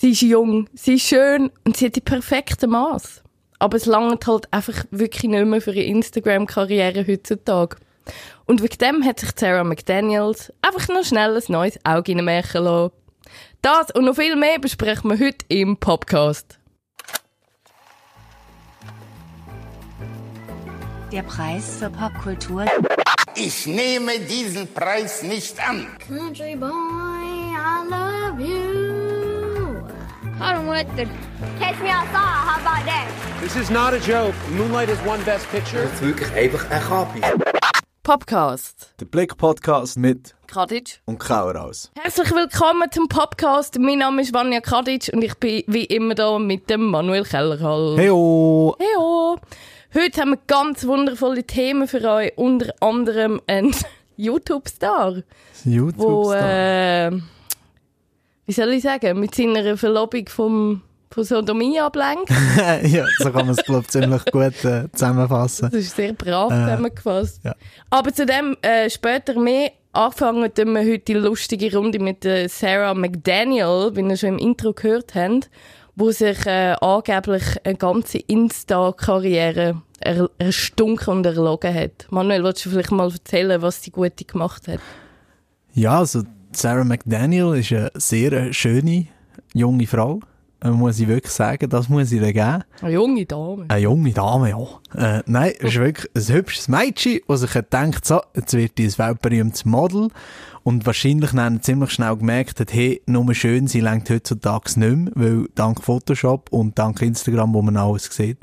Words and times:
Sie 0.00 0.12
ist 0.12 0.22
jung, 0.22 0.66
sie 0.72 0.94
ist 0.94 1.08
schön 1.08 1.50
und 1.66 1.76
sie 1.76 1.84
hat 1.84 1.94
die 1.94 2.00
perfekte 2.00 2.66
Maß. 2.66 3.22
Aber 3.58 3.76
es 3.76 3.84
langt 3.84 4.26
halt 4.26 4.50
einfach 4.50 4.86
wirklich 4.90 5.24
nicht 5.24 5.44
mehr 5.44 5.60
für 5.60 5.72
ihre 5.72 5.84
Instagram-Karriere 5.84 7.06
heutzutage. 7.06 7.76
Und 8.46 8.62
wegen 8.62 8.78
dem 8.78 9.04
hat 9.04 9.20
sich 9.20 9.28
Sarah 9.36 9.62
McDaniels 9.62 10.54
einfach 10.62 10.88
noch 10.88 11.04
schnell 11.04 11.36
ein 11.36 11.42
neues 11.48 11.78
Auge 11.84 12.16
reinmachen 12.16 12.64
lassen. 12.64 12.94
Das 13.60 13.90
und 13.90 14.06
noch 14.06 14.16
viel 14.16 14.36
mehr 14.36 14.58
besprechen 14.58 15.10
wir 15.10 15.18
heute 15.18 15.44
im 15.48 15.76
Podcast. 15.76 16.58
Der 21.12 21.22
Preis 21.24 21.76
für 21.78 21.90
Popkultur. 21.90 22.64
Ich 23.34 23.66
nehme 23.66 24.18
diesen 24.20 24.66
Preis 24.72 25.22
nicht 25.22 25.60
an. 25.62 25.86
Country 26.08 26.56
boy, 26.56 26.70
I 26.70 27.86
love 27.86 28.42
you. 28.42 28.79
Hallo 30.40 30.62
Mutter. 30.62 31.06
Catch 31.58 31.80
me 31.82 31.90
outside, 31.90 32.14
how 32.14 32.60
about 32.60 32.84
that? 32.86 33.06
This 33.40 33.56
is 33.56 33.70
not 33.70 33.92
a 33.94 34.00
joke. 34.00 34.34
Moonlight 34.50 34.88
has 34.88 34.98
won 35.06 35.22
Best 35.24 35.50
Picture. 35.50 35.82
Das 35.82 35.92
ist 35.94 36.02
wirklich 36.02 36.32
einfach 36.34 36.70
ein 36.70 36.80
Kapi. 36.82 37.20
Podcast. 38.02 38.94
Der 39.00 39.04
Blick-Podcast 39.06 39.98
mit 39.98 40.34
Kadic. 40.46 41.00
und 41.04 41.18
Kauraus. 41.18 41.90
Herzlich 42.00 42.30
willkommen 42.34 42.90
zum 42.90 43.08
Podcast. 43.08 43.78
Mein 43.78 43.98
Name 43.98 44.22
ist 44.22 44.32
Vanja 44.34 44.60
Kadic 44.60 45.10
und 45.12 45.22
ich 45.22 45.34
bin 45.36 45.62
wie 45.66 45.84
immer 45.84 46.14
da 46.14 46.38
mit 46.38 46.68
dem 46.70 46.86
Manuel 46.86 47.24
Kellerhall. 47.24 47.96
Heyo! 47.98 48.74
Heyo! 48.78 49.38
Heute 49.94 50.20
haben 50.20 50.30
wir 50.30 50.38
ganz 50.46 50.86
wundervolle 50.86 51.44
Themen 51.44 51.86
für 51.88 52.02
euch, 52.08 52.32
unter 52.36 52.72
anderem 52.80 53.40
ein 53.46 53.72
YouTube-Star, 54.16 55.16
wo, 55.64 55.70
YouTube. 55.70 56.32
äh, 56.34 57.10
wie 58.50 58.54
soll 58.54 58.70
ich 58.72 58.82
sagen, 58.82 59.20
mit 59.20 59.32
seiner 59.32 59.76
Verlobung 59.76 60.26
vom, 60.28 60.82
von 61.08 61.22
Sodomie 61.22 61.78
ablenkt. 61.78 62.28
ja, 62.82 63.06
so 63.18 63.26
kann 63.30 63.46
man 63.46 63.50
es, 63.50 63.64
glaube 63.64 63.82
ich, 63.82 63.88
ziemlich 63.90 64.24
gut 64.24 64.64
äh, 64.64 64.88
zusammenfassen. 64.92 65.70
Das 65.70 65.80
ist 65.80 65.94
sehr 65.94 66.14
brav 66.14 66.50
Äh, 66.50 66.56
zusammengefasst. 66.64 67.44
ja. 67.44 67.54
Aber 67.90 68.12
zu 68.12 68.26
dem 68.26 68.56
äh, 68.62 68.90
später 68.90 69.38
mehr. 69.38 69.70
Angefangen 69.92 70.52
tun 70.52 70.72
wir 70.72 70.80
heute 70.80 70.98
die 70.98 71.14
lustige 71.14 71.72
Runde 71.76 72.00
mit 72.00 72.24
der 72.24 72.48
Sarah 72.48 72.94
McDaniel, 72.94 73.90
wie 73.94 74.00
ihr 74.02 74.16
schon 74.16 74.30
im 74.30 74.38
Intro 74.38 74.72
gehört 74.72 75.14
habt, 75.14 75.48
wo 75.94 76.10
sich 76.10 76.44
äh, 76.46 76.74
angeblich 76.80 77.44
eine 77.62 77.76
ganze 77.76 78.18
Insta-Karriere 78.18 79.80
er 80.00 80.28
erstunken 80.38 81.18
und 81.18 81.26
erlogen 81.26 81.72
hat. 81.72 82.08
Manuel, 82.10 82.42
willst 82.42 82.66
du 82.66 82.70
vielleicht 82.70 82.90
mal 82.90 83.12
erzählen, 83.12 83.62
was 83.62 83.80
die 83.80 83.92
Gute 83.92 84.24
gemacht 84.24 84.66
hat? 84.66 84.80
Ja, 85.72 85.98
also 85.98 86.22
Sarah 86.52 86.84
McDaniel 86.84 87.54
ist 87.54 87.72
eine 87.72 87.90
sehr 87.94 88.52
schöne 88.52 89.06
junge 89.54 89.86
Frau. 89.86 90.20
Äh, 90.62 90.70
muss 90.70 90.98
ich 90.98 91.08
wirklich 91.08 91.32
sagen, 91.32 91.70
das 91.70 91.88
muss 91.88 92.12
ich 92.12 92.20
ihr 92.20 92.32
geben. 92.32 92.64
Eine 92.82 92.92
junge 92.92 93.24
Dame. 93.24 93.64
Eine 93.68 93.80
junge 93.80 94.12
Dame, 94.12 94.50
ja. 94.50 95.18
Äh, 95.18 95.22
nein, 95.26 95.52
es 95.58 95.74
ist 95.74 95.78
wirklich 95.78 96.10
ein 96.14 96.34
hübsches 96.34 96.68
Mädchen, 96.68 97.20
das 97.28 97.40
sich 97.40 97.52
gedacht, 97.52 98.04
so, 98.04 98.20
jetzt 98.34 98.52
wird 98.52 98.76
die 98.76 98.86
ein 98.86 98.98
weltberühmtes 98.98 99.64
Model. 99.64 100.08
Und 100.62 100.84
wahrscheinlich 100.84 101.30
dann 101.30 101.62
ziemlich 101.62 101.90
schnell 101.92 102.16
gemerkt 102.16 102.60
hat, 102.60 102.74
hey, 102.74 103.00
nur 103.06 103.34
schön, 103.34 103.66
sie 103.66 103.80
lenkt 103.80 104.10
heutzutage 104.10 104.78
nicht 104.78 104.96
mehr, 104.96 105.12
weil 105.14 105.46
dank 105.54 105.82
Photoshop 105.82 106.52
und 106.52 106.78
dank 106.78 107.00
Instagram, 107.00 107.54
wo 107.54 107.62
man 107.62 107.78
alles 107.78 108.10
sieht, 108.10 108.38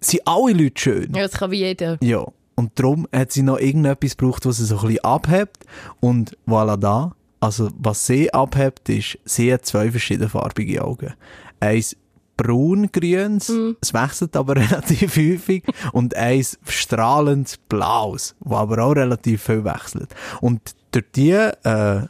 sind 0.00 0.22
alle 0.24 0.52
Leute 0.52 0.80
schön. 0.80 1.12
Ja, 1.14 1.22
das 1.22 1.32
kann 1.32 1.50
wie 1.50 1.58
jeder. 1.58 1.98
Ja. 2.00 2.24
Und 2.54 2.78
darum 2.78 3.08
hat 3.12 3.32
sie 3.32 3.42
noch 3.42 3.58
irgendetwas 3.58 4.16
gebraucht, 4.16 4.46
was 4.46 4.58
sie 4.58 4.66
so 4.66 4.76
ein 4.76 4.82
bisschen 4.82 5.04
abhebt. 5.04 5.64
Und 5.98 6.36
voilà 6.46 6.76
da. 6.76 7.12
Also, 7.42 7.70
was 7.76 8.06
sie 8.06 8.32
abhebt, 8.32 8.88
ist, 8.88 9.18
sie 9.24 9.52
hat 9.52 9.66
zwei 9.66 9.90
verschiedene 9.90 10.28
farbige 10.28 10.84
Augen. 10.84 11.12
Eins 11.58 11.96
braun-grüns, 12.36 13.52
es 13.80 13.92
wechselt 13.92 14.36
aber 14.36 14.54
relativ 14.70 15.16
häufig, 15.16 15.64
und 15.92 16.14
eins 16.14 16.56
strahlend 16.68 17.58
blaues, 17.68 18.36
wo 18.38 18.54
aber 18.54 18.84
auch 18.84 18.92
relativ 18.92 19.42
viel 19.42 19.64
wechselt. 19.64 20.14
Und 20.40 20.60
durch 20.92 21.10
die, 21.16 21.32
äh, 21.32 22.06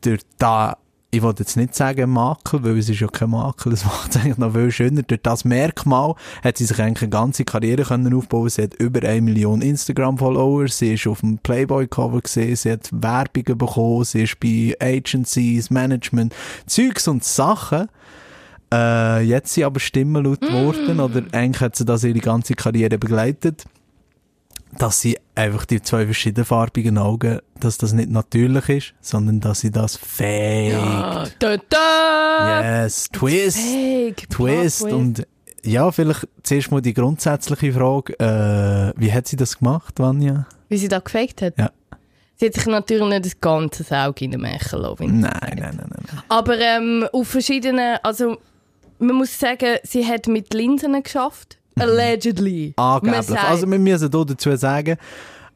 durch 0.00 0.22
da, 0.36 0.78
ich 1.10 1.22
wollte 1.22 1.44
jetzt 1.44 1.56
nicht 1.56 1.74
sagen 1.74 2.10
Makel, 2.10 2.62
weil 2.64 2.78
es 2.78 2.88
ist 2.88 3.00
ja 3.00 3.06
kein 3.06 3.30
Makel, 3.30 3.72
es 3.72 3.84
macht 3.86 4.10
es 4.10 4.16
eigentlich 4.16 4.38
noch 4.38 4.52
viel 4.52 4.70
schöner. 4.70 5.02
Durch 5.02 5.22
das 5.22 5.44
Merkmal 5.44 6.14
hat 6.42 6.58
sie 6.58 6.64
sich 6.64 6.80
eigentlich 6.80 7.02
eine 7.02 7.10
ganze 7.10 7.44
Karriere 7.44 7.84
können 7.84 8.12
aufbauen. 8.14 8.48
Sie 8.48 8.62
hat 8.62 8.74
über 8.74 9.06
eine 9.06 9.22
Million 9.22 9.62
Instagram-Follower, 9.62 10.68
sie 10.68 10.94
ist 10.94 11.06
auf 11.06 11.20
dem 11.20 11.38
Playboy-Cover 11.38 12.20
gesehen, 12.20 12.56
sie 12.56 12.72
hat 12.72 12.90
Werbungen 12.92 13.58
bekommen, 13.58 14.04
sie 14.04 14.24
ist 14.24 14.40
bei 14.40 14.74
Agencies, 14.80 15.70
Management, 15.70 16.34
Zeugs 16.66 17.08
und 17.08 17.24
Sachen. 17.24 17.88
Äh, 18.72 19.22
jetzt 19.22 19.54
sind 19.54 19.64
aber 19.64 19.78
Stimmen 19.78 20.24
laut 20.24 20.40
geworden, 20.40 20.98
oder 20.98 21.22
eigentlich 21.32 21.60
hat 21.60 21.76
sie 21.76 21.84
das 21.84 22.02
ihre 22.02 22.18
ganze 22.18 22.54
Karriere 22.54 22.98
begleitet, 22.98 23.64
dass 24.78 25.00
sie 25.00 25.18
einfach 25.34 25.64
die 25.64 25.80
zwei 25.82 26.04
verschiedenfarbigen 26.04 26.98
Augen, 26.98 27.40
dass 27.60 27.78
das 27.78 27.92
nicht 27.92 28.10
natürlich 28.10 28.68
ist, 28.68 28.94
sondern 29.00 29.40
dass 29.40 29.60
sie 29.60 29.70
das 29.70 29.96
fake. 29.96 30.74
Ah, 30.74 31.26
da, 31.38 31.56
da. 31.68 32.82
Yes, 32.82 33.08
Twist. 33.10 33.58
Fake, 33.58 34.28
Twist. 34.30 34.86
Plot 34.86 34.92
Und 34.92 35.26
ja, 35.64 35.90
vielleicht 35.90 36.28
zuerst 36.42 36.70
mal 36.70 36.80
die 36.80 36.94
grundsätzliche 36.94 37.72
Frage, 37.72 38.12
äh, 38.20 38.92
wie 38.96 39.12
hat 39.12 39.26
sie 39.26 39.36
das 39.36 39.58
gemacht, 39.58 39.98
Vanja? 39.98 40.46
Wie 40.68 40.76
sie 40.76 40.88
da 40.88 40.98
gefaked 41.00 41.42
hat? 41.42 41.58
Ja. 41.58 41.70
Sie 42.36 42.46
hat 42.46 42.54
sich 42.54 42.66
natürlich 42.66 43.08
nicht 43.08 43.24
das 43.24 43.40
ganze 43.40 43.84
Auge 43.96 44.24
in 44.26 44.32
den 44.32 44.42
Mächen 44.42 44.80
lassen. 44.80 45.20
Nein, 45.20 45.32
nein, 45.42 45.58
nein, 45.58 45.76
nein. 45.76 45.88
nein. 45.90 46.22
Aber 46.28 46.58
ähm, 46.58 47.08
auf 47.12 47.28
verschiedenen, 47.28 47.98
also 48.02 48.36
man 48.98 49.16
muss 49.16 49.38
sagen, 49.38 49.78
sie 49.82 50.06
hat 50.06 50.26
mit 50.26 50.52
Linsen 50.52 51.02
geschafft. 51.02 51.58
Allegedly. 51.78 52.74
Man 52.76 52.86
Angeblich. 52.96 53.26
sagt- 53.26 53.44
Also 53.44 53.70
wir 53.70 53.78
müssen 53.78 54.10
hier 54.10 54.24
dazu 54.24 54.56
sagen, 54.56 54.96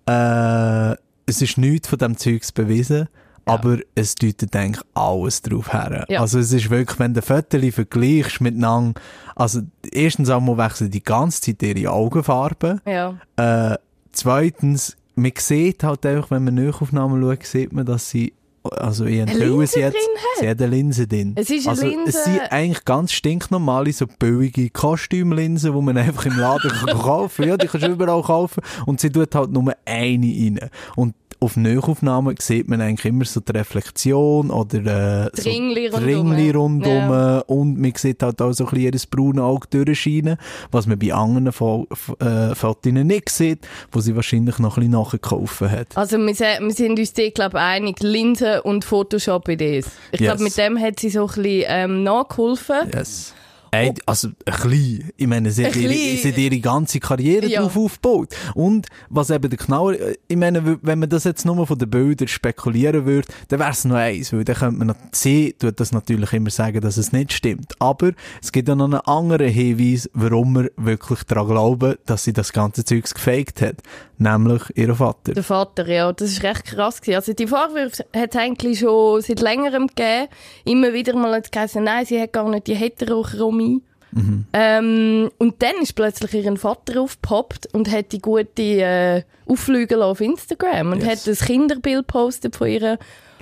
äh, 0.07 0.93
es 1.27 1.43
ist 1.43 1.59
nichts 1.59 1.89
von 1.89 1.99
dem 1.99 2.17
Zeugs 2.17 2.53
bewiesen, 2.53 3.09
aber 3.47 3.79
es 3.95 4.15
deutet 4.15 4.55
eigentlich 4.55 4.85
alles 4.95 5.43
drauf 5.43 5.73
her. 5.73 6.05
Ja. 6.09 6.21
Also 6.21 6.39
es 6.39 6.53
ist 6.53 6.71
wirklich, 6.71 6.99
wenn 6.99 7.15
du 7.15 7.23
Fotos 7.23 7.75
vergleichst 7.75 8.41
miteinander, 8.41 9.01
also 9.37 9.63
erstens 9.93 10.31
einmal 10.31 10.59
wechseln 10.59 10.91
die 10.91 11.03
ganze 11.03 11.41
Zeit 11.41 11.63
ihre 11.63 11.91
Augenfarbe, 11.91 12.81
ja. 12.87 13.15
Äh, 13.37 13.77
zweitens, 14.13 14.97
man 15.15 15.33
sieht 15.37 15.83
halt 15.85 16.05
einfach, 16.07 16.31
wenn 16.31 16.45
man 16.45 16.55
Nachaufnahmen 16.55 17.21
schaut, 17.23 17.45
sieht 17.45 17.73
man, 17.73 17.87
dass 17.87 18.11
sie, 18.11 18.33
also 18.63 19.07
ich 19.07 19.19
enthülle 19.19 19.67
sie 19.67 19.81
jetzt, 19.81 19.97
sie 20.39 20.49
hat 20.49 20.61
eine 20.61 20.71
Linse 20.71 21.07
drin. 21.07 21.33
Es 21.37 21.49
ist 21.51 21.67
eine 21.67 21.71
also, 21.71 21.87
Linse- 21.87 22.09
Es 22.09 22.25
sind 22.25 22.41
eigentlich 22.51 22.85
ganz 22.85 23.13
stinknormale, 23.13 23.93
so 23.93 24.07
billige 24.07 24.69
Kostümlinsen, 24.71 25.75
die 25.75 25.83
man 25.83 25.97
einfach 25.97 26.27
im 26.27 26.39
Laden 26.39 26.71
kann 26.85 26.99
kaufen 26.99 27.49
Ja, 27.49 27.57
die 27.57 27.67
kannst 27.67 27.87
du 27.87 27.93
überall 27.93 28.23
kaufen. 28.23 28.63
Und 28.87 29.01
sie 29.01 29.11
tut 29.11 29.35
halt 29.35 29.51
nur 29.51 29.73
eine 29.85 30.27
rein. 30.27 30.61
Und 30.97 31.15
auf 31.41 31.57
Nachaufnahmen 31.57 32.37
sieht 32.39 32.69
man 32.69 32.81
eigentlich 32.81 33.07
immer 33.07 33.25
so 33.25 33.41
die 33.41 33.53
Reflexion 33.53 34.51
oder 34.51 35.27
äh, 35.27 35.31
Dringli 35.31 35.89
so 35.91 35.97
rundum. 35.97 36.05
Dringli 36.31 36.51
rundum 36.51 36.93
Ja. 37.11 37.39
und 37.47 37.79
man 37.81 37.93
sieht 37.97 38.23
halt 38.23 38.41
auch 38.43 38.53
so 38.53 38.67
ein 38.67 38.71
bisschen 38.91 39.09
braunes 39.11 39.41
Auge 39.43 39.67
durchscheinen, 39.85 40.37
was 40.71 40.87
man 40.87 40.99
bei 40.99 41.13
anderen 41.15 41.51
Fo 41.53 41.87
äh, 42.21 42.55
Fotos 42.55 42.93
nicht 42.93 43.29
sieht, 43.31 43.67
wo 43.91 44.01
sie 44.01 44.15
wahrscheinlich 44.15 44.59
noch 44.59 44.77
ein 44.77 44.81
bisschen 44.83 45.01
nachgekauft 45.01 45.61
hat. 45.63 45.97
Also 45.97 46.19
wir, 46.19 46.27
wir 46.29 46.71
sind 46.73 46.99
uns 46.99 47.13
da, 47.15 47.29
glaube 47.31 47.57
ich, 47.57 47.63
einig, 47.63 48.01
Linsen 48.01 48.61
und 48.61 48.85
Photoshop-Idees. 48.85 49.87
Ich 50.13 50.19
glaube, 50.19 50.43
Yes. 50.43 50.57
mit 50.57 50.59
dem 50.59 50.79
hat 50.81 51.01
sie 51.01 51.11
so 51.11 51.23
ein 51.23 51.27
bisschen 51.29 51.65
ähm, 51.69 52.03
nachgeholfen. 52.03 52.77
Yes. 52.95 53.35
Ey, 53.73 53.93
also, 54.07 54.29
ein 54.29 54.35
bisschen. 54.47 55.11
Ich 55.17 55.27
meine, 55.27 55.51
sie 55.53 55.65
hat, 55.67 55.77
ihre, 55.77 55.93
sie 55.93 56.29
hat 56.29 56.39
ihre 56.39 56.59
ganze 56.59 56.99
Karriere 56.99 57.47
Ja. 57.47 57.61
drauf 57.63 57.77
aufgebaut. 57.77 58.35
Und, 58.55 58.89
was 59.09 59.31
eben 59.31 59.49
der 59.49 59.59
Knauer, 59.59 59.95
ich 60.27 60.37
meine, 60.37 60.79
wenn 60.83 60.99
man 60.99 61.09
das 61.09 61.25
jetzt 61.25 61.45
nur 61.47 61.67
von 61.67 61.79
den 61.79 61.89
Bildern 61.89 62.27
spekulieren 62.29 63.07
würde, 63.07 63.29
dann 63.49 63.61
wäre 63.61 63.71
es 63.71 63.85
noch 63.85 63.97
eins, 63.97 64.33
weil 64.33 64.45
dann 64.45 64.57
könnte 64.57 64.77
man, 64.79 64.87
noch- 64.89 64.97
sie 65.13 65.55
tut 65.59 65.79
das 65.79 65.93
natürlich 65.93 66.33
immer 66.33 66.51
sagen, 66.51 66.81
dass 66.81 66.97
es 66.97 67.13
nicht 67.13 67.33
stimmt. 67.33 67.75
Aber 67.79 68.13
es 68.43 68.51
gibt 68.51 68.69
auch 68.71 68.77
noch 68.77 68.87
einen 68.87 69.01
anderen 69.01 69.49
Hinweis, 69.53 70.11
warum 70.15 70.55
wir 70.57 70.71
wirklich 70.77 71.23
daran 71.25 71.47
glauben, 71.49 71.95
dass 72.07 72.25
sie 72.25 72.33
das 72.33 72.53
ganze 72.53 72.85
Zeugs 72.85 73.15
gefaked 73.15 73.63
hat. 73.63 73.77
Nämlich 74.21 74.63
ihr 74.75 74.95
Vater. 74.95 75.33
Der 75.33 75.43
Vater, 75.43 75.89
ja, 75.89 76.13
das 76.13 76.31
ist 76.33 76.43
recht 76.43 76.67
krass 76.67 77.01
gewesen. 77.01 77.17
Also 77.17 77.33
die 77.33 77.47
Vorwürfe 77.47 78.05
hat 78.15 78.35
es 78.35 78.37
eigentlich 78.37 78.79
schon 78.81 79.23
seit 79.23 79.41
längerem 79.41 79.87
gegeben. 79.87 80.29
Immer 80.67 80.93
wieder 80.93 81.17
mal 81.17 81.35
hat 81.35 81.49
es 81.57 81.75
nein, 81.75 82.05
sie 82.05 82.21
hat 82.21 82.35
gar 82.35 82.49
nicht 82.51 82.67
die 82.67 82.75
Heterochromie. 82.75 83.81
Ähm, 84.53 85.31
und 85.39 85.63
dann 85.63 85.77
ist 85.83 85.95
plötzlich 85.95 86.35
ihr 86.35 86.57
Vater 86.57 87.01
aufgepoppt 87.01 87.73
und 87.73 87.91
hat 87.91 88.13
die 88.13 88.19
gute 88.21 88.63
äh, 88.63 89.23
lassen 89.47 89.95
auf 90.03 90.21
Instagram 90.21 90.93
und 90.93 91.03
Yes. 91.03 91.27
hat 91.27 91.29
ein 91.29 91.47
Kinderbild 91.47 92.09
gepostet 92.09 92.57
von 92.57 92.69
ihrer 92.69 92.99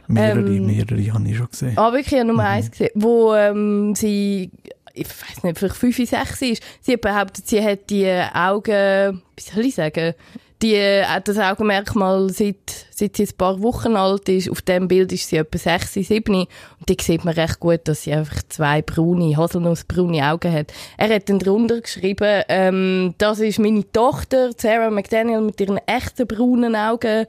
Mehrere, 0.07 0.39
ähm, 0.41 0.67
mehrere 0.67 1.13
habe 1.13 1.29
ich 1.29 1.37
schon 1.37 1.49
gesehen. 1.49 1.77
Ah, 1.77 1.93
wirklich, 1.93 2.13
ich 2.13 2.19
habe 2.19 2.29
Nummer 2.29 2.45
eins 2.45 2.71
gesehen, 2.71 2.91
wo 2.95 3.35
ähm, 3.35 3.95
sie, 3.95 4.51
ich 4.95 5.09
weiß 5.09 5.43
nicht, 5.45 5.59
vielleicht 5.59 5.77
fünf, 5.77 5.97
sechs 5.97 6.43
ist. 6.43 6.63
Sie 6.81 6.97
behauptet, 6.97 7.47
sie 7.49 7.63
hat 7.63 7.91
die 7.91 8.11
Augen, 8.35 9.23
wie 9.37 9.43
soll 9.43 9.65
ich 9.65 9.75
sagen, 9.75 10.15
die, 10.63 10.75
äh, 10.75 11.05
das 11.23 11.39
Augenmerkmal, 11.39 12.31
seit, 12.31 12.57
seit 12.91 13.17
sie 13.17 13.25
ein 13.25 13.37
paar 13.37 13.63
Wochen 13.63 13.97
alt 13.97 14.29
ist, 14.29 14.51
auf 14.51 14.63
dem 14.63 14.89
Bild 14.89 15.13
ist 15.13 15.29
sie 15.29 15.37
etwa 15.37 15.59
6, 15.59 15.95
7 15.95 16.35
und 16.35 16.49
die 16.89 16.97
sieht 17.01 17.25
man 17.25 17.35
recht 17.35 17.61
gut, 17.61 17.81
dass 17.85 18.03
sie 18.03 18.13
einfach 18.13 18.43
zwei 18.49 18.83
braune, 18.83 19.37
haselnussbraune 19.37 20.25
Augen 20.25 20.53
hat. 20.53 20.73
Er 20.97 21.15
hat 21.15 21.29
dann 21.29 21.39
drunter 21.39 21.81
geschrieben, 21.81 22.43
ähm, 22.49 23.15
das 23.19 23.41
ist 23.41 23.59
meine 23.59 23.91
Tochter, 23.93 24.51
Sarah 24.57 24.91
McDaniel, 24.91 25.41
mit 25.41 25.61
ihren 25.61 25.79
echten 25.87 26.27
braunen 26.27 26.75
Augen. 26.75 27.27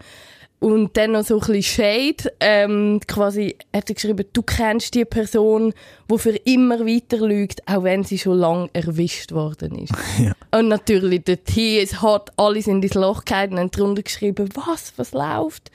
Und 0.60 0.98
dann 0.98 1.14
noch 1.14 1.24
so 1.24 1.40
ein 1.40 1.40
bisschen 1.40 1.64
Shade. 1.64 2.34
Ähm, 2.42 3.00
quasi 3.08 3.56
hat 3.74 3.90
er 3.90 3.96
geschrieben, 3.96 4.26
du 4.34 4.42
kennst 4.42 4.94
die 4.94 5.06
Person, 5.06 5.74
die 6.12 6.18
für 6.18 6.36
immer 6.36 6.82
weiter 6.82 7.26
lügt, 7.26 7.66
auch 7.66 7.84
wenn 7.84 8.04
sie 8.04 8.18
schon 8.18 8.38
lange 8.40 8.70
erwischt 8.74 9.32
worden 9.32 9.78
ist. 9.80 9.94
Ja. 10.20 10.34
Und 10.52 10.68
natürlich, 10.68 11.24
der 11.24 11.42
T 11.46 11.82
ist 11.82 12.02
hot, 12.02 12.32
alle 12.36 12.62
sind 12.62 12.84
ins 12.84 12.94
Loch 12.94 13.24
gehalten 13.24 13.54
und 13.54 13.60
haben 13.60 13.72
drunter 13.72 14.04
geschrieben, 14.04 14.50
was, 14.54 14.92
was 14.98 15.14
läuft? 15.14 15.72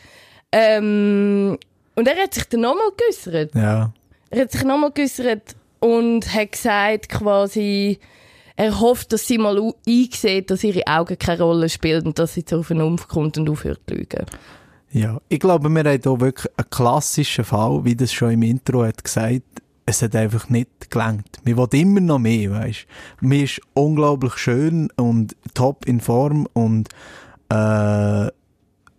Ähm, 0.52 1.56
und 1.94 2.08
er 2.08 2.22
hat 2.22 2.34
sich 2.34 2.44
dann 2.44 2.60
nochmal 2.60 2.90
geäussert. 2.96 3.54
Ja. 3.54 3.90
Er 4.28 4.42
hat 4.42 4.52
sich 4.52 4.64
nochmal 4.64 4.90
geäussert 4.90 5.56
und 5.80 6.34
hat 6.34 6.52
gesagt, 6.52 7.08
quasi, 7.08 7.98
er 8.56 8.80
hofft, 8.80 9.12
dass 9.12 9.26
sie 9.26 9.38
mal 9.38 9.72
einsieht, 9.86 10.50
dass 10.50 10.62
ihre 10.62 10.86
Augen 10.86 11.18
keine 11.18 11.42
Rolle 11.42 11.68
spielen 11.68 12.06
und 12.06 12.18
dass 12.18 12.34
sie 12.34 12.44
zur 12.44 12.64
Vernunft 12.64 13.08
kommt 13.08 13.38
und 13.38 13.48
aufhört 13.48 13.80
zu 13.88 13.94
lügen. 13.94 14.26
Ja, 14.94 15.20
ich 15.28 15.40
glaube, 15.40 15.68
wir 15.68 15.80
haben 15.80 16.00
hier 16.00 16.20
wirklich 16.20 16.52
einen 16.56 16.70
klassischen 16.70 17.44
Fall, 17.44 17.84
wie 17.84 17.96
das 17.96 18.12
schon 18.12 18.30
im 18.30 18.42
Intro 18.42 18.84
hat 18.84 19.02
gesagt. 19.02 19.42
Es 19.86 20.00
hat 20.02 20.14
einfach 20.14 20.48
nicht 20.48 20.88
gelangt. 20.88 21.40
Wir 21.42 21.56
wollen 21.56 21.70
immer 21.72 22.00
noch 22.00 22.20
mehr, 22.20 22.52
weißt 22.52 22.86
Mir 23.20 23.42
ist 23.42 23.60
unglaublich 23.74 24.36
schön 24.36 24.88
und 24.94 25.34
top 25.52 25.84
in 25.86 26.00
Form 26.00 26.46
und, 26.52 26.90
äh, 27.48 28.28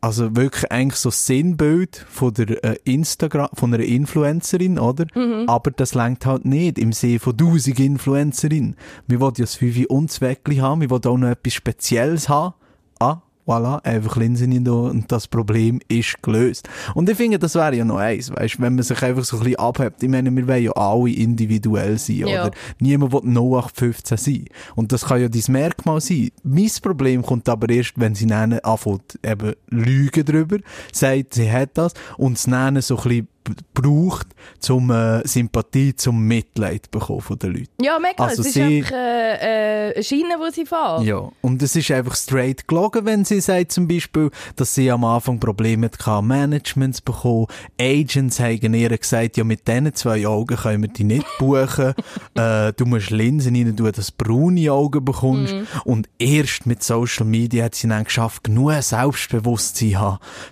also 0.02 0.36
wirklich 0.36 0.70
eigentlich 0.70 1.00
so 1.00 1.10
das 1.10 1.26
Sinnbild 1.26 2.06
von 2.10 2.34
der 2.34 2.62
äh, 2.66 2.78
Instagram, 2.84 3.48
von 3.54 3.74
einer 3.74 3.82
Influencerin, 3.82 4.78
oder? 4.78 5.06
Aber 5.48 5.72
das 5.72 5.94
langt 5.94 6.26
halt 6.26 6.44
nicht 6.44 6.78
im 6.78 6.92
See 6.92 7.20
von 7.20 7.38
tausend 7.38 7.80
Influencerin. 7.80 8.76
Wir 9.08 9.22
wollen 9.22 9.36
ja 9.38 9.46
das 9.46 9.56
Fünfe 9.56 9.88
unzwecklich 9.88 10.60
haben, 10.60 10.82
wir 10.82 10.90
wollen 10.90 11.06
auch 11.06 11.18
noch 11.18 11.30
etwas 11.30 11.54
Spezielles 11.54 12.28
haben. 12.28 12.54
Ah, 13.00 13.22
voilà, 13.46 13.84
einfach 13.84 14.18
Linsen 14.18 14.68
und 14.68 15.12
das 15.12 15.28
Problem 15.28 15.80
ist 15.88 16.22
gelöst. 16.24 16.68
Und 16.94 17.10
ich 17.10 17.18
finde, 17.18 17.38
das 17.40 17.56
wäre 17.56 17.76
ja 17.76 17.86
noch 17.86 17.98
eins, 17.98 18.32
weißt, 18.32 18.60
wenn 18.60 18.76
man 18.76 18.84
sich 18.84 19.02
einfach 19.04 19.24
so 19.24 19.38
ein 19.38 19.44
bisschen 19.44 19.60
abhebt. 19.60 20.02
Ich 20.02 20.10
meine, 20.10 20.36
wir 20.36 20.48
wollen 20.48 20.64
ja 20.64 20.72
alle 20.72 21.12
individuell 21.12 21.98
sein, 21.98 22.18
Ja. 22.18 22.46
oder? 22.46 22.52
Niemand 22.80 23.14
will 23.14 23.22
0815 23.24 24.18
sein. 24.18 24.46
Und 24.76 24.92
das 24.92 25.06
kann 25.06 25.22
ja 25.22 25.30
dein 25.30 25.44
Merkmal 25.50 26.02
sein. 26.02 26.30
Mein 26.44 26.70
Problem 26.82 27.22
kommt 27.22 27.48
aber 27.50 27.70
erst, 27.70 27.94
wenn 27.98 28.16
sie 28.16 28.28
dann 28.28 28.54
anfängt, 28.60 29.20
eben 29.24 29.54
lügen 29.70 30.26
drüber, 30.26 30.58
sagt, 30.92 31.34
sie 31.36 31.52
hat 31.52 31.72
das, 31.78 31.94
und 32.18 32.38
es 32.38 32.44
dann 32.44 32.82
so 32.82 32.98
ein 32.98 33.04
bisschen 33.04 33.28
braucht, 33.74 34.28
zum 34.60 34.90
äh, 34.92 35.26
Sympathie, 35.28 35.96
zum 35.96 36.22
Mitleid 36.22 36.90
bekommen 36.92 37.22
von 37.22 37.38
den 37.40 37.54
Leuten. 37.54 37.84
Ja, 37.84 38.00
mega. 38.00 38.24
Also 38.24 38.42
es 38.42 38.48
ist 38.48 38.54
sie- 38.56 38.64
einfach 38.64 38.92
äh, 38.92 39.90
äh, 39.90 39.94
eine 39.96 40.04
Schiene, 40.04 40.36
die 40.48 40.54
sie 40.54 40.66
fährt. 40.66 41.04
Ja, 41.04 41.30
und 41.42 41.62
es 41.62 41.76
ist 41.76 41.92
einfach 41.92 42.16
straight 42.16 42.68
gelogen, 42.68 43.06
wenn 43.06 43.26
sie 43.26 43.42
sagt 43.42 43.72
zum 43.72 43.88
Beispiel, 43.88 44.32
dass 44.56 44.74
sie 44.76 44.92
am 44.92 45.04
Anfang 45.04 45.40
Probleme 45.40 45.88
hatte, 45.88 46.22
Managements 46.22 46.98
zu 47.00 47.04
bekommen. 47.04 47.48
Agents 47.80 48.40
haben 48.40 48.74
ihr 48.74 48.98
gesagt, 48.98 49.38
ja, 49.38 49.44
mit 49.44 49.68
diesen 49.68 49.94
zwei 49.94 50.26
Augen 50.28 50.56
können 50.58 50.84
wir 50.84 50.90
die 50.90 51.04
nicht 51.04 51.28
buchen. 51.40 51.94
äh, 52.36 52.74
du 52.74 52.86
musst 52.86 53.10
Linsen 53.12 53.56
rein 53.56 53.76
tun, 53.76 53.92
dass 53.92 54.16
du 54.16 54.24
braune 54.24 54.72
Augen 54.72 55.04
bekommst. 55.04 55.54
Und 55.84 56.10
erst 56.20 56.66
mit 56.66 56.84
Social 56.84 57.26
Media 57.26 57.66
hat 57.66 57.76
sie 57.76 57.88
dann 57.88 58.04
geschafft, 58.04 58.44
genug 58.44 58.74
Selbstbewusstsein 58.82 59.92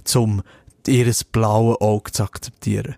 zu 0.04 0.18
haben, 0.18 0.34
um 0.40 0.44
ihr 0.88 1.12
blaues 1.32 1.80
Auge 1.82 2.12
zu 2.12 2.24
akzeptieren. 2.24 2.96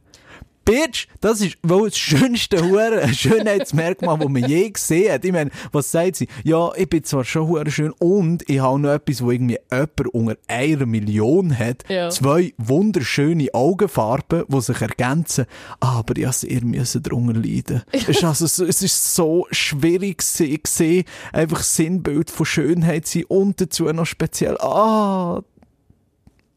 Bitch, 0.66 1.06
das 1.22 1.42
ist 1.42 1.60
wohl 1.62 1.90
das 1.90 1.98
schönste 2.00 2.68
hure 2.68 3.08
Schönheitsmerkmal, 3.14 4.18
das 4.20 4.30
man 4.30 4.50
je 4.50 4.72
gesehen 4.72 5.14
hat. 5.14 5.24
Ich 5.24 5.32
meine, 5.32 5.52
was 5.72 5.92
sagt 5.92 6.16
sie? 6.16 6.28
Ja, 6.44 6.72
ich 6.76 6.90
bin 6.90 7.04
zwar 7.04 7.24
schon 7.24 7.48
hure 7.48 7.70
schön 7.70 7.92
und 8.00 8.50
ich 8.50 8.60
habe 8.60 8.80
noch 8.80 8.90
etwas, 8.90 9.24
wo 9.24 9.30
irgendwie 9.30 9.60
jemand 9.72 10.08
unter 10.08 10.38
einer 10.48 10.88
Million 10.88 11.56
hat. 11.56 11.88
Ja. 11.88 12.10
Zwei 12.10 12.56
wunderschöne 12.58 13.54
Augenfarben, 13.54 14.46
die 14.48 14.62
sich 14.62 14.81
ergänzen. 14.81 15.46
Aber 15.80 16.18
ja, 16.18 16.31
sehr 16.31 16.64
müssen 16.64 17.04
darunter 17.04 17.40
leiden. 17.40 17.84
es, 17.92 18.10
ist 18.10 18.24
also, 18.24 18.48
so- 18.48 18.66
es 18.66 18.81
ist 18.81 19.14
so 19.14 19.46
schwierig 19.52 20.18
gewesen. 20.18 20.52
Ich 20.52 20.68
sehe 20.68 21.04
einfach 21.31 21.62
Sinnbild 21.62 22.31
von 22.31 22.48
Schönheit 22.48 23.06
sein 23.06 23.26
und 23.26 23.62
dazu 23.62 23.84
noch 23.94 24.08
speziell, 24.08 24.58
ah, 24.58 25.44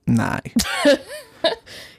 nein. 0.08 0.52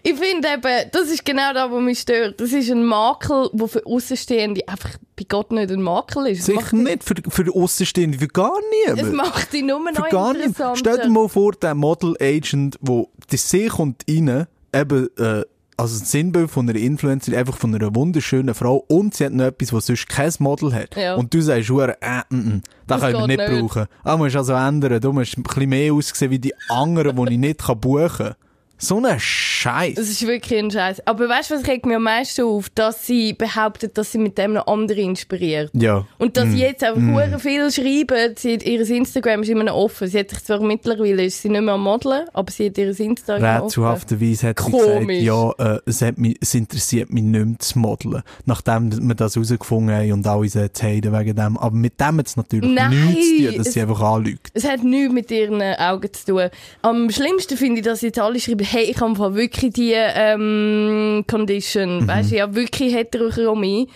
Ich 0.01 0.17
finde 0.17 0.47
eben, 0.47 0.89
das 0.91 1.09
ist 1.09 1.25
genau 1.25 1.53
das, 1.53 1.69
was 1.71 1.81
mich 1.81 1.99
stört. 1.99 2.39
Das 2.39 2.53
ist 2.53 2.69
ein 2.71 2.85
Makel, 2.85 3.49
der 3.51 3.67
für 3.67 3.85
Außenstehende 3.85 4.67
einfach 4.67 4.91
bei 5.15 5.25
Gott 5.27 5.51
nicht 5.51 5.71
ein 5.71 5.81
Makel 5.81 6.27
ist. 6.27 6.39
Es 6.39 6.45
Sicher 6.45 6.75
nicht, 6.75 7.03
für, 7.03 7.15
für 7.27 7.53
Außenstehende, 7.53 8.17
für 8.17 8.27
gar 8.27 8.53
Es 8.87 8.95
niemand. 8.95 9.15
macht 9.17 9.53
ihn 9.53 9.67
nur 9.67 9.79
noch 9.79 10.09
gar 10.09 10.35
interessanter. 10.35 10.75
Stell 10.77 10.97
dir 10.99 11.09
mal 11.09 11.27
vor, 11.27 11.51
der 11.51 11.75
Model 11.75 12.15
Agent, 12.21 12.79
die 12.81 13.37
See 13.37 13.67
kommt 13.67 14.05
rein, 14.09 14.47
eben, 14.73 15.09
äh, 15.17 15.43
also 15.79 15.97
das 15.99 16.11
Sinnbild 16.11 16.51
von 16.51 16.69
einer 16.69 16.77
Influencerin, 16.77 17.39
einfach 17.39 17.57
von 17.57 17.73
einer 17.73 17.95
wunderschönen 17.95 18.53
Frau 18.53 18.83
und 18.87 19.15
sie 19.15 19.25
hat 19.25 19.33
noch 19.33 19.45
etwas, 19.45 19.71
was 19.71 19.85
sonst 19.85 20.09
kein 20.09 20.31
Model 20.39 20.73
hat. 20.73 20.95
Ja. 20.95 21.15
Und 21.15 21.33
du 21.33 21.41
sagst, 21.41 21.69
äh, 21.69 21.73
mm, 21.73 22.35
mm, 22.35 22.61
das, 22.85 22.99
Das 22.99 23.11
können 23.11 23.19
wir 23.21 23.27
nicht, 23.27 23.49
nicht. 23.49 23.61
brauchen. 23.61 23.85
Ah, 24.03 24.17
musst 24.17 24.35
also 24.35 24.53
ändern. 24.53 24.99
Du 24.99 25.13
musst 25.13 25.37
ein 25.37 25.43
bisschen 25.43 25.69
mehr 25.69 25.93
aussehen 25.93 26.31
wie 26.31 26.39
die 26.39 26.53
anderen, 26.69 27.15
die 27.15 27.33
ich 27.33 27.39
nicht 27.39 27.59
kann 27.65 27.79
buchen 27.79 28.17
kann. 28.17 28.35
So 28.81 29.03
ein 29.03 29.19
Scheiß. 29.19 29.95
Das 29.95 30.09
ist 30.09 30.25
wirklich 30.25 30.57
ein 30.57 30.71
Scheiß. 30.71 31.05
Aber 31.05 31.27
weißt 31.27 31.51
du, 31.51 31.55
was 31.55 31.67
regt 31.67 31.85
mir 31.85 31.97
am 31.97 32.03
meisten 32.03 32.43
auf? 32.43 32.69
Dass 32.69 33.05
sie 33.05 33.33
behauptet, 33.33 33.97
dass 33.97 34.13
sie 34.13 34.17
mit 34.17 34.37
dem 34.37 34.53
noch 34.53 34.67
andere 34.67 35.01
inspiriert. 35.01 35.69
Ja. 35.73 36.05
Und 36.17 36.37
dass 36.37 36.49
sie 36.49 36.59
jetzt 36.59 36.83
einfach 36.83 37.01
mm. 37.01 37.39
viel 37.39 37.69
schreiben, 37.71 38.35
sie 38.37 38.53
hat, 38.53 38.63
ihr 38.63 38.89
Instagram 38.89 39.41
ist 39.41 39.49
immer 39.49 39.65
noch 39.65 39.75
offen. 39.75 40.07
Sie 40.07 40.17
hat 40.17 40.29
sich 40.29 40.43
zwar 40.45 40.61
mittlerweile, 40.61 41.25
ist 41.25 41.41
sie 41.41 41.49
nicht 41.49 41.61
mehr 41.61 41.73
am 41.73 41.83
Modeln, 41.83 42.27
aber 42.33 42.51
sie 42.51 42.67
hat 42.67 42.77
ihr 42.77 42.97
Instagram 42.97 43.63
offen. 43.63 43.63
Rätselhafterweise 43.65 44.47
hat 44.47 44.59
sie 44.59 44.71
Komisch. 44.71 45.07
gesagt, 45.07 45.21
ja, 45.21 45.51
äh, 45.75 45.79
es, 45.85 46.01
hat 46.01 46.17
mich, 46.17 46.37
es 46.39 46.55
interessiert 46.55 47.11
mich 47.11 47.23
nicht 47.23 47.45
mehr 47.45 47.59
zu 47.59 47.79
modeln. 47.79 48.23
Nachdem 48.45 49.07
wir 49.07 49.15
das 49.15 49.35
herausgefunden 49.35 49.93
haben 49.93 50.11
und 50.13 50.25
alle 50.25 50.47
zu 50.71 50.83
heiden 50.83 51.11
wegen 51.11 51.35
dem. 51.35 51.57
Aber 51.57 51.75
mit 51.75 51.99
dem 51.99 52.17
hat 52.17 52.27
es 52.27 52.37
natürlich 52.37 52.71
Nein, 52.71 53.07
nichts 53.07 53.27
zu 53.27 53.45
tun, 53.45 53.57
dass 53.57 53.67
es- 53.67 53.73
sie 53.73 53.81
einfach 53.81 54.01
anlügt. 54.01 54.51
Es 54.53 54.65
hat 54.65 54.83
nichts 54.83 55.13
mit 55.13 55.29
ihren 55.31 55.61
Augen 55.61 56.13
zu 56.13 56.25
tun. 56.25 56.49
Am 56.81 57.09
schlimmsten 57.09 57.57
finde 57.57 57.79
ich, 57.81 57.85
dass 57.85 58.01
jetzt 58.01 58.19
alle 58.19 58.39
schreiben, 58.39 58.68
hey, 58.71 58.83
ich 58.83 58.99
habe 58.99 59.35
wirklich 59.35 59.73
die 59.73 59.93
ähm, 59.95 61.23
Condition. 61.27 62.07
Weißt 62.07 62.31
du, 62.31 62.35
ich 62.35 62.41
habe 62.41 62.55
wirklich 62.55 62.93
Heterochromie. 62.93 63.87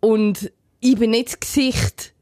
Und 0.00 0.50
ich 0.80 0.96
bin 0.96 1.10
nicht 1.10 1.28
das 1.28 1.40
Gesicht 1.40 2.12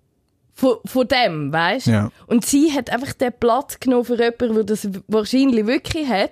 von, 0.55 0.77
von 0.85 1.09
dem, 1.09 1.53
weißt 1.53 1.87
du? 1.87 1.91
Ja. 1.91 2.13
Und 2.27 2.45
sie 2.45 2.73
hat 2.73 2.91
einfach 2.91 3.13
den 3.15 3.33
Platz 3.39 3.81
genommen 3.81 4.05
für 4.05 4.17
jemanden, 4.17 4.55
der 4.55 4.65
das 4.65 4.89
wahrscheinlich 5.09 5.67
wirklich 5.67 6.07
hat. 6.09 6.31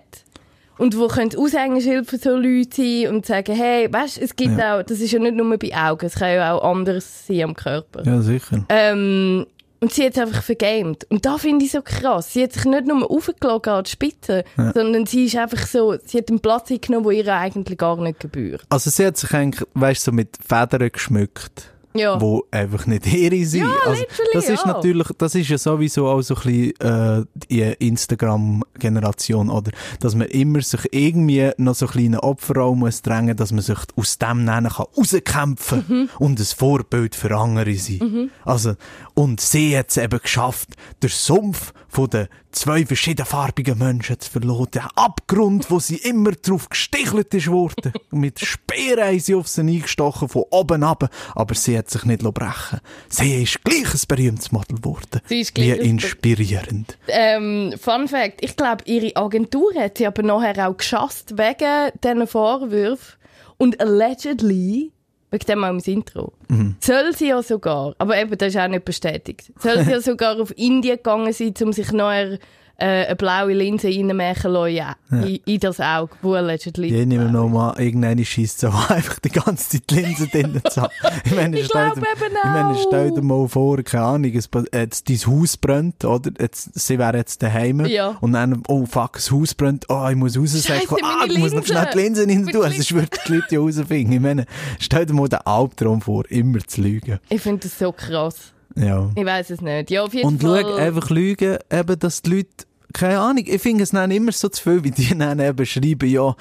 Und 0.77 0.97
wo 0.97 1.09
könnte 1.09 1.39
Aushängeschild 1.39 2.07
für 2.07 2.19
so 2.19 2.37
Leute 2.37 2.77
sein 2.77 3.15
und 3.15 3.27
sagen, 3.27 3.55
hey, 3.57 3.93
weißt 3.93 4.19
du, 4.19 4.21
es 4.21 4.37
gibt 4.37 4.63
auch, 4.63 4.83
das 4.83 5.01
ist 5.01 5.11
ja 5.11 5.19
nicht 5.19 5.35
nur 5.35 5.59
bei 5.59 5.75
Augen, 5.75 6.07
es 6.07 6.15
kann 6.15 6.33
ja 6.33 6.55
auch 6.55 6.63
anders 6.63 7.27
sein 7.27 7.43
am 7.43 7.55
Körper. 7.55 8.05
Ja, 8.05 8.21
sicher. 8.21 8.65
Ähm, 8.69 9.47
und 9.81 9.93
sie 9.93 10.05
hat 10.05 10.13
es 10.13 10.19
einfach 10.19 10.43
vergamed. 10.43 11.05
Und 11.11 11.25
da 11.25 11.39
finde 11.39 11.65
ich 11.65 11.73
so 11.73 11.83
krass. 11.83 12.33
Sie 12.33 12.43
hat 12.43 12.53
sich 12.53 12.65
nicht 12.65 12.87
nur 12.87 13.11
aufgelogen 13.11 13.73
an 13.73 13.85
die 13.85 13.91
Spitze, 13.91 14.45
sondern 14.57 15.07
sie 15.07 15.27
ist 15.27 15.37
einfach 15.37 15.67
so, 15.67 15.97
sie 16.05 16.19
hat 16.19 16.29
einen 16.31 16.41
Platz 16.41 16.71
eingenommen, 16.71 17.05
wo 17.05 17.11
ihr 17.11 17.33
eigentlich 17.33 17.79
gar 17.79 17.97
nicht 17.97 18.21
gebührt. 18.21 18.65
Also 18.69 18.91
sie 18.91 19.07
hat 19.07 19.17
sich 19.17 19.33
eigentlich, 19.33 19.67
weißt 19.75 20.07
du, 20.07 20.11
so 20.11 20.15
mit 20.15 20.37
Federn 20.47 20.91
geschmückt. 20.91 21.71
Ja. 21.99 22.21
wo 22.21 22.45
einfach 22.51 22.87
nicht 22.87 23.07
ihre 23.13 23.45
sind. 23.45 23.63
Ja, 23.63 23.73
also, 23.87 24.03
das 24.33 24.49
ist 24.49 24.65
ja. 24.65 24.73
natürlich, 24.73 25.09
das 25.19 25.35
ist 25.35 25.49
ja 25.49 25.59
sowieso 25.59 26.07
auch 26.09 26.23
so 26.23 26.35
ein 26.37 26.43
bisschen 26.43 26.81
äh, 26.81 27.25
die 27.51 27.63
Instagram-Generation, 27.87 29.51
oder? 29.51 29.73
Dass 30.01 30.15
man 30.15 30.29
immer 30.29 30.61
sich 30.63 30.81
irgendwie 30.93 31.51
noch 31.57 31.75
so 31.75 31.87
ein 31.87 31.93
kleinen 31.93 32.19
Opferraum 32.21 32.81
muss 32.81 33.03
drängen, 33.03 33.37
dass 33.37 33.53
man 33.53 33.63
sich 33.63 33.79
aus 33.97 34.19
dem 34.19 34.45
nennen 34.45 34.71
kann 34.71 34.87
rauskämpfen 34.97 35.85
Mhm. 35.89 36.09
und 36.19 36.39
ein 36.39 36.45
Vorbild 36.45 37.15
für 37.15 37.37
andere 37.37 37.75
sein. 37.75 38.31
Also, 38.45 38.75
und 39.15 39.41
sie 39.41 39.77
hat 39.77 39.91
es 39.91 39.97
eben 39.97 40.19
geschafft, 40.19 40.71
den 41.03 41.11
Sumpf 41.11 41.73
von 41.89 42.09
den 42.11 42.29
zwei 42.53 42.85
verschiedenfarbigen 42.85 43.79
Menschen 43.79 44.19
zu 44.21 44.31
verloren. 44.31 44.69
Den 44.75 44.83
Abgrund, 44.95 45.71
wo 45.71 45.79
sie 45.81 45.97
immer 45.97 46.33
drauf 46.33 46.69
gestichelt 46.69 47.33
ist 47.35 47.49
worden. 47.49 47.93
Mit 48.11 48.41
Speeren 48.41 49.05
haben 49.07 49.21
sie 49.21 49.35
auf 49.35 49.49
sie 49.49 49.61
eingestochen, 49.61 50.29
von 50.29 50.45
oben 50.51 50.83
ab. 50.83 51.11
Aber 51.35 51.55
sie 51.55 51.79
hat 51.79 51.88
sich 51.91 52.05
nicht 52.05 52.23
brechen 52.23 52.81
Sie 53.09 53.43
ist 53.43 53.63
gleich 53.65 53.95
ein 53.95 54.01
berühmtes 54.09 54.53
Model 54.53 54.77
geworden. 54.77 55.21
Sie 55.27 55.41
ist 55.41 55.57
Wie 55.57 55.71
inspirierend. 55.71 56.97
Ähm, 57.09 57.75
Fun 57.81 58.09
Fact, 58.09 58.43
ich 58.43 58.57
glaube, 58.57 58.85
ihre 58.87 59.15
Agentur 59.17 59.73
hat 59.75 59.99
sie 59.99 60.07
aber 60.07 60.23
nachher 60.23 60.69
auch 60.69 60.77
geschasst 60.77 61.37
wegen 61.37 61.93
diesen 62.03 62.27
Vorwürfen. 62.27 63.19
Und 63.57 63.81
allegedly, 63.81 64.93
wegen 65.31 65.47
dem 65.47 65.65
auch 65.65 65.71
im 65.71 65.79
Intro, 65.79 66.33
soll 66.81 67.15
sie 67.15 67.29
ja 67.29 67.43
sogar, 67.43 67.95
aber 67.99 68.17
eben, 68.17 68.39
das 68.39 68.55
ist 68.55 68.61
auch 68.61 68.69
nicht 68.69 68.85
bestätigt, 68.85 69.53
soll 69.59 69.85
sie 69.85 69.91
ja 69.91 70.01
sogar 70.03 70.41
auf 70.41 70.57
Indien 70.57 70.97
gegangen 70.97 71.33
sein, 71.33 71.55
um 71.63 71.73
sich 71.73 71.93
nachher 71.93 72.39
äh, 72.81 73.07
eine 73.07 73.17
blaue 73.17 73.53
Linse 73.55 73.89
reinmachen 73.89 74.53
lassen, 74.53 74.75
ja, 74.75 74.95
In, 75.11 75.41
in 75.45 75.59
das 75.61 75.81
Auge, 75.81 76.13
wo 76.23 76.35
allegedly... 76.35 76.87
Ich 77.01 77.07
nehme 77.07 77.25
noch 77.31 77.49
mal, 77.49 77.75
irgendeine 77.79 78.25
schießt 78.25 78.61
so 78.61 78.69
einfach 78.89 79.19
die 79.19 79.31
ganze 79.31 79.69
Zeit 79.69 79.91
die 79.91 79.95
Linse 79.97 80.27
drin 80.33 80.61
zu 80.71 80.83
haben. 80.83 80.93
Ich 81.25 81.35
meine, 81.35 81.59
Ich 81.59 81.67
stell 81.67 81.91
glaub 81.91 81.95
dir- 81.97 82.01
eben 82.03 82.37
Ich 82.37 82.45
meine, 82.45 82.69
auch. 82.69 82.85
stell 82.87 83.11
dir 83.13 83.23
mal 83.23 83.49
vor, 83.49 83.83
keine 83.83 84.05
Ahnung, 84.05 84.33
es, 84.35 84.49
jetzt 84.73 85.09
dein 85.11 85.17
Haus 85.27 85.57
brennt, 85.57 86.05
oder? 86.05 86.31
Jetzt, 86.39 86.71
sie 86.79 86.99
wäre 86.99 87.17
jetzt 87.17 87.43
daheim. 87.43 87.85
Ja. 87.87 88.17
Und 88.21 88.33
dann, 88.35 88.63
oh 88.69 88.87
fuck, 88.87 89.15
das 89.15 89.31
Haus 89.33 89.55
brennt, 89.55 89.87
oh, 89.89 90.07
ich 90.09 90.17
muss 90.17 90.39
raus, 90.39 90.53
sagst 90.53 90.89
du, 90.91 90.97
ah, 91.03 91.25
ich 91.29 91.37
muss 91.37 91.53
noch 91.53 91.67
schnell 91.67 91.89
die 91.93 91.99
Linse 91.99 92.29
rein 92.29 92.47
tun, 92.47 92.63
sonst 92.63 92.95
würde 92.95 93.09
die 93.27 93.33
Leute 93.35 93.55
ja 93.57 93.61
rausfinden. 93.61 94.13
Ich 94.13 94.21
meine, 94.21 94.47
stell 94.79 95.05
dir 95.05 95.15
mal 95.15 95.29
den 95.29 95.41
Albtraum 95.41 96.01
vor, 96.01 96.31
immer 96.31 96.61
zu 96.67 96.81
lügen. 96.83 97.19
Ich 97.29 97.41
finde 97.41 97.63
das 97.67 97.77
so 97.77 97.91
krass. 97.91 98.53
Ja. 98.77 99.11
Ich 99.17 99.25
weiß 99.25 99.51
es 99.51 99.61
nicht. 99.61 99.91
Ja, 99.91 100.05
auf 100.05 100.15
jeden 100.15 100.29
Und 100.29 100.41
Fall. 100.41 100.63
schau, 100.63 100.75
einfach 100.77 101.11
lügen, 101.11 101.59
eben, 101.73 101.99
dass 101.99 102.23
die 102.23 102.31
Leute, 102.31 102.49
keine 102.93 103.21
Ahnung, 103.21 103.45
ich 103.47 103.61
finde 103.61 103.85
es 103.85 103.91
dann 103.91 104.11
immer 104.11 104.33
so 104.33 104.49
zu 104.49 104.63
viel, 104.63 104.85
wie 104.85 104.91
die 104.91 105.09
dann 105.19 105.39
eben 105.41 105.67
schreiben, 105.67 106.09
ja, 106.09 106.35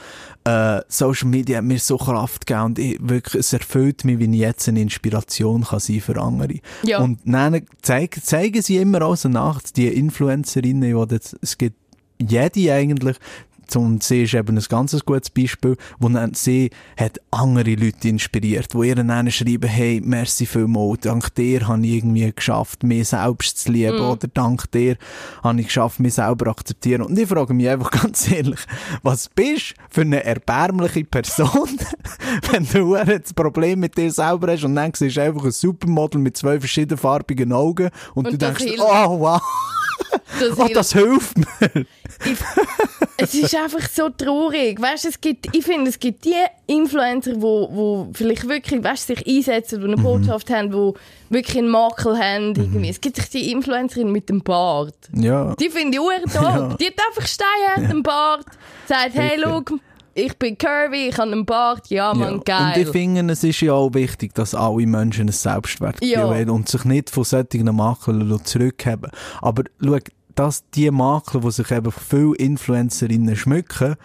äh, 0.43 0.81
Social 0.87 1.27
Media 1.27 1.57
hat 1.57 1.65
mir 1.65 1.79
so 1.79 1.97
Kraft 1.97 2.47
gegeben 2.47 2.65
und 2.65 2.79
ich, 2.79 2.97
wirklich, 3.01 3.35
es 3.41 3.53
erfüllt 3.53 4.05
mich, 4.05 4.19
wie 4.19 4.25
ich 4.25 4.39
jetzt 4.39 4.67
eine 4.69 4.81
Inspiration 4.81 5.63
kann 5.63 5.79
sein 5.79 6.01
für 6.01 6.19
andere. 6.21 6.59
Ja. 6.83 6.99
Und 6.99 7.19
dann 7.25 7.61
zeigen, 7.81 8.21
zeigen 8.21 8.61
sie 8.61 8.77
immer 8.77 9.01
auch 9.01 9.17
so 9.17 9.29
nach, 9.29 9.61
die 9.75 9.87
Influencerinnen, 9.87 10.89
ja, 10.89 11.05
das, 11.05 11.35
es 11.41 11.57
gibt 11.57 11.75
jede 12.19 12.73
eigentlich, 12.73 13.17
und 13.75 14.03
sie 14.03 14.23
ist 14.23 14.33
eben 14.33 14.57
ein 14.57 14.63
ganz 14.69 14.97
gutes 15.05 15.29
Beispiel, 15.29 15.75
wo 15.99 16.09
dann 16.09 16.33
sie 16.33 16.69
hat 16.97 17.19
andere 17.31 17.75
Leute 17.75 18.07
inspiriert, 18.07 18.73
wo 18.73 18.83
ihr 18.83 18.95
dann 18.95 19.31
schreiben, 19.31 19.67
hey, 19.67 20.01
merci 20.03 20.45
vielmals, 20.45 21.01
dank 21.01 21.33
dir 21.35 21.67
habe 21.67 21.85
ich 21.85 21.95
irgendwie 21.95 22.31
geschafft, 22.31 22.83
mich 22.83 23.09
selbst 23.09 23.59
zu 23.59 23.71
lieben, 23.71 23.99
oder 23.99 24.27
dank 24.33 24.71
dir 24.71 24.97
habe 25.43 25.59
ich 25.59 25.67
geschafft, 25.67 25.99
mich 25.99 26.15
selber 26.15 26.45
zu 26.45 26.51
akzeptieren. 26.51 27.01
Und 27.01 27.17
ich 27.17 27.27
frage 27.27 27.53
mich 27.53 27.69
einfach 27.69 27.91
ganz 28.01 28.31
ehrlich, 28.31 28.59
was 29.03 29.29
bist 29.29 29.71
du 29.71 29.83
für 29.89 30.01
eine 30.01 30.23
erbärmliche 30.23 31.03
Person, 31.03 31.69
wenn 32.51 32.67
du 32.67 32.95
das 32.95 33.33
Problem 33.33 33.79
mit 33.79 33.97
dir 33.97 34.11
selber 34.11 34.51
hast 34.51 34.63
und 34.63 34.75
dann 34.75 34.93
siehst 34.93 35.17
du 35.17 35.21
einfach 35.21 35.45
ein 35.45 35.51
Supermodel 35.51 36.21
mit 36.21 36.37
zwei 36.37 36.59
verschiedenen 36.59 36.97
farbigen 36.97 37.51
Augen 37.51 37.89
und, 38.13 38.27
Und 38.27 38.33
du 38.33 38.37
denkst, 38.37 38.65
oh 38.79 39.19
wow, 39.19 39.41
das 40.39 40.57
oh, 40.57 40.63
hilft. 40.65 40.75
das 40.75 40.93
hilft 40.93 41.37
mir. 41.37 41.85
es 43.17 43.33
ist 43.33 43.55
einfach 43.55 43.87
so 43.89 44.09
traurig. 44.09 44.81
Weißt, 44.81 45.05
es 45.05 45.19
gibt, 45.19 45.55
ich 45.55 45.63
finde, 45.65 45.89
es 45.89 45.99
gibt 45.99 46.25
die 46.25 46.33
Influencer, 46.67 47.41
wo, 47.41 47.69
wo 47.71 48.09
vielleicht 48.13 48.47
wirklich, 48.47 48.83
weißt, 48.83 49.07
sich 49.07 49.27
einsetzen, 49.27 49.79
die 49.79 49.85
eine 49.87 49.97
Botschaft 49.97 50.49
haben, 50.49 50.71
die 50.71 50.93
wirklich 51.33 51.57
einen 51.57 51.69
Makel 51.69 52.17
haben. 52.17 52.55
Irgendwie. 52.55 52.89
Es 52.89 53.01
gibt 53.01 53.15
sich 53.15 53.29
die 53.29 53.51
Influencerin 53.51 54.11
mit 54.11 54.29
dem 54.29 54.41
Bart. 54.41 54.95
Ja. 55.13 55.55
Die 55.55 55.69
finde 55.69 55.97
ich 55.97 55.99
auch. 55.99 56.33
Ja. 56.33 56.75
Die 56.79 56.85
hat 56.87 56.93
einfach 57.07 57.27
stehen, 57.27 57.45
hat 57.75 57.83
einen 57.89 58.03
Bart, 58.03 58.45
sagt, 58.87 59.15
hey, 59.15 59.39
look, 59.39 59.73
ich 60.13 60.35
bin 60.37 60.57
curvy, 60.57 61.09
ich 61.09 61.17
habe 61.17 61.31
einen 61.31 61.45
Bart, 61.45 61.87
ja, 61.89 62.11
man, 62.13 62.35
Und 62.35 62.45
geil. 62.45 62.73
ich 62.81 62.89
finde, 62.89 63.31
es 63.31 63.43
ist 63.43 63.61
ja 63.61 63.73
auch 63.73 63.93
wichtig, 63.93 64.33
dass 64.33 64.55
alle 64.55 64.87
Menschen 64.87 65.27
ein 65.27 65.31
Selbstwertgefühl 65.31 66.09
Ja. 66.11 66.23
haben 66.23 66.49
und 66.49 66.67
sich 66.67 66.83
nicht 66.85 67.11
von 67.11 67.23
solchen 67.23 67.75
Makeln 67.75 68.43
zurückhaben. 68.43 69.11
Aber 69.41 69.63
schau, 69.79 69.97
dass 70.37 70.69
die 70.69 70.91
Makel, 70.91 71.41
die 71.41 71.51
sich 71.51 71.71
eben 71.71 71.91
viele 71.91 72.35
Influencerinnen 72.35 73.35
schmücken, 73.35 73.95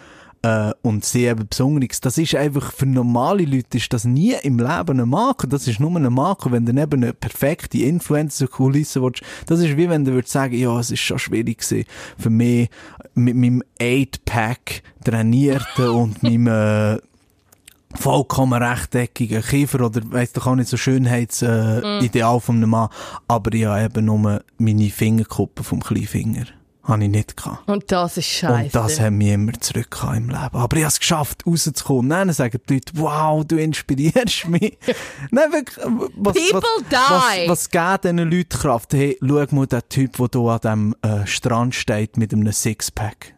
äh, 0.43 0.73
und 0.81 1.05
sie 1.05 1.25
eben 1.25 1.47
besonderes, 1.47 2.01
das 2.01 2.17
ist 2.17 2.35
einfach, 2.35 2.71
für 2.73 2.85
normale 2.85 3.45
Leute 3.45 3.77
ist 3.77 3.93
das 3.93 4.03
nie 4.03 4.35
im 4.43 4.59
Leben 4.59 4.99
ein 4.99 5.09
Makel. 5.09 5.49
Das 5.49 5.67
ist 5.67 5.79
nur 5.79 5.95
ein 5.95 6.13
Makel, 6.13 6.51
wenn 6.51 6.65
du 6.65 6.73
eben 6.73 7.03
eine 7.03 7.13
perfekte 7.13 7.79
Influencer-Kulisse 7.79 9.01
willst. 9.01 9.23
Das 9.45 9.61
ist 9.61 9.77
wie 9.77 9.89
wenn 9.89 10.03
du 10.03 10.11
würdest 10.11 10.33
sagen, 10.33 10.55
ja, 10.55 10.77
es 10.79 10.91
ist 10.91 10.99
schon 10.99 11.17
schwierig 11.17 11.59
gewesen, 11.59 11.85
für 12.17 12.29
mich 12.29 12.69
mit 13.15 13.35
meinem 13.35 13.63
8-Pack 13.79 14.83
trainierten 15.05 15.87
und 15.87 16.21
meinem, 16.23 16.47
äh, 16.47 16.99
vollkommen 17.95 18.61
rechteckigen 18.61 19.41
Kiefer 19.41 19.81
oder 19.81 20.01
weiss 20.05 20.33
doch 20.33 20.47
auch 20.47 20.55
nicht 20.55 20.69
so 20.69 20.77
Schönheitsideal 20.77 22.01
äh, 22.01 22.05
Ideal 22.05 22.39
von 22.39 22.57
einem 22.57 22.71
Mann. 22.71 22.89
Aber 23.27 23.53
ich 23.53 23.65
habe 23.65 23.83
eben 23.83 24.05
nur 24.05 24.41
meine 24.57 24.89
Fingerkuppen 24.89 25.63
vom 25.63 25.81
Kleinfinger. 25.81 26.45
Habe 26.83 27.05
ich 27.05 27.09
nicht 27.09 27.37
gehabt. 27.37 27.69
Und 27.69 27.89
das 27.93 28.17
ist 28.17 28.25
scheiße. 28.25 28.63
Und 28.65 28.75
das 28.75 28.99
hat 28.99 29.13
mich 29.13 29.29
immer 29.29 29.53
zurückgehauen 29.53 30.17
im 30.17 30.27
Leben. 30.27 30.55
Aber 30.57 30.75
ich 30.75 30.83
habe 30.83 30.91
es 30.91 30.99
geschafft, 30.99 31.47
rauszukommen. 31.47 32.09
Dann 32.09 32.33
sagen 32.33 32.59
die 32.67 32.73
Leute, 32.73 32.91
wow, 32.95 33.45
du 33.45 33.55
inspirierst 33.55 34.47
mich. 34.49 34.77
Nein, 35.31 35.51
wirklich, 35.53 35.77
was, 36.17 36.33
People 36.33 36.61
was, 36.61 36.83
die. 36.89 37.47
Was, 37.47 37.49
was 37.49 37.69
gibt 37.69 38.03
diesen 38.03 38.17
Leuten 38.17 38.49
Kraft? 38.49 38.93
Hey, 38.93 39.17
schau 39.21 39.45
mal 39.51 39.65
den 39.65 39.81
Typ, 39.87 40.17
der 40.17 40.27
hier 40.33 40.41
an 40.41 40.59
diesem 40.59 40.95
äh, 41.01 41.25
Strand 41.25 41.73
steht 41.73 42.17
mit 42.17 42.33
einem 42.33 42.51
Sixpack. 42.51 43.33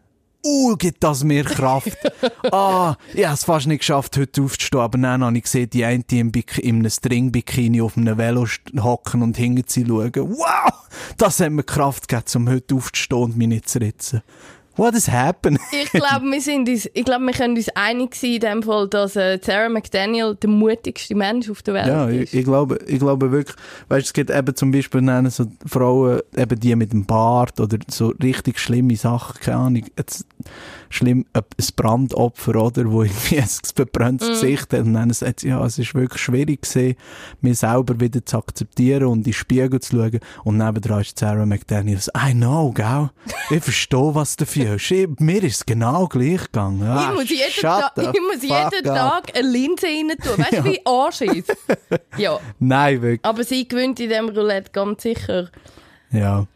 Uh, 0.46 0.76
gibt 0.76 1.02
das 1.02 1.24
mir 1.24 1.42
Kraft. 1.42 1.98
ah, 2.52 2.94
ich 3.12 3.24
habe 3.24 3.34
es 3.34 3.42
fast 3.42 3.66
nicht 3.66 3.80
geschafft, 3.80 4.16
heute 4.16 4.42
aufzustehen, 4.42 4.80
aber 4.80 4.96
dann 4.96 5.24
habe 5.24 5.36
ich 5.36 5.42
gesehen, 5.42 5.68
die 5.70 5.84
eine 5.84 6.04
im 6.12 6.30
Bik 6.30 6.58
in 6.58 6.76
einem 6.76 6.90
String-Bikini 6.90 7.80
auf 7.80 7.96
einem 7.96 8.16
Velo 8.16 8.46
hocken 8.80 9.22
und 9.22 9.36
hinten 9.36 9.64
sie 9.66 9.84
schauen. 9.84 10.12
Wow! 10.14 10.72
Das 11.16 11.40
hat 11.40 11.50
mir 11.50 11.64
Kraft 11.64 12.06
gegeben, 12.06 12.26
um 12.36 12.48
heute 12.48 12.76
aufzustehen 12.76 13.22
und 13.22 13.36
mich 13.36 13.48
nicht 13.48 13.68
zu 13.68 13.80
ritzen. 13.80 14.22
What 14.76 14.94
is 14.94 15.08
happening? 15.10 15.58
Ich 15.72 15.90
glaube, 15.92 16.26
wir 16.30 16.40
sind 16.40 16.68
uns, 16.68 16.88
ich 16.92 17.04
glaube, 17.04 17.24
wir 17.24 17.32
können 17.32 17.56
uns 17.56 17.68
einig 17.74 18.14
sein 18.14 18.32
in 18.32 18.40
dem 18.40 18.62
Fall, 18.62 18.88
dass 18.88 19.16
äh, 19.16 19.38
Sarah 19.42 19.68
McDaniel 19.68 20.34
der 20.34 20.50
mutigste 20.50 21.14
Mensch 21.14 21.48
auf 21.50 21.62
der 21.62 21.74
Welt 21.74 21.86
Ja, 21.86 22.06
ist. 22.08 22.32
ich, 22.34 22.40
ich 22.40 22.44
glaube, 22.44 22.78
ich 22.86 22.98
glaube 22.98 23.30
wirklich, 23.32 23.56
weißt, 23.88 24.06
es 24.06 24.12
gibt 24.12 24.30
eben 24.30 24.54
zum 24.54 24.70
Beispiel 24.72 25.00
dann 25.02 25.30
so 25.30 25.46
Frauen, 25.66 26.20
eben 26.36 26.60
die 26.60 26.74
mit 26.76 26.92
dem 26.92 27.06
Bart 27.06 27.58
oder 27.60 27.78
so 27.88 28.12
richtig 28.22 28.58
schlimme 28.58 28.96
Sachen, 28.96 29.40
keine 29.40 29.56
Ahnung, 29.58 29.84
jetzt 29.96 30.26
schlimm, 30.88 31.24
ein 31.32 31.42
Brandopfer, 31.74 32.56
oder, 32.56 32.90
wo 32.90 33.02
irgendwie 33.02 33.38
ein 33.40 33.48
verbranntes 33.74 34.28
Gesicht 34.28 34.72
hat 34.72 34.80
und 34.80 34.94
dann 34.94 35.10
sagt 35.12 35.42
ja, 35.42 35.64
es 35.64 35.78
ist 35.78 35.94
wirklich 35.94 36.22
schwierig 36.22 36.62
gewesen, 36.62 36.96
mich 37.40 37.58
selber 37.58 37.98
wieder 38.00 38.24
zu 38.24 38.38
akzeptieren 38.38 39.04
und 39.06 39.18
in 39.18 39.24
den 39.24 39.32
Spiegel 39.32 39.80
zu 39.80 39.96
schauen 39.96 40.20
und 40.44 40.58
nebendran 40.58 41.00
ist 41.00 41.18
Sarah 41.18 41.46
McDaniels, 41.46 42.08
I 42.16 42.32
know, 42.32 42.72
gell, 42.72 43.10
ich 43.50 43.62
verstehe, 43.62 44.14
was 44.14 44.36
du 44.36 44.46
ich, 44.74 45.08
mir 45.18 45.42
ist 45.42 45.56
es 45.56 45.66
genau 45.66 46.06
gleich 46.06 46.42
gegangen. 46.42 46.82
Ah, 46.82 47.08
ich 47.10 47.14
muss 47.14 47.30
jeden, 47.30 47.50
shut 47.50 47.62
Ta 47.62 47.92
the 47.94 48.02
ich 48.02 48.20
muss 48.20 48.42
jeden. 48.42 48.84
Tag 48.84 49.36
eine 49.36 49.48
Linse 49.48 49.86
rein 49.86 50.08
tun. 50.22 50.38
Weißt 50.44 50.52
du, 50.52 50.64
wie 50.72 50.80
Arsch 50.84 51.20
ist? 51.22 51.56
ja. 52.16 52.38
Nein, 52.58 53.02
wirklich. 53.02 53.24
Aber 53.24 53.44
sie 53.44 53.66
gewinnt 53.66 54.00
in 54.00 54.08
diesem 54.08 54.28
Roulette 54.28 54.70
ganz 54.72 55.02
sicher. 55.02 55.50
Ja. 56.10 56.46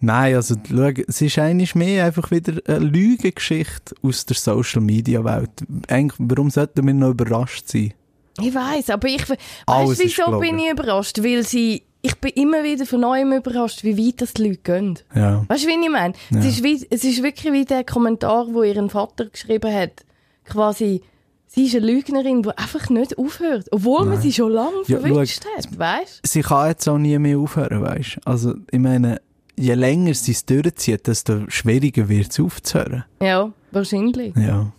Nein, 0.00 0.34
also, 0.34 0.56
schau, 0.68 0.90
es 1.08 1.20
ist 1.22 1.38
eigentlich 1.38 1.74
mehr 1.74 2.04
einfach 2.04 2.30
wieder 2.30 2.60
eine 2.66 2.84
Lügengeschichte 2.84 3.94
aus 4.02 4.26
der 4.26 4.36
Social 4.36 4.82
Media 4.82 5.24
Welt. 5.24 5.50
Eigentlich, 5.88 6.18
warum 6.18 6.50
sollten 6.50 6.86
wir 6.86 6.92
noch 6.92 7.10
überrascht 7.10 7.68
sein? 7.68 7.94
Ich 8.40 8.54
weiß, 8.54 8.90
aber 8.90 9.08
ich. 9.08 9.28
Weißt 9.28 9.98
wieso 9.98 10.38
bin 10.40 10.58
ich 10.58 10.70
überrascht? 10.70 11.22
Weil 11.22 11.44
sie. 11.44 11.84
Ich 12.06 12.16
bin 12.20 12.32
immer 12.32 12.62
wieder 12.62 12.84
von 12.84 13.00
neuem 13.00 13.32
überrascht, 13.32 13.82
wie 13.82 13.96
weit 13.96 14.20
das 14.20 14.34
die 14.34 14.48
Leute 14.48 14.58
gehen. 14.58 14.98
Ja. 15.14 15.42
Weißt 15.48 15.64
du, 15.64 15.68
wie 15.68 15.82
ich 15.82 15.90
meine? 15.90 16.12
Es, 16.38 16.44
ist 16.44 16.62
wie, 16.62 16.86
es 16.90 17.02
ist 17.02 17.22
wirklich 17.22 17.50
wie 17.50 17.64
der 17.64 17.82
Kommentar, 17.82 18.46
wo 18.52 18.62
ihren 18.62 18.90
Vater 18.90 19.24
geschrieben 19.24 19.72
hat. 19.72 20.04
Quasi, 20.44 21.00
sie 21.46 21.64
ist 21.64 21.74
eine 21.74 21.86
Lügnerin, 21.86 22.42
die 22.42 22.50
einfach 22.58 22.90
nicht 22.90 23.16
aufhört. 23.16 23.68
Obwohl 23.70 24.04
man 24.04 24.20
sie 24.20 24.34
schon 24.34 24.52
lange 24.52 24.82
Ja, 24.86 25.00
verwünscht 25.00 25.46
hat, 25.56 25.78
weißt 25.78 26.20
Sie 26.26 26.42
kann 26.42 26.68
jetzt 26.68 26.86
auch 26.86 26.98
nie 26.98 27.18
mehr 27.18 27.38
aufhören, 27.38 27.80
weißt 27.80 28.18
Also, 28.26 28.52
ich 28.70 28.78
meine, 28.78 29.22
je 29.56 29.72
länger 29.72 30.12
sie 30.12 30.32
es 30.32 30.44
durchzieht, 30.44 31.06
desto 31.06 31.48
schwieriger 31.48 32.10
wird 32.10 32.32
es 32.32 32.38
aufzuhören. 32.38 33.04
Ja, 33.22 33.50
wahrscheinlich. 33.70 34.36
Ja. 34.36 34.70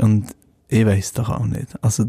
Und 0.00 0.28
ich 0.72 0.86
weiß 0.86 1.14
doch 1.14 1.28
auch 1.28 1.46
nicht. 1.46 1.66
Also, 1.82 2.04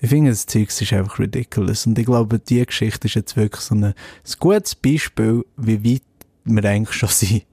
ich 0.00 0.08
finde, 0.08 0.30
das 0.30 0.44
Zeug 0.46 0.68
ist 0.68 0.92
einfach 0.92 1.18
ridiculous. 1.20 1.86
Und 1.86 1.96
ich 1.98 2.06
glaube, 2.06 2.40
die 2.40 2.64
Geschichte 2.66 3.06
ist 3.06 3.14
jetzt 3.14 3.36
wirklich 3.36 3.62
so 3.62 3.74
ein, 3.76 3.84
ein 3.84 3.94
gutes 4.40 4.74
Beispiel, 4.74 5.44
wie 5.56 5.84
weit 5.94 6.02
wir 6.44 6.64
eigentlich 6.64 6.96
schon 6.96 7.08
sind. 7.08 7.44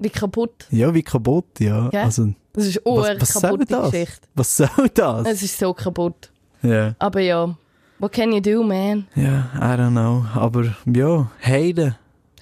Wie 0.00 0.10
kaputt. 0.10 0.66
Ja, 0.70 0.92
wie 0.92 1.04
kaputt, 1.04 1.60
ja. 1.60 1.88
Ja. 1.92 2.02
Also, 2.04 2.32
Das 2.52 2.66
ist 2.66 2.80
was, 2.84 3.06
eine 3.06 3.20
was 3.20 3.32
soll 3.32 3.42
kaputte 3.42 3.66
das? 3.66 3.90
Geschichte. 3.92 4.28
Was 4.34 4.56
soll 4.56 4.88
das? 4.92 5.28
Es 5.28 5.42
ist 5.44 5.58
so 5.58 5.72
kaputt. 5.72 6.32
Ja. 6.62 6.94
Aber 6.98 7.20
ja, 7.20 7.56
what 8.00 8.10
can 8.12 8.32
you 8.32 8.40
do, 8.40 8.64
man? 8.64 9.06
Ja, 9.14 9.50
I 9.54 9.78
don't 9.80 9.90
know. 9.90 10.24
Aber 10.34 10.64
ja, 10.92 11.30
Heiden. 11.44 11.94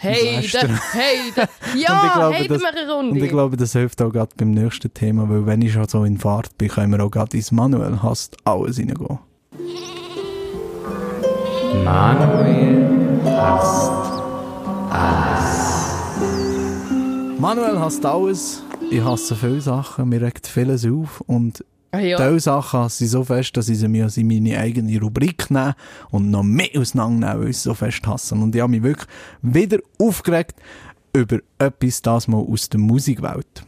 Hey, 0.02 0.48
da, 0.50 0.60
hey, 0.92 1.16
da. 1.36 1.42
Und 1.42 1.78
Ja, 1.78 2.12
glaube, 2.14 2.34
hey, 2.36 2.48
das- 2.48 2.60
wir 2.62 2.68
eine 2.68 2.94
Und 2.94 3.08
Runde. 3.08 3.20
ich 3.24 3.30
glaube, 3.30 3.56
das 3.58 3.72
hilft 3.74 4.00
auch 4.00 4.10
gerade 4.10 4.30
beim 4.36 4.50
nächsten 4.52 4.92
Thema, 4.94 5.28
weil 5.28 5.44
wenn 5.44 5.60
ich 5.60 5.74
schon 5.74 5.86
so 5.88 6.04
in 6.04 6.16
Fahrt 6.16 6.56
bin, 6.56 6.68
können 6.68 6.90
wir 6.92 7.04
auch 7.04 7.10
gerade 7.10 7.36
ins 7.36 7.52
Manuel 7.52 8.02
hast 8.02 8.36
alles 8.44 8.78
reingehen. 8.78 9.18
Manuel 11.84 13.20
hasst 13.26 13.92
Manuel 17.38 17.78
hasst 17.80 18.04
alles. 18.04 18.62
Ich 18.90 19.02
hasse 19.02 19.34
viele 19.36 19.60
Sachen, 19.60 20.08
mir 20.08 20.20
regt 20.20 20.46
vieles 20.46 20.84
auf 20.86 21.20
und 21.26 21.64
ah, 21.92 21.98
ja. 21.98 22.16
Diese 22.16 22.40
Sachen 22.40 22.86
ich 22.86 23.10
so 23.10 23.24
fest, 23.24 23.56
dass 23.56 23.68
ich 23.68 23.78
sie 23.78 23.88
mir 23.88 24.08
in 24.14 24.26
meine 24.26 24.58
eigene 24.58 25.00
Rubrik 25.00 25.50
nehme 25.50 25.74
und 26.10 26.30
noch 26.30 26.42
mehr 26.42 26.68
auseinandernehmen, 26.76 27.42
weil 27.42 27.50
ich 27.50 27.58
sie 27.58 27.64
so 27.64 27.74
fest 27.74 28.06
hasse. 28.06 28.34
Und 28.34 28.54
ich 28.54 28.60
habe 28.60 28.70
mich 28.70 28.82
wirklich 28.82 29.08
wieder 29.42 29.78
aufgeregt 29.98 30.56
über 31.12 31.38
etwas, 31.58 32.02
das 32.02 32.28
mal 32.28 32.38
aus 32.38 32.68
der 32.68 32.80
Musikwelt. 32.80 33.64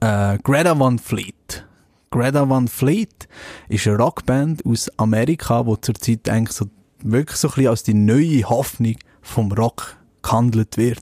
Äh, 0.00 0.38
Greta 0.42 0.78
Van 0.78 0.98
Fleet. 0.98 1.66
Greta 2.10 2.48
Van 2.48 2.68
Fleet 2.68 3.28
ist 3.68 3.86
eine 3.86 3.96
Rockband 3.96 4.64
aus 4.66 4.90
Amerika, 4.98 5.62
die 5.62 5.80
zurzeit 5.80 6.28
eigentlich 6.28 6.56
so, 6.56 6.66
wirklich 7.02 7.38
so 7.38 7.48
ein 7.48 7.54
bisschen 7.54 7.70
als 7.70 7.82
die 7.82 7.94
neue 7.94 8.42
Hoffnung 8.48 8.96
vom 9.22 9.50
Rock 9.52 9.96
gehandelt 10.22 10.76
wird. 10.76 11.00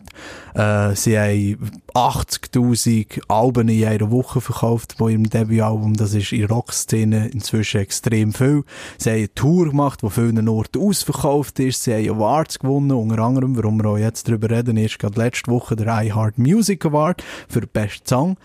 Äh, 0.55 0.95
sie 0.95 1.19
haben 1.19 1.71
80.000 1.95 3.23
Alben 3.29 3.69
in 3.69 3.85
einer 3.85 4.11
Woche 4.11 4.41
verkauft 4.41 4.97
bei 4.99 5.11
ihrem 5.11 5.29
Debütalbum. 5.29 5.95
Das 5.95 6.15
ist 6.15 6.33
in 6.33 6.45
Rockszene 6.45 7.29
inzwischen 7.29 7.81
extrem 7.81 8.33
viel. 8.33 8.65
Sie 8.99 9.11
haben 9.11 9.19
eine 9.19 9.35
Tour 9.35 9.71
gemacht, 9.71 10.01
die 10.03 10.11
vielen 10.11 10.49
Orten 10.49 10.81
ausverkauft 10.81 11.59
ist. 11.61 11.85
Sie 11.85 11.95
haben 11.95 12.17
Awards 12.17 12.59
gewonnen, 12.59 12.93
unter 12.93 13.19
anderem, 13.19 13.57
warum 13.57 13.83
wir 13.83 13.91
auch 13.91 13.99
jetzt 13.99 14.29
darüber 14.29 14.51
reden, 14.51 14.77
ist 14.77 14.99
gerade 14.99 15.21
letzte 15.21 15.51
Woche 15.51 15.77
der 15.77 16.03
iHeart 16.05 16.39
Music 16.39 16.85
Award 16.85 17.23
für 17.49 17.67
besten 17.67 18.07
Song. 18.07 18.37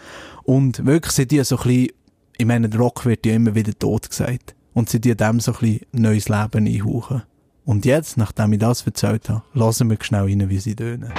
Und 0.44 0.86
wirklich 0.86 1.14
sind 1.14 1.32
die 1.32 1.44
so 1.44 1.58
ein 1.58 1.64
bisschen, 1.64 1.90
ich 2.38 2.46
meine, 2.46 2.70
der 2.70 2.80
Rock 2.80 3.06
wird 3.06 3.26
ja 3.26 3.34
immer 3.34 3.56
wieder 3.56 3.78
tot 3.78 4.10
gesagt. 4.10 4.56
Und 4.74 4.90
sie 4.90 5.00
die 5.00 5.16
dem 5.16 5.40
so 5.40 5.54
ein 5.54 5.58
bisschen 5.60 5.86
neues 5.94 6.30
Leben 6.30 6.68
einhauchen. 6.68 7.24
Und 7.66 7.86
jetzt, 7.86 8.18
nachdem 8.18 8.54
ich 8.54 8.60
das 8.60 8.86
erzählt 8.86 9.30
habe, 9.30 9.42
hören 9.54 9.90
wir 9.90 9.98
schnell 10.02 10.24
rein, 10.24 10.50
wie 10.50 10.60
sie 10.60 10.76
tönen. 10.76 11.12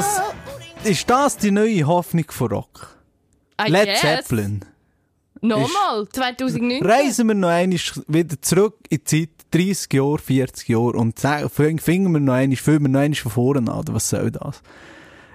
Was 0.00 0.86
ist 0.86 1.10
das 1.10 1.36
die 1.36 1.50
neue 1.50 1.86
Hoffnung 1.86 2.24
von 2.30 2.48
Rock? 2.48 2.96
I 3.60 3.70
Led 3.70 3.84
guess. 3.84 4.00
Zeppelin. 4.00 4.64
Nochmal, 5.42 6.08
2019. 6.10 6.86
Reisen 6.86 7.28
wir 7.28 7.34
noch 7.34 7.48
einmal 7.50 7.78
wieder 8.08 8.40
zurück 8.40 8.78
in 8.88 8.98
die 8.98 9.04
Zeit, 9.04 9.28
30 9.50 9.92
Jahre, 9.92 10.18
40 10.18 10.68
Jahre, 10.68 10.92
und 10.92 11.20
fingen 11.82 12.12
wir 12.12 12.20
noch 12.20 12.32
einmal, 12.32 12.56
füllen 12.56 12.82
wir 12.84 12.88
noch 12.88 13.00
einmal 13.00 13.16
von 13.16 13.30
vorne 13.32 13.70
an, 13.70 13.84
was 13.88 14.08
soll 14.08 14.30
das? 14.30 14.62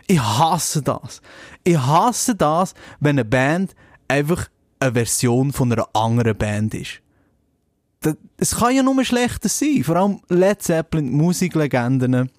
Ich 0.08 0.20
hasse 0.20 0.82
das. 0.82 1.22
Ich 1.64 1.78
hasse 1.78 2.34
das, 2.34 2.74
wenn 3.00 3.18
eine 3.20 3.26
Band 3.26 3.76
einfach 4.08 4.48
eine 4.80 4.94
Version 4.94 5.54
von 5.54 5.72
einer 5.72 5.88
anderen 5.94 6.36
Band 6.38 6.74
ist. 6.74 7.02
Das- 8.02 8.18
Es 8.38 8.56
kann 8.58 8.76
ja 8.76 8.82
nur 8.82 9.04
schlechter 9.06 9.48
sein. 9.50 9.84
Vor 9.84 9.96
allem 9.96 10.22
Led 10.30 10.62
Zeppelin, 10.64 11.12
Musiklegenden, 11.12 12.32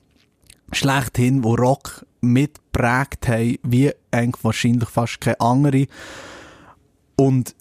schlechthin, 0.72 1.42
wo 1.44 1.54
Rock 1.54 2.04
mitprägt 2.32 3.28
haben, 3.28 3.58
wie 3.62 3.92
eigentlich 4.10 4.44
wahrscheinlich 4.44 4.88
fast 4.88 5.20
keine 5.20 5.40
andere. 5.40 5.86
Und 7.16 7.54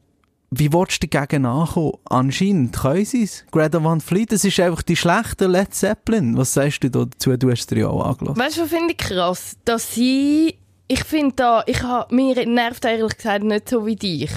wie 0.51 0.71
willst 0.71 1.03
du 1.03 1.07
dagegen 1.07 1.45
ankommen? 1.45 1.93
Anscheinend 2.05 2.75
können 2.75 3.05
sie 3.05 3.23
es. 3.23 3.45
Greta 3.51 3.83
Van 3.83 4.01
Fleet, 4.01 4.31
das 4.31 4.45
ist 4.45 4.59
einfach 4.59 4.83
die 4.83 4.95
schlechte 4.95 5.47
Led 5.47 5.73
Zeppelin. 5.73 6.37
Was 6.37 6.53
sagst 6.53 6.83
du 6.83 6.89
da 6.89 7.05
dazu? 7.05 7.35
Du 7.35 7.51
hast 7.51 7.69
dir 7.71 7.79
ja 7.79 7.87
auch 7.87 8.05
angelassen. 8.05 8.41
Weißt 8.41 8.57
du, 8.57 8.61
was 8.61 8.69
finde 8.69 8.93
ich 8.93 8.97
krass? 8.97 9.57
Dass 9.65 9.93
sie. 9.93 10.57
Ich 10.87 11.03
finde 11.03 11.35
da. 11.35 11.63
Ich 11.65 11.81
ha, 11.81 12.07
mir 12.11 12.45
nervt 12.45 12.85
ehrlich 12.85 13.17
gesagt 13.17 13.43
nicht 13.43 13.69
so 13.69 13.85
wie 13.85 13.95
dich. 13.95 14.31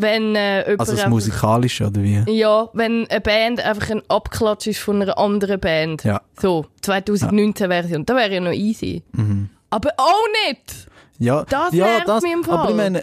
Wenn 0.00 0.36
äh, 0.36 0.60
jemand 0.62 0.80
Also 0.80 0.94
das 0.94 1.08
Musikalische, 1.08 1.88
oder 1.88 2.00
wie? 2.04 2.22
Ja, 2.30 2.68
wenn 2.72 3.08
eine 3.08 3.20
Band 3.20 3.60
einfach 3.60 3.90
ein 3.90 4.00
Abklatsch 4.08 4.68
ist 4.68 4.78
von 4.78 5.02
einer 5.02 5.18
anderen 5.18 5.58
Band. 5.58 6.04
Ja. 6.04 6.20
So, 6.40 6.66
2019-Version. 6.84 8.06
Da 8.06 8.14
wäre 8.14 8.34
ja 8.34 8.40
noch 8.40 8.52
easy. 8.52 9.02
Mhm. 9.10 9.50
Aber 9.70 9.90
auch 9.96 10.24
nicht! 10.46 10.86
Ja, 11.18 11.44
Das 11.44 11.72
ja, 11.72 11.84
nervt 11.86 12.08
das, 12.08 12.22
mich 12.22 12.32
im 12.32 12.44
Fall. 12.44 12.58
aber 12.58 12.70
ich 12.70 12.76
meine, 12.76 13.02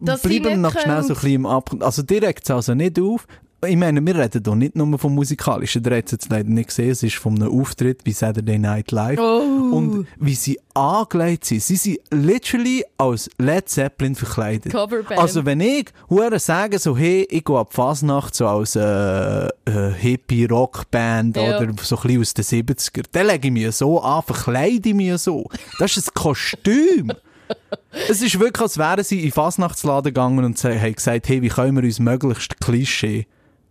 Dass 0.00 0.22
bleiben 0.22 0.60
noch 0.60 0.70
schnell 0.78 1.02
so 1.02 1.08
ein 1.08 1.14
bisschen 1.14 1.32
im 1.32 1.46
Ab... 1.46 1.70
Also 1.80 2.02
direkt 2.02 2.48
also 2.48 2.74
nicht 2.74 3.00
auf. 3.00 3.26
Ich 3.68 3.76
meine, 3.76 4.04
wir 4.04 4.16
reden 4.16 4.42
hier 4.44 4.54
nicht 4.54 4.76
nur 4.76 4.98
vom 4.98 5.14
Musikalischen. 5.14 5.82
Der 5.82 5.98
hat 5.98 6.06
es 6.06 6.12
jetzt 6.12 6.28
leider 6.30 6.48
nicht 6.48 6.68
gesehen. 6.68 6.90
Es 6.90 7.02
ist 7.02 7.16
von 7.16 7.34
einem 7.36 7.60
Auftritt 7.60 8.04
bei 8.04 8.12
Saturday 8.12 8.58
Night 8.58 8.90
Live. 8.92 9.18
Oh. 9.18 9.70
Und 9.76 10.06
wie 10.18 10.34
sie 10.34 10.58
angelegt 10.74 11.44
sind. 11.44 11.62
Sie 11.62 11.76
sind 11.76 11.98
literally 12.10 12.84
als 12.98 13.30
Led 13.38 13.68
Zeppelin 13.68 14.14
verkleidet. 14.14 14.72
Coverband. 14.72 15.18
Also 15.20 15.44
wenn 15.44 15.60
ich 15.60 15.86
hure 16.10 16.38
sage 16.38 16.78
so, 16.78 16.96
hey, 16.96 17.26
ich 17.30 17.44
gehe 17.44 17.58
ab 17.58 17.72
Fasnacht 17.72 18.34
so 18.34 18.46
als 18.46 18.76
äh, 18.76 19.46
äh, 19.46 19.50
Hippie-Rockband 19.98 21.36
Ja. 21.36 21.58
oder 21.58 21.72
so 21.82 21.96
ein 21.96 22.02
bisschen 22.02 22.20
aus 22.20 22.34
den 22.34 22.44
70er, 22.44 23.04
dann 23.12 23.26
lege 23.26 23.48
ich 23.48 23.52
mich 23.52 23.72
so 23.74 24.00
an, 24.00 24.22
verkleide 24.22 24.88
ich 24.88 24.94
mich 24.94 25.16
so. 25.18 25.46
Das 25.78 25.96
ist 25.96 26.08
ein 26.08 26.14
Kostüm. 26.14 27.12
Es 28.08 28.20
ist 28.22 28.38
wirklich, 28.40 28.60
als 28.60 28.76
wären 28.76 29.04
sie 29.04 29.18
in 29.18 29.26
den 29.26 29.32
Fasnachtsladen 29.32 30.12
gegangen 30.12 30.44
und 30.44 30.62
haben 30.64 30.94
gesagt, 30.94 31.28
hey, 31.28 31.42
wie 31.42 31.48
können 31.48 31.76
wir 31.76 31.84
uns 31.84 32.00
möglichst 32.00 32.58
Klischee 32.60 33.26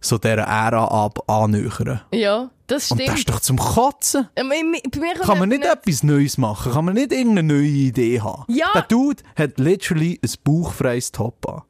so 0.06 0.18
dieser 0.18 0.44
Ära 0.44 0.86
ab 0.86 1.30
annähern. 1.30 2.02
Ja, 2.12 2.50
das 2.68 2.92
Und 2.92 3.00
das 3.02 3.10
ist 3.16 3.22
stimmt. 3.22 3.36
doch 3.36 3.42
zum 3.42 3.58
Kotzen. 3.58 4.28
Ähm, 4.36 4.50
bei 4.50 4.64
mir 4.64 5.14
Kann 5.16 5.40
man 5.40 5.50
nicht 5.50 5.64
einfach 5.64 5.78
etwas 5.78 6.04
Neues 6.04 6.38
machen? 6.38 6.72
Kann 6.72 6.86
man 6.86 6.94
nicht 6.96 7.12
irgendeine 7.12 7.54
neue 7.54 7.68
Idee 7.68 8.22
haben? 8.22 8.44
Ja. 8.48 8.68
Der 8.74 8.84
Dude 8.84 9.24
hat 9.36 9.60
literally 9.60 10.20
ein 10.24 10.32
bauchfreies 10.44 11.12
Top 11.12 11.48
an. 11.50 11.62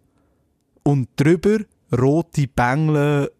Und 0.84 1.10
drüber 1.15 1.60
rote 1.98 2.48
Bängel 2.48 3.32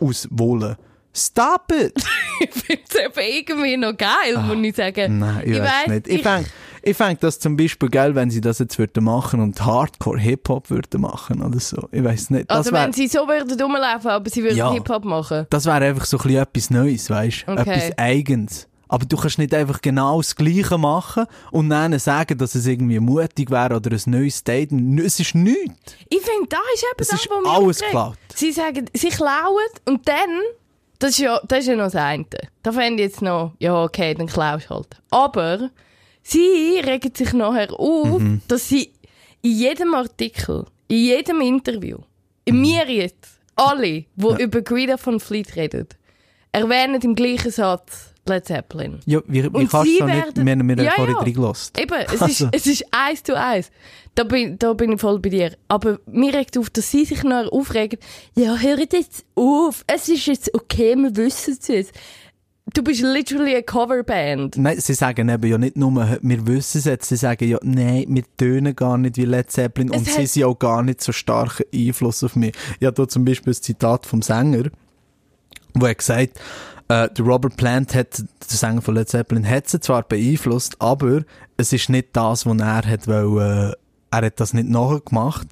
aus 0.00 0.28
Wolle. 0.30 0.76
Stop 1.14 1.72
it! 1.72 1.94
Ich 2.40 2.50
finde 2.50 2.82
es 2.88 2.96
eben 2.96 3.36
irgendwie 3.36 3.76
noch 3.76 3.96
geil, 3.96 4.36
muss 4.36 4.56
ich 4.66 4.74
sagen. 4.74 5.20
Nein, 5.20 5.42
ich, 5.46 5.60
weiß 5.60 5.60
weiss, 5.60 5.88
nicht. 5.88 6.08
Ich 6.08 6.22
fände 6.22 6.48
ich 6.82 6.96
fänd 6.96 7.22
das 7.22 7.38
zum 7.38 7.56
Beispiel 7.56 7.88
geil, 7.88 8.14
wenn 8.14 8.30
sie 8.30 8.40
das 8.40 8.58
jetzt 8.58 8.78
würden 8.78 9.04
machen 9.04 9.40
und 9.40 9.64
Hardcore-Hip-Hop 9.64 10.70
würden 10.70 11.00
machen 11.00 11.42
oder 11.42 11.60
so. 11.60 11.88
Ich 11.92 12.02
weiß 12.02 12.30
nicht. 12.30 12.50
Das 12.50 12.58
Also 12.58 12.72
wär- 12.72 12.84
wenn 12.84 12.92
sie 12.92 13.08
so 13.08 13.26
würden 13.28 13.60
rumlaufen, 13.60 14.10
aber 14.10 14.28
sie 14.30 14.42
würden 14.42 14.56
Ja. 14.56 14.72
Hip-Hop 14.72 15.04
machen. 15.04 15.46
Das 15.50 15.66
wäre 15.66 15.84
einfach 15.84 16.04
so 16.04 16.16
ein 16.18 16.22
bisschen 16.22 16.42
etwas 16.42 16.70
Neues, 16.70 17.10
weißt 17.10 17.44
du? 17.46 17.52
Okay. 17.52 17.60
Etwas 17.70 17.98
Eigens. 17.98 18.68
Aber 18.88 19.06
du 19.06 19.16
kannst 19.16 19.38
nicht 19.38 19.54
einfach 19.54 19.80
genau 19.80 20.18
das 20.20 20.36
Gleiche 20.36 20.76
machen 20.76 21.24
und 21.50 21.70
dann 21.70 21.98
sagen, 21.98 22.36
dass 22.36 22.54
es 22.54 22.66
irgendwie 22.66 22.98
mutig 23.00 23.50
wäre 23.50 23.76
oder 23.76 23.90
ein 23.90 24.02
neues 24.10 24.36
Statement. 24.36 25.00
Es 25.00 25.18
ist 25.18 25.34
nichts. 25.34 25.96
Ich 26.10 26.20
finde, 26.20 26.48
da 26.50 26.58
ist 26.74 26.84
Es 26.98 27.08
das, 27.08 27.20
ist 27.20 27.30
was 27.30 27.54
alles 27.56 27.80
geklaut. 27.80 28.18
Sie 28.34 28.52
sagen, 28.52 28.84
sie 28.92 29.08
klauen 29.08 29.56
und 29.86 30.06
dann, 30.06 30.40
das 30.98 31.12
ist 31.12 31.18
ja, 31.20 31.40
das 31.48 31.60
ist 31.60 31.68
ja 31.68 31.76
noch 31.76 31.84
das 31.84 31.94
eine. 31.96 32.26
Da 32.62 32.70
fände 32.72 33.02
ich 33.02 33.08
jetzt 33.08 33.22
noch, 33.22 33.54
ja 33.60 33.82
okay, 33.82 34.12
dann 34.12 34.26
klaust 34.26 34.68
halt. 34.68 34.88
Aber 35.10 35.70
sie 36.22 36.80
regen 36.84 37.12
sich 37.14 37.32
nachher 37.32 37.72
auf, 37.78 38.20
Mhm. 38.20 38.40
dass 38.48 38.68
sie 38.68 38.92
in 39.42 39.52
jedem 39.52 39.94
Artikel, 39.94 40.64
in 40.88 40.96
jedem 40.98 41.40
Interview, 41.40 41.98
in 42.44 42.56
Mhm. 42.56 42.60
mir 42.62 42.90
jetzt, 42.90 43.28
alle, 43.56 44.04
die 44.14 44.42
über 44.42 44.62
Greta 44.62 44.96
von 44.96 45.20
Fleet 45.20 45.56
reden, 45.56 45.86
erwähnen 46.52 47.00
im 47.02 47.14
gleichen 47.14 47.50
Satz 47.50 48.08
Led 48.24 48.44
Zeppelin. 48.46 49.00
Ja, 49.04 49.20
wie 49.26 49.42
Und 49.42 49.68
kannst 49.68 49.74
du 49.98 50.04
nicht, 50.04 50.36
wir 50.36 50.52
haben 50.52 50.68
wir 50.68 50.84
Ja, 50.84 50.92
vorhin 50.92 51.14
ja. 51.14 51.20
reingelassen. 51.20 51.72
Eben, 51.76 51.94
es, 52.06 52.22
Also. 52.22 52.46
ist, 52.46 52.54
es 52.54 52.66
ist 52.66 52.84
eins 52.92 53.22
zu 53.24 53.36
eins. 53.36 53.70
Da 54.14 54.22
bin, 54.24 54.58
da 54.60 54.74
bin 54.74 54.92
ich 54.92 55.00
voll 55.00 55.18
bei 55.18 55.28
dir. 55.30 55.56
Aber 55.66 55.98
mir 56.06 56.32
regt 56.32 56.56
auf, 56.56 56.70
dass 56.70 56.88
sie 56.90 57.04
sich 57.04 57.24
noch 57.24 57.50
aufregen. 57.50 57.98
Ja, 58.36 58.56
hört 58.58 58.92
jetzt 58.92 59.24
auf. 59.34 59.84
Es 59.88 60.08
ist 60.08 60.26
jetzt 60.26 60.54
okay, 60.54 60.94
wir 60.96 61.16
wissen 61.16 61.56
es 61.58 61.66
jetzt. 61.66 61.92
Du 62.74 62.82
bist 62.82 63.02
literally 63.02 63.52
eine 63.54 63.62
Coverband. 63.62 64.56
Nein, 64.56 64.80
sie 64.80 64.94
sagen 64.94 65.28
eben 65.28 65.46
ja 65.50 65.58
nicht 65.58 65.76
nur, 65.76 66.18
wir 66.22 66.46
wissen 66.46 66.78
es 66.78 66.84
jetzt, 66.86 67.08
sie 67.08 67.16
sagen 67.16 67.46
ja, 67.48 67.58
nein, 67.62 68.06
wir 68.08 68.24
tönen 68.38 68.74
gar 68.74 68.96
nicht 68.96 69.16
wie 69.18 69.24
Led 69.26 69.50
Zeppelin 69.50 69.90
und 69.90 70.06
Es 70.06 70.14
sie 70.14 70.22
hat- 70.22 70.28
sind 70.28 70.44
auch 70.44 70.58
gar 70.58 70.82
nicht 70.82 71.02
so 71.02 71.12
starken 71.12 71.64
Einfluss 71.74 72.24
auf 72.24 72.34
mich. 72.36 72.54
Ich 72.80 72.86
habe 72.86 72.96
hier 72.96 73.08
zum 73.08 73.24
Beispiel 73.24 73.52
ein 73.52 73.62
Zitat 73.62 74.06
vom 74.06 74.22
Sänger, 74.22 74.70
wo 75.74 75.84
er 75.86 75.94
gesagt 75.94 76.38
äh, 76.88 77.08
der 77.10 77.24
Robert 77.24 77.56
Plant 77.56 77.94
hat, 77.94 78.18
der 78.18 78.26
Sänger 78.56 78.80
von 78.82 78.94
Led 78.94 79.08
Zeppelin, 79.08 79.48
hat 79.48 79.68
sie 79.68 79.80
zwar 79.80 80.02
beeinflusst, 80.02 80.76
aber 80.80 81.22
es 81.58 81.72
ist 81.72 81.90
nicht 81.90 82.08
das, 82.14 82.46
was 82.46 82.58
er 82.58 82.86
hat 82.86 83.06
wollen, 83.06 83.74
er 84.10 84.22
hat 84.26 84.40
das 84.40 84.52
nicht 84.54 84.68
nachgemacht. 84.68 85.46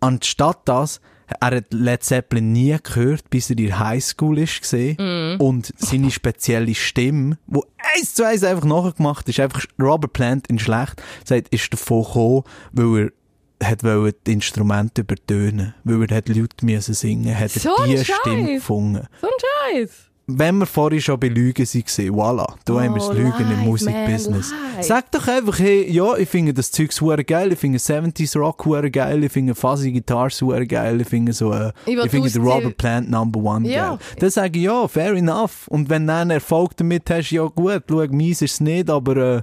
Anstatt 0.00 0.60
das, 0.66 1.00
er 1.40 1.56
hat 1.56 1.72
Led 1.72 2.02
Zeppelin 2.02 2.52
nie 2.52 2.76
gehört, 2.82 3.28
bis 3.30 3.50
er 3.50 3.58
in 3.58 3.66
der 3.66 3.78
Highschool 3.78 4.38
ist 4.38 4.60
gesehen 4.62 5.38
und 5.38 5.72
seine 5.76 6.10
spezielle 6.10 6.74
Stimme, 6.74 7.38
wo 7.46 7.64
eins 7.94 8.14
zu 8.14 8.26
eins 8.26 8.44
einfach 8.44 8.64
nachgemacht 8.64 9.28
ist, 9.28 9.40
einfach 9.40 9.64
Robert 9.80 10.12
Plant 10.12 10.46
in 10.48 10.58
schlecht, 10.58 11.02
sagt, 11.24 11.48
ist 11.48 11.72
davon 11.72 12.04
gekommen, 12.04 12.44
weil 12.72 13.12
er 13.58 13.70
hat 13.70 13.82
wollte 13.82 14.18
die 14.26 14.32
Instrumente 14.32 15.00
übertönen, 15.02 15.74
weil 15.84 16.04
er 16.08 16.16
hat 16.16 16.28
müssen 16.62 16.94
singen, 16.94 17.36
hat 17.36 17.54
er 17.56 17.60
So 17.60 17.76
ein 17.76 17.90
die. 17.90 18.04
Stimme 18.04 18.54
gefunden. 18.54 19.06
So 19.20 19.26
ein 19.26 19.84
Scheiß. 19.86 20.07
Wenn 20.30 20.58
wir 20.58 20.66
vorhin 20.66 21.00
schon 21.00 21.18
bei 21.18 21.28
Lügen 21.28 21.64
waren, 21.66 22.10
voilà, 22.10 22.46
da 22.66 22.74
haben 22.74 22.94
wir 22.94 22.98
das 23.00 23.08
Oh, 23.08 23.12
Lügen 23.12 23.40
im 23.40 23.48
lies, 23.48 23.64
Musikbusiness. 23.64 24.50
man. 24.74 24.82
Sag 24.82 25.10
doch 25.10 25.26
einfach, 25.26 25.58
hey, 25.58 25.90
ja, 25.90 26.16
ich 26.18 26.28
finde 26.28 26.52
das 26.52 26.70
Zeug 26.70 26.92
super 26.92 27.16
geil, 27.24 27.52
ich 27.52 27.58
finde 27.58 27.78
70s 27.78 28.38
Rock 28.38 28.62
super 28.62 28.90
geil, 28.90 29.24
ich 29.24 29.32
finde 29.32 29.54
Fuzzy 29.54 29.90
Guitar 29.90 30.28
super 30.28 30.64
geil, 30.66 31.00
ich 31.00 31.08
finde 31.08 31.32
so, 31.32 31.52
äh, 31.52 31.72
Ich 31.86 31.96
ich 31.96 32.10
finde 32.10 32.38
Robert 32.40 32.76
Plant 32.76 33.10
Number 33.10 33.40
One 33.40 33.66
Ja. 33.68 33.88
geil. 33.90 33.98
Dann 34.18 34.30
sage 34.30 34.58
ich, 34.58 34.64
ja, 34.66 34.86
fair 34.86 35.14
enough. 35.14 35.66
Und 35.68 35.88
wenn 35.88 36.02
du 36.02 36.08
dann 36.12 36.30
Erfolg 36.30 36.76
damit 36.76 37.08
hast, 37.10 37.30
ja 37.30 37.46
gut, 37.46 37.84
schau, 37.88 38.04
meins 38.10 38.42
ist 38.42 38.52
es 38.52 38.60
nicht, 38.60 38.90
aber 38.90 39.16
äh, 39.16 39.42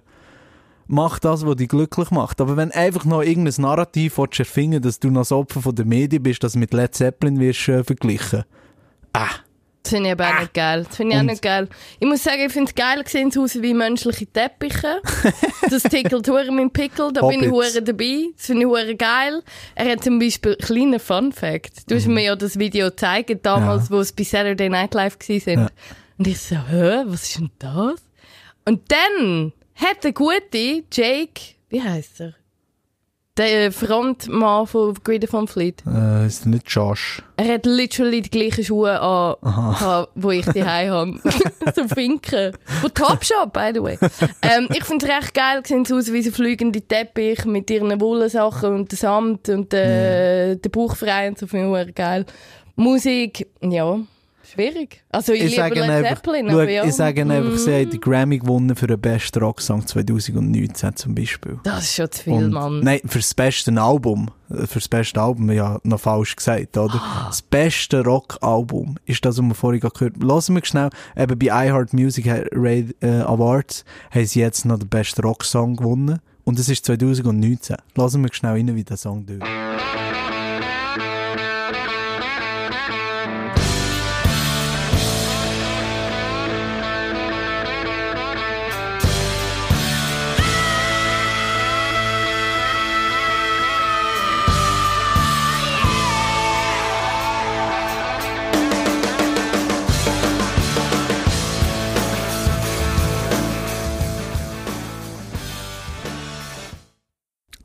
mach 0.88 1.17
das, 1.17 1.43
was 1.48 1.56
dich 1.56 1.67
glücklich 1.69 2.12
macht. 2.12 2.39
Aber 2.41 2.58
wenn 2.58 2.69
einfach 2.71 3.06
noch 3.06 3.24
irgendein 3.24 3.60
Narrativ 3.60 4.19
erfinden 4.19 4.84
dass 4.84 5.00
du 5.00 5.10
noch 5.10 5.21
das 5.21 5.32
Opfer 5.32 5.62
von 5.63 5.74
der 5.74 5.86
Medien 5.86 6.21
bist, 6.21 6.43
dass 6.43 6.54
du 6.54 6.60
mit 6.60 6.74
Led 6.76 6.93
Zeppelin 6.93 7.39
wirst 7.39 7.67
äh, 7.69 7.84
verglichen. 7.84 8.43
Ah. 9.13 9.30
Das 9.86 9.91
finde 9.91 10.10
ich 10.10 10.13
aber 10.13 10.28
auch 10.30 10.39
nicht 10.39 10.54
geil. 10.56 10.84
Das 10.88 10.95
finde 10.98 11.12
ich 11.12 11.17
auch 11.17 11.21
Und- 11.21 11.26
nicht 11.28 11.41
geil. 11.43 11.67
Ich 12.00 12.08
muss 12.08 12.24
sagen, 12.24 12.41
ich 12.43 12.52
finde 12.52 12.69
es 12.69 12.76
geil, 12.76 13.04
sehen 13.06 13.30
sie 13.30 13.39
aus 13.39 13.62
wie 13.62 13.74
menschliche 13.76 14.26
Teppiche. 14.26 15.00
das 15.69 15.84
tickelt 15.84 16.28
hure 16.28 16.52
mein 16.52 16.71
Pickel, 16.71 17.13
da 17.13 17.21
bin 17.28 17.43
ich 17.43 17.52
Hobbits. 17.52 17.74
hure 17.76 17.84
dabei. 17.84 18.26
Das 18.36 18.45
finde 18.48 18.62
ich 18.63 18.67
hure 18.67 18.95
geil. 18.95 19.43
Er 19.76 19.91
hat 19.91 20.04
zum 20.04 20.17
Beispiel, 20.17 20.56
kleiner 20.56 21.00
Fun 21.00 21.32
Fact. 21.32 21.89
Du 21.89 21.95
hast 21.95 22.08
mir 22.08 22.24
ja 22.24 22.36
das 22.36 22.58
Video 22.58 22.88
gezeigt, 22.88 23.45
damals, 23.45 23.84
Mhm. 23.89 23.93
Ja. 23.93 23.98
wo 23.98 24.02
es 24.02 24.12
bei 24.12 24.24
Saturday 24.24 24.69
Night 24.69 24.93
Live 24.95 25.19
gewesen 25.19 25.43
sind. 25.45 25.60
Ja. 25.60 25.67
Und 26.17 26.28
ich 26.28 26.39
so, 26.41 26.56
hä, 26.56 27.04
was 27.06 27.24
ist 27.24 27.38
denn 27.38 27.52
das? 27.60 28.02
Und 28.65 28.91
dann 28.91 29.54
hat 29.76 30.04
der 30.04 30.13
gute 30.13 30.84
Jake, 30.91 31.41
wie 31.69 31.82
heißt 31.84 32.21
er? 32.21 32.34
Der 33.38 33.74
Frontmann 33.74 34.65
von 34.65 34.93
Greta 35.04 35.28
von 35.28 35.45
Fleet. 35.48 35.84
Äh, 35.86 36.26
ist 36.26 36.45
nicht 36.45 36.69
Josh. 36.69 37.21
Er 37.36 37.56
hat 37.56 37.65
literally 37.65 38.21
die 38.21 38.30
gleichen 38.30 38.63
Schuhe 38.63 38.98
an, 39.02 39.36
gehabt, 39.41 40.12
wo 40.15 40.32
ich 40.32 40.45
die 40.45 40.63
habe. 40.63 41.19
so 41.76 41.86
Finken. 41.89 42.54
Von 42.80 42.93
Topshop, 42.93 43.52
by 43.52 43.71
the 43.74 43.84
way. 43.84 43.98
ähm, 44.41 44.69
ich 44.74 44.86
finde 44.86 45.06
es 45.06 45.12
recht 45.12 45.34
geil, 45.34 45.62
sehen 45.65 45.86
aus 45.91 46.13
wie 46.13 46.21
so 46.21 46.32
fliegende 46.32 46.82
Teppich 46.82 47.43
mit 47.43 47.69
ihren 47.69 48.00
Wollsachen 48.00 48.74
und 48.74 48.91
dem 48.93 48.98
Samt 48.98 49.50
und 49.50 49.74
äh, 49.74 50.56
der 50.56 50.69
Bauch 50.69 50.95
frei 50.95 51.28
und 51.28 51.38
so 51.38 51.45
finde 51.45 51.86
ich 51.89 51.93
geil. 51.93 52.26
Musik, 52.78 53.48
ja, 53.62 54.00
schwierig. 54.56 55.04
Also 55.10 55.34
ich, 55.34 55.44
Ich 55.44 55.50
liebe 55.52 55.62
sage 55.62 55.80
Led 55.82 56.08
Zeppelin, 56.08 56.48
schau, 56.50 56.62
ja. 56.62 56.84
ich 56.86 56.94
sage 56.94 57.22
einfach, 57.22 57.58
sie 57.58 57.70
Mm. 57.70 57.74
haben 57.74 57.89
den 57.91 58.02
Grammy 58.02 58.38
gewonnen 58.39 58.76
für 58.76 58.88
den 58.88 59.00
besten 59.00 59.39
Rocksong 59.44 59.86
2019 59.86 60.96
zum 60.96 61.13
Beispiel. 61.15 61.60
Das 61.63 61.84
ist 61.84 61.96
schon 61.96 62.12
zu 62.12 62.24
viel, 62.24 62.34
Und- 62.34 62.52
Mann. 62.52 62.80
Nein, 62.82 63.00
für 63.06 63.20
das 63.20 63.34
beste 63.34 63.72
Album. 63.82 64.30
Äh, 64.50 64.68
Für 64.68 64.80
das 64.80 64.88
beste 64.88 65.20
Album, 65.22 65.50
ja, 65.52 65.80
noch 65.84 66.00
falsch 66.00 66.36
gesagt, 66.36 66.78
oder? 66.78 66.96
Ah. 67.02 67.26
Das 67.28 67.41
beste 67.41 68.04
Rock-Album 68.04 68.98
ist 69.06 69.26
das, 69.26 69.38
was 69.39 69.44
wir 69.46 69.56
vorhin 69.56 69.80
gehört 69.82 70.00
haben. 70.00 70.22
Lassen 70.22 70.54
wir 70.56 70.63
schnell, 70.65 70.89
eben 71.18 71.39
bei 71.39 71.48
iHeart 71.48 71.94
Music 71.94 72.28
äh, 72.28 72.41
Awards 73.22 73.84
haben 74.12 74.26
sie 74.26 74.39
jetzt 74.41 74.65
noch 74.65 74.78
den 74.78 74.88
besten 74.88 75.22
Rock-Song 75.22 75.76
gewonnen. 75.78 76.20
Und 76.44 76.60
das 76.60 76.70
ist 76.70 76.86
2019. 76.86 77.76
Lassen 77.96 78.22
wir 78.22 78.32
schnell 78.34 78.52
rein, 78.52 78.76
wie 78.76 78.84
der 78.84 78.98
Song 78.98 79.26
tut. 79.26 79.41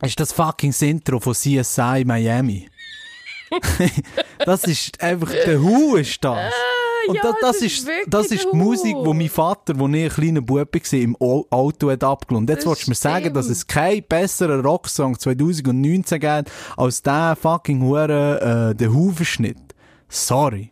Ist 0.03 0.19
das 0.19 0.31
fucking 0.31 0.73
Intro 0.81 1.19
von 1.19 1.33
CSI 1.33 2.03
Miami. 2.05 2.67
das 4.45 4.63
ist 4.63 5.01
einfach, 5.01 5.29
der 5.31 5.61
Hu 5.61 5.95
ist 5.97 6.23
das. 6.23 6.53
Und 7.07 7.15
ja, 7.15 7.21
das, 7.23 7.35
das, 7.41 7.51
das 7.51 7.61
ist 7.61 7.87
das 8.07 8.27
ist 8.27 8.47
die 8.53 8.55
Musik, 8.55 8.95
wo 8.95 9.11
mein 9.13 9.27
Vater, 9.27 9.77
wo 9.77 9.87
ich 9.87 10.03
ein 10.03 10.09
kleiner 10.09 10.41
Bub 10.41 10.73
war, 10.73 10.99
im 10.99 11.15
Au- 11.19 11.47
Auto 11.49 11.89
hat 11.89 12.03
abgelohnt. 12.03 12.49
Jetzt 12.49 12.65
willst 12.67 12.85
du 12.85 12.91
mir 12.91 12.95
sagen, 12.95 13.33
dass 13.33 13.47
es 13.49 13.65
keinen 13.65 14.03
besseren 14.07 14.61
Rocksong 14.61 15.17
2019 15.19 16.19
gibt, 16.19 16.51
als 16.77 17.01
der 17.01 17.35
fucking 17.41 17.81
Hure, 17.81 18.69
äh, 18.71 18.75
der 18.75 18.93
Hu-Verschnitt. 18.93 19.57
Sorry. 20.09 20.71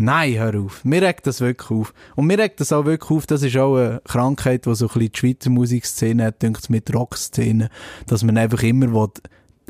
Nein, 0.00 0.38
hör 0.38 0.60
auf. 0.60 0.84
Mir 0.84 1.02
regt 1.02 1.26
das 1.26 1.40
wirklich 1.40 1.70
auf. 1.70 1.92
Und 2.14 2.26
mir 2.26 2.38
regt 2.38 2.60
das 2.60 2.72
auch 2.72 2.84
wirklich 2.84 3.10
auf, 3.10 3.26
das 3.26 3.42
ist 3.42 3.56
auch 3.56 3.76
eine 3.76 4.00
Krankheit, 4.04 4.64
die 4.64 4.74
so 4.76 4.86
ein 4.86 4.88
bisschen 4.88 5.12
die 5.12 5.18
Schweizer 5.18 5.50
Musikszene 5.50 6.24
hat, 6.26 6.40
denkt 6.40 6.70
mit 6.70 6.94
Rockszene, 6.94 7.68
dass 8.06 8.22
man 8.22 8.38
einfach 8.38 8.62
immer 8.62 8.92
will, 8.92 9.08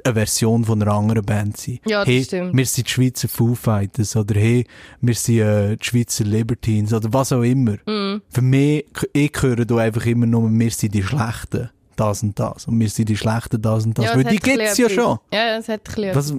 eine 0.04 0.14
Version 0.14 0.64
von 0.64 0.82
einer 0.82 0.92
anderen 0.92 1.24
Band 1.24 1.56
sein. 1.56 1.80
Ja, 1.86 2.00
das 2.00 2.08
hey, 2.08 2.24
stimmt. 2.24 2.54
wir 2.54 2.66
sind 2.66 2.86
die 2.86 2.92
Schweizer 2.92 3.28
Foo 3.28 3.54
Fighters 3.54 4.16
oder 4.16 4.38
hey, 4.38 4.66
wir 5.00 5.14
sind 5.14 5.38
äh, 5.38 5.76
die 5.76 5.84
Schweizer 5.84 6.24
Libertines 6.24 6.92
oder 6.92 7.10
was 7.12 7.32
auch 7.32 7.42
immer. 7.42 7.76
Mhm. 7.86 8.20
Für 8.28 8.42
mich, 8.42 8.84
ich 9.14 9.32
höre 9.40 9.64
da 9.64 9.76
einfach 9.76 10.04
immer 10.04 10.26
nur, 10.26 10.50
wir 10.50 10.70
sind 10.70 10.94
die 10.94 11.02
Schlechten, 11.02 11.70
das 11.96 12.22
und 12.22 12.38
das. 12.38 12.66
Und 12.66 12.78
wir 12.78 12.88
sind 12.90 13.08
die 13.08 13.16
Schlechten, 13.16 13.60
das 13.60 13.86
und 13.86 13.96
das. 13.96 14.04
Ja, 14.04 14.14
Weil 14.14 14.26
es 14.26 14.32
die 14.32 14.50
ein 14.50 14.58
gibt's 14.58 14.78
ja 14.78 14.88
schon. 14.90 15.18
Ja, 15.32 15.56
es 15.56 15.68
hat 15.68 15.88
ein 15.88 15.94
bisschen 15.94 16.14
Was 16.14 16.34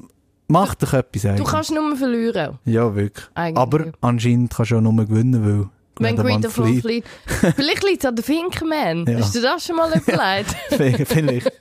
macht 0.49 0.83
doch 0.83 0.93
etwas 0.93 1.25
eigentlich? 1.25 1.45
Du 1.45 1.51
kannst 1.51 1.71
nur 1.71 1.95
verlieren. 1.95 2.59
Ja, 2.65 2.93
wirklich. 2.95 3.25
Eigentlich. 3.33 3.57
Aber 3.61 3.85
anscheinend 4.01 4.53
kannst 4.53 4.71
du 4.71 4.77
auch 4.77 4.81
nur 4.81 5.05
gewinnen, 5.05 5.45
weil 5.45 5.69
Greta 5.99 6.49
von 6.49 6.81
Fleet. 6.81 7.03
Vielleicht 7.55 7.83
liegt 7.83 8.03
es 8.03 8.05
an 8.09 8.15
der 8.15 8.23
Finkenman. 8.25 9.05
Ja. 9.07 9.19
Hast 9.19 9.35
du 9.35 9.41
das 9.41 9.65
schon 9.65 9.75
mal 9.75 9.89
überlegt? 9.91 10.55
vielleicht, 10.69 11.07
vielleicht, 11.07 11.51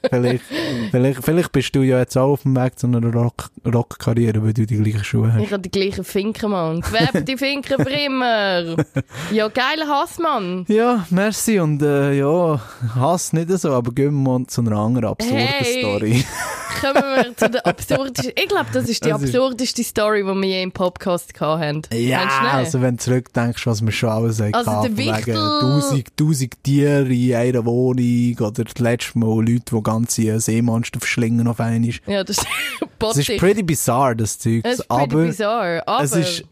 vielleicht, 0.90 1.24
vielleicht, 1.24 1.53
bist 1.53 1.74
du 1.74 1.83
ja 1.83 1.98
jetzt 1.98 2.16
auch 2.16 2.33
auf 2.33 2.42
dem 2.42 2.57
Weg 2.57 2.79
zu 2.79 2.87
einer 2.87 3.01
Rock- 3.12 3.51
Rock-Karriere, 3.66 4.42
weil 4.42 4.53
du 4.55 4.66
die 4.66 4.77
gleichen 4.83 5.05
Schuhe 5.05 5.33
hast. 5.33 5.42
ich 5.42 5.53
habe 5.53 5.62
die 5.62 5.70
gleichen 5.70 6.05
Finken, 6.05 6.51
Mann. 6.51 6.81
Gewerbt 6.81 7.29
die 7.29 7.37
Finken 7.37 7.83
für 7.83 7.90
immer. 7.90 8.77
Ja, 9.33 9.48
geiler 9.48 9.87
Hassmann. 9.88 10.64
Ja, 10.68 11.07
merci 11.11 11.59
und 11.61 11.83
äh, 11.83 12.12
ja, 12.14 12.61
Hass 12.94 13.33
nicht 13.33 13.51
so, 13.51 13.72
aber 13.72 13.92
gehen 13.92 14.14
wir 14.14 14.38
mal 14.38 14.46
zu 14.46 14.61
einer 14.62 14.77
anderen 14.77 15.11
absurden 15.11 15.37
Hey. 15.38 15.81
Story. 15.83 16.24
Kommen 16.81 17.03
wir 17.16 17.37
zu 17.37 17.51
der 17.51 17.66
absurdesten. 17.66 18.33
Ich 18.37 18.48
glaube, 18.48 18.66
das 18.72 18.88
ist 18.88 19.05
die 19.05 19.09
Das 19.11 19.22
ist- 19.22 19.35
absurdeste 19.35 19.83
Story, 19.85 20.20
die 20.22 20.29
wir 20.35 20.44
je 20.48 20.62
im 20.62 20.72
Podcast 20.72 21.33
haben. 21.40 21.83
Ja, 21.92 22.27
also 22.53 22.81
wenn 22.81 22.96
du 22.96 23.03
zurückdenkst, 23.03 23.66
was 23.66 23.83
wir 23.85 23.92
schon 23.92 24.11
alles 24.11 24.27
haben, 24.32 24.54
Also 24.54 24.70
gehabt, 24.70 24.96
Wichtel- 24.96 25.34
tausend, 25.34 26.16
tausend 26.16 26.62
Tiere 26.64 27.12
in 27.12 27.34
einer 27.34 27.64
Wohnung 27.64 28.36
oder 28.40 28.64
das 28.64 28.78
letzte 28.78 29.18
Mal 29.18 29.36
Leute, 29.36 29.74
die 29.76 29.82
ganze 29.82 30.40
Seemonster 30.40 31.00
verschlingen 31.00 31.46
auf 31.46 31.60
einmal. 31.60 31.90
Ja, 32.06 32.24
das 32.24 32.38
ist 32.38 32.46
Es 33.10 33.16
ist 33.28 33.36
pretty 33.38 33.62
bizarre, 33.62 34.16
das 34.16 34.38
Zeug. 34.38 34.62
Es 34.64 34.80
ist 34.80 34.88
pretty 34.88 35.02
aber 35.02 35.24
bizarre. 35.24 35.86
Aber 35.86 36.04
es 36.04 36.12
ist, 36.16 36.44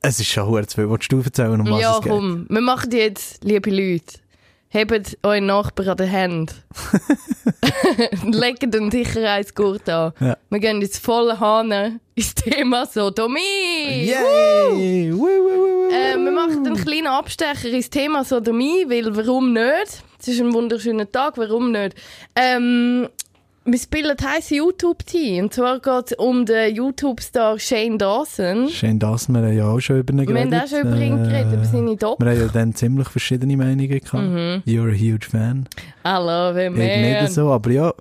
es 0.00 0.18
ist 0.20 0.28
schon 0.28 0.44
verdammt 0.48 0.72
viel. 0.72 0.88
Willst 0.90 1.12
du 1.12 1.20
erzählen, 1.20 1.60
um 1.60 1.70
was 1.70 1.80
ja, 1.80 1.96
es 1.96 2.02
geht? 2.02 2.12
komm, 2.12 2.46
wir 2.48 2.60
machen 2.60 2.90
jetzt, 2.92 3.44
liebe 3.44 3.70
Leute, 3.70 4.14
hebt 4.72 5.18
euren 5.22 5.46
Nachbar 5.46 5.88
an 5.88 5.96
der 5.98 6.10
Hand. 6.10 6.54
Legt 8.24 8.62
den 8.62 8.90
Sicherheitsgurt 8.90 9.88
an. 9.88 10.12
Ja. 10.18 10.36
Wir 10.48 10.60
gehen 10.60 10.80
jetzt 10.80 10.98
voll 10.98 11.38
Hahn 11.38 12.00
ins 12.14 12.34
Thema 12.34 12.86
Sodomie. 12.86 14.06
Yay! 14.06 15.12
Woo, 15.12 15.20
woo, 15.20 15.88
woo. 15.88 15.90
Äh, 15.90 16.16
wir 16.16 16.30
machen 16.30 16.66
einen 16.66 16.76
kleinen 16.76 17.08
Abstecher 17.08 17.68
ins 17.68 17.90
Thema 17.90 18.24
Sodomie, 18.24 18.86
weil 18.88 19.14
warum 19.14 19.52
nicht? 19.52 20.02
Es 20.18 20.28
ist 20.28 20.40
ein 20.40 20.54
wunderschöner 20.54 21.10
Tag, 21.10 21.36
warum 21.36 21.70
nicht? 21.70 21.94
Ähm, 22.34 23.08
wir 23.64 23.78
spielen 23.78 24.16
heiße 24.20 24.56
YouTube-Tee. 24.56 25.40
Und 25.40 25.54
zwar 25.54 25.78
geht 25.78 26.12
es 26.12 26.18
um 26.18 26.44
den 26.44 26.74
YouTube-Star 26.74 27.58
Shane 27.58 27.96
Dawson. 27.98 28.68
Schön, 28.68 28.98
dass 28.98 29.28
wir 29.28 29.38
haben 29.40 29.56
ja 29.56 29.66
auch 29.68 29.80
schon 29.80 30.00
über 30.00 30.12
ihn 30.12 30.28
Wir 30.28 30.40
haben 30.40 30.54
auch 30.54 30.66
schon 30.66 30.80
über 30.80 30.96
ihn 30.96 31.22
geredet, 31.22 31.52
über 31.52 31.64
seine 31.64 31.96
Doc. 31.96 32.20
Wir 32.20 32.30
haben 32.30 32.40
ja 32.40 32.48
dann 32.48 32.74
ziemlich 32.74 33.08
verschiedene 33.08 33.56
Meinungen 33.56 33.88
gehabt. 33.88 34.12
Mhm. 34.12 34.62
You're 34.66 34.90
a 34.90 34.94
huge 34.94 35.26
fan. 35.28 35.68
I 36.04 36.16
love 36.18 36.60
him, 36.60 36.74
Ich 36.74 36.96
nicht 37.00 37.22
man. 37.22 37.30
so, 37.30 37.50
aber 37.50 37.70
ja, 37.70 37.94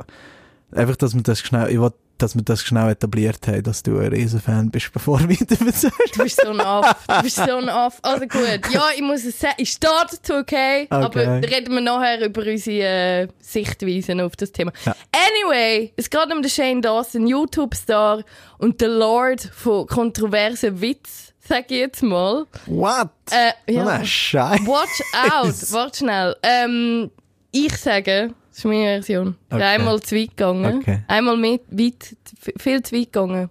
einfach, 0.71 0.95
dass 0.95 1.13
wir 1.13 1.21
das 1.21 1.39
schnell, 1.39 1.69
ich 1.69 1.80
will, 1.80 1.91
dass 2.22 2.36
wir 2.36 2.44
das 2.44 2.62
schnell 2.62 2.90
etabliert 2.92 3.48
haben, 3.48 3.64
dass 3.64 3.84
du 3.84 3.98
ein 4.00 4.08
Riesenfan 4.14 4.70
bist, 4.72 4.92
bevor 4.94 5.20
du 5.20 5.30
weiter 5.30 5.66
erzählst. 5.66 6.16
Du 6.16 6.24
bist 6.24 6.42
so 6.44 6.50
ein 6.52 6.60
Aff. 6.62 6.96
Du 7.08 7.22
bist 7.24 7.36
so 7.38 7.56
ein 7.58 7.70
Aff. 7.70 8.00
Also 8.02 8.28
gut. 8.28 8.62
Ja, 8.72 8.84
ich 8.96 9.02
muss 9.02 9.26
es 9.26 9.40
sagen, 9.40 9.56
ich 9.58 9.70
stehe 9.72 9.92
dazu, 10.10 10.34
okay? 10.36 10.88
Aber 10.90 11.06
Okay. 11.08 11.40
reden 11.46 11.74
wir 11.74 11.82
nachher 11.82 12.26
über 12.26 12.42
unsere 12.46 13.24
äh, 13.24 13.28
Sichtweisen 13.40 14.22
auf 14.22 14.36
das 14.36 14.52
Thema. 14.52 14.72
Ja. 14.86 14.96
Anyway, 15.12 15.94
es 15.98 16.10
geht 16.10 16.32
um 16.32 16.42
den 16.42 16.50
Shane 16.50 16.82
Dawson, 16.82 17.28
YouTube-Star 17.28 18.24
und 18.58 18.80
der 18.82 18.88
Lord 18.90 19.42
von 19.54 19.88
kontroversen 19.88 20.80
Witz, 20.82 21.34
sag 21.40 21.70
ich 21.72 21.78
jetzt 21.78 22.04
mal. 22.04 22.46
What? 22.68 23.10
Äh, 23.32 23.74
ja. 23.74 23.84
Na, 23.84 24.06
Scheiße. 24.06 24.66
Watch 24.68 25.02
out. 25.32 25.72
Warte 25.74 25.98
schnell. 25.98 26.36
Ähm, 26.44 27.12
ich 27.52 27.76
sage, 27.78 28.34
das 28.62 28.65
ist 28.65 28.65
meine 28.65 29.04
Version. 29.04 29.36
Ich 29.50 29.56
Okay. 29.56 29.63
Einmal 29.63 30.00
zu 30.02 30.15
weit 30.15 30.30
gegangen. 30.30 30.78
Okay. 30.80 31.00
Einmal 31.08 31.38
mit, 31.38 31.62
weit, 31.71 32.15
viel 32.58 32.82
zu 32.84 32.95
weit 32.95 33.12
gegangen. 33.13 33.50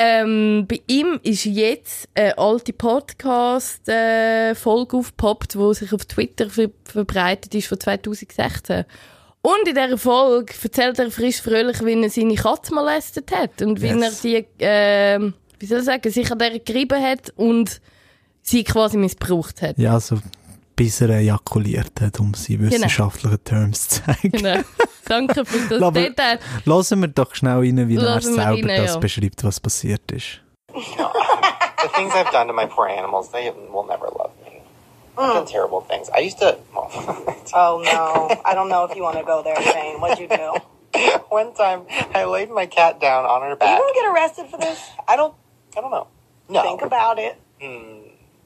Ähm, 0.00 0.64
bei 0.68 0.80
ihm 0.86 1.18
ist 1.24 1.44
jetzt 1.44 2.08
eine 2.14 2.38
alte 2.38 2.72
Podcast-Folge 2.72 4.96
aufgepoppt, 4.96 5.54
die 5.54 5.74
sich 5.74 5.92
auf 5.92 6.04
Twitter 6.04 6.48
ver 6.50 6.70
verbreitet 6.84 7.52
ist 7.54 7.66
von 7.66 7.80
2016. 7.80 8.84
Und 9.42 9.68
in 9.68 9.74
dieser 9.74 9.98
Folge 9.98 10.52
erzählt 10.62 10.98
er 10.98 11.10
frisch 11.10 11.40
fröhlich, 11.40 11.84
wie 11.84 12.00
er 12.00 12.10
seine 12.10 12.34
Katze 12.34 12.74
molestet 12.74 13.32
hat 13.32 13.62
und 13.62 13.80
wie 13.80 13.86
Yes. 13.88 14.24
er 14.24 14.42
die, 14.42 14.46
ähm, 14.60 15.34
wie 15.58 15.66
soll 15.66 15.78
ich 15.80 15.84
sagen, 15.84 16.10
sich 16.12 16.30
an 16.30 16.38
der 16.38 16.58
gerieben 16.60 17.02
hat 17.02 17.32
und 17.36 17.80
sie 18.42 18.64
quasi 18.64 18.96
missbraucht 18.96 19.62
hat. 19.62 19.78
Ja, 19.78 19.98
so 20.00 20.18
bis 20.78 21.00
er 21.02 21.10
ejakuliert 21.10 22.00
hat, 22.00 22.20
um 22.20 22.32
sie 22.34 22.58
wissenschaftlichen 22.60 23.42
Terms 23.44 23.88
zu 23.88 24.02
zeigen. 24.04 24.30
Genau. 24.30 24.60
Danke 25.06 25.44
für 25.44 25.68
das 25.68 25.82
Aber- 25.82 26.00
Detail. 26.00 26.38
Lassen 26.64 27.00
wir 27.00 27.08
doch 27.08 27.34
schnell 27.34 27.58
rein, 27.58 27.88
wie 27.88 27.96
er 27.96 28.02
Lassen 28.02 28.34
selber 28.34 28.68
rein, 28.68 28.82
das 28.82 28.94
ja. 28.94 28.98
beschreibt, 29.00 29.42
was 29.44 29.58
passiert 29.60 30.10
ist. 30.12 30.40
the 30.72 31.88
things 31.94 32.12
I've 32.14 32.30
done 32.32 32.46
to 32.48 32.52
my 32.54 32.66
poor 32.66 32.86
animals, 32.88 33.30
they 33.30 33.50
will 33.72 33.84
never 33.86 34.06
love 34.06 34.30
me. 34.44 34.60
I've 35.16 35.34
done 35.34 35.46
terrible 35.46 35.80
things. 35.88 36.08
I 36.16 36.20
used 36.20 36.38
to, 36.38 36.56
well, 36.74 36.88
Oh 37.54 37.82
no. 37.84 38.28
I 38.44 38.54
don't 38.54 38.68
know 38.68 38.84
if 38.88 38.94
you 38.96 39.02
want 39.02 39.16
to 39.18 39.24
go 39.24 39.42
there, 39.42 39.60
Shane. 39.62 40.00
What'd 40.00 40.18
you 40.20 40.28
do? 40.28 40.54
one 41.28 41.52
time 41.54 41.82
I 42.14 42.24
laid 42.24 42.50
my 42.50 42.66
cat 42.66 43.00
down 43.00 43.24
on 43.24 43.40
her 43.42 43.48
Are 43.48 43.50
you 43.50 43.56
back. 43.56 43.78
gonna 43.80 43.92
get 43.94 44.06
arrested 44.12 44.46
for 44.50 44.58
this? 44.58 44.78
I 45.08 45.16
don't, 45.16 45.34
I 45.76 45.80
don't 45.80 45.90
know. 45.90 46.06
No, 46.48 46.62
Think 46.62 46.82
about 46.82 47.18
it. 47.18 47.36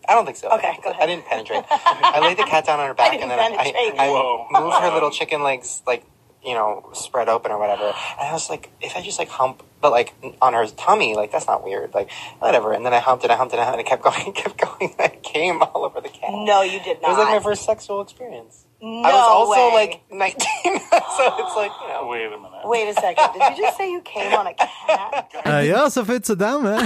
I 0.08 0.14
don't 0.14 0.24
think 0.24 0.36
so. 0.36 0.48
Okay, 0.50 0.78
go 0.82 0.90
ahead. 0.90 1.02
I 1.02 1.06
didn't 1.06 1.26
penetrate. 1.26 1.64
I 1.70 2.20
laid 2.20 2.38
the 2.38 2.44
cat 2.44 2.66
down 2.66 2.80
on 2.80 2.88
her 2.88 2.94
back 2.94 3.12
didn't 3.12 3.22
and 3.22 3.30
then 3.30 3.38
I, 3.38 3.48
penetrate. 3.56 4.00
I, 4.00 4.48
I 4.54 4.60
moved 4.60 4.76
her 4.76 4.90
little 4.92 5.10
chicken 5.18 5.42
legs 5.42 5.82
like, 5.86 6.04
you 6.44 6.54
know, 6.54 6.90
spread 6.92 7.28
open 7.28 7.52
or 7.52 7.58
whatever. 7.58 7.84
And 7.84 8.28
I 8.28 8.32
was 8.32 8.50
like, 8.50 8.70
if 8.80 8.96
I 8.96 9.02
just 9.02 9.18
like 9.18 9.28
hump, 9.28 9.62
but 9.80 9.90
like 9.92 10.12
on 10.40 10.54
her 10.54 10.66
tummy, 10.66 11.14
like 11.14 11.30
that's 11.30 11.46
not 11.46 11.62
weird. 11.62 11.94
Like 11.94 12.10
whatever. 12.40 12.72
And 12.72 12.84
then 12.84 12.92
I 12.92 12.98
humped 12.98 13.24
it, 13.24 13.30
I 13.30 13.36
humped 13.36 13.54
it, 13.54 13.60
and 13.60 13.80
it 13.80 13.86
kept 13.86 14.02
going, 14.08 14.26
it 14.26 14.34
kept 14.34 14.58
going. 14.60 14.94
And 14.98 15.00
I 15.00 15.16
came 15.22 15.62
all 15.62 15.84
over 15.84 16.00
the 16.00 16.08
cat. 16.08 16.30
No, 16.32 16.62
you 16.62 16.80
did 16.80 17.00
not. 17.00 17.08
It 17.08 17.10
was 17.10 17.18
like 17.18 17.28
my 17.36 17.40
first 17.40 17.64
sexual 17.64 18.00
experience. 18.00 18.64
No 18.80 19.02
I 19.02 19.12
was 19.12 19.28
also 19.28 19.68
way. 19.70 19.74
like 19.74 20.02
19, 20.10 20.34
so 20.80 21.34
it's 21.38 21.56
like, 21.56 21.70
you 21.82 21.88
know. 21.88 22.08
Wait 22.10 22.26
a 22.26 22.30
minute. 22.30 22.64
Wait 22.64 22.88
a 22.88 22.94
second. 22.94 23.32
Did 23.38 23.56
you 23.56 23.62
just 23.62 23.76
say 23.76 23.92
you 23.92 24.00
came 24.00 24.32
on 24.34 24.48
a 24.48 24.54
cat? 24.54 25.30
Ja, 25.64 25.88
so 25.88 26.04
viel 26.04 26.18
zu 26.20 26.34
dem. 26.34 26.66
Äh. 26.66 26.78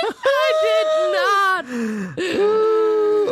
I 0.00 0.52
did 0.62 1.12
not! 1.12 1.47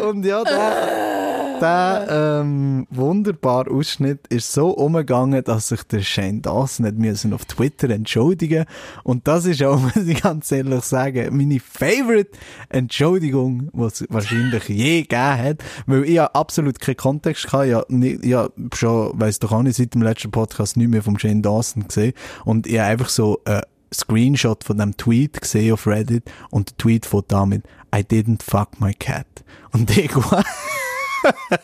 Und 0.09 0.25
ja, 0.25 0.45
der, 0.45 1.59
der 1.61 2.41
ähm, 2.41 2.87
wunderbare 2.91 3.71
Ausschnitt 3.71 4.27
ist 4.29 4.53
so 4.53 4.71
umgegangen, 4.71 5.43
dass 5.43 5.69
sich 5.69 5.83
der 5.85 6.03
Shane 6.03 6.43
Dawson 6.43 6.87
nicht 6.87 6.99
müssen 6.99 7.33
auf 7.33 7.45
Twitter 7.45 7.89
entschuldigen 7.91 8.67
Und 9.05 9.27
das 9.27 9.47
ist 9.47 9.63
auch, 9.63 9.81
muss 9.97 9.97
ich 9.97 10.23
ganz 10.23 10.53
ehrlich 10.53 10.85
sagen, 10.85 11.37
meine 11.37 11.61
favorite 11.61 12.31
Entschuldigung, 12.69 13.71
die 13.73 13.83
es 13.83 14.05
wahrscheinlich 14.09 14.69
je 14.69 15.03
gegeben 15.03 15.39
hat. 15.39 15.59
Weil 15.87 16.05
ich 16.05 16.11
ja 16.11 16.27
absolut 16.27 16.81
keinen 16.81 16.97
Kontext 16.97 17.53
hatte. 17.53 17.87
Ich 17.89 18.35
habe 18.35 18.53
schon, 18.75 19.13
weiss 19.15 19.39
doch 19.39 19.53
auch 19.53 19.63
nicht, 19.63 19.77
seit 19.77 19.95
dem 19.95 20.03
letzten 20.03 20.31
Podcast 20.31 20.77
nicht 20.77 20.89
mehr 20.89 21.03
vom 21.03 21.19
Shane 21.19 21.43
Dawson 21.43 21.89
gesehen. 21.89 22.13
Und 22.45 22.67
ich 22.67 22.81
einfach 22.81 23.09
so 23.09 23.41
äh, 23.45 23.63
Screenshot 23.95 24.65
von 24.65 24.79
dem 24.79 24.97
Tweet 24.97 25.41
gesehen 25.41 25.73
auf 25.73 25.87
Reddit 25.87 26.25
und 26.51 26.71
der 26.71 26.77
Tweet 26.77 27.07
von 27.07 27.25
damit 27.29 27.65
I 27.95 28.01
didn't 28.01 28.43
fuck 28.43 28.81
my 28.81 28.93
cat. 28.93 29.27
Und 29.73 29.97
ich 29.97 30.15
what? 30.31 30.45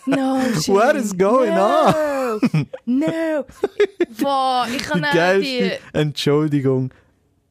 No, 0.07 0.41
What 0.67 0.97
is 0.97 1.17
going 1.17 1.55
no. 1.55 1.95
No! 2.85 3.45
Boah, 4.21 4.67
ich 4.75 4.83
kann 4.89 5.05
die... 5.41 5.73
Entschuldigung 5.93 6.91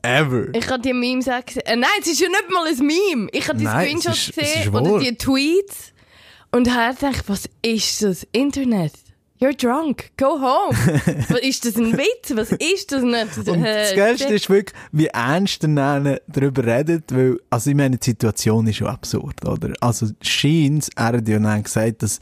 ever. 0.01 0.53
Ich 0.53 0.67
habe 0.67 0.81
die 0.81 0.93
Memes 0.93 1.27
auch 1.27 1.45
gesehen. 1.45 1.65
Äh, 1.65 1.75
nein, 1.75 1.89
es 2.01 2.07
ist 2.07 2.19
ja 2.19 2.27
nicht 2.27 2.49
mal 2.49 2.67
ein 2.67 2.77
Meme. 2.77 3.29
Ich 3.31 3.47
habe 3.47 3.59
die 3.59 3.65
Screenshots 3.65 4.31
gesehen 4.35 4.75
oder 4.75 4.99
die 4.99 5.15
Tweets 5.15 5.93
und 6.51 6.73
habe 6.73 6.95
gedacht, 6.95 7.23
was 7.27 7.49
ist 7.61 8.03
das? 8.03 8.27
Internet. 8.31 8.93
You're 9.41 9.57
drunk. 9.57 10.11
Go 10.17 10.39
home. 10.39 10.77
was 11.29 11.39
ist 11.39 11.65
das 11.65 11.75
ein 11.75 11.97
Witz? 11.97 12.31
Was 12.35 12.51
ist 12.51 12.91
das 12.91 13.01
nicht? 13.01 13.49
Und 13.49 13.63
das 13.63 13.95
Geilste 13.95 14.35
ist 14.35 14.47
wirklich, 14.51 14.77
wie 14.91 15.07
ernst 15.07 15.63
Nene 15.63 16.21
darüber 16.27 16.63
redet, 16.63 17.05
weil, 17.11 17.39
also 17.49 17.71
ich 17.71 17.75
meine, 17.75 17.97
die 17.97 18.05
Situation 18.05 18.67
ist 18.67 18.75
schon 18.75 18.87
absurd, 18.87 19.43
oder? 19.43 19.73
Also, 19.79 20.09
scheint, 20.21 20.89
er 20.95 21.05
hat 21.05 21.27
ja 21.27 21.39
dann 21.39 21.63
gesagt, 21.63 22.03
dass, 22.03 22.19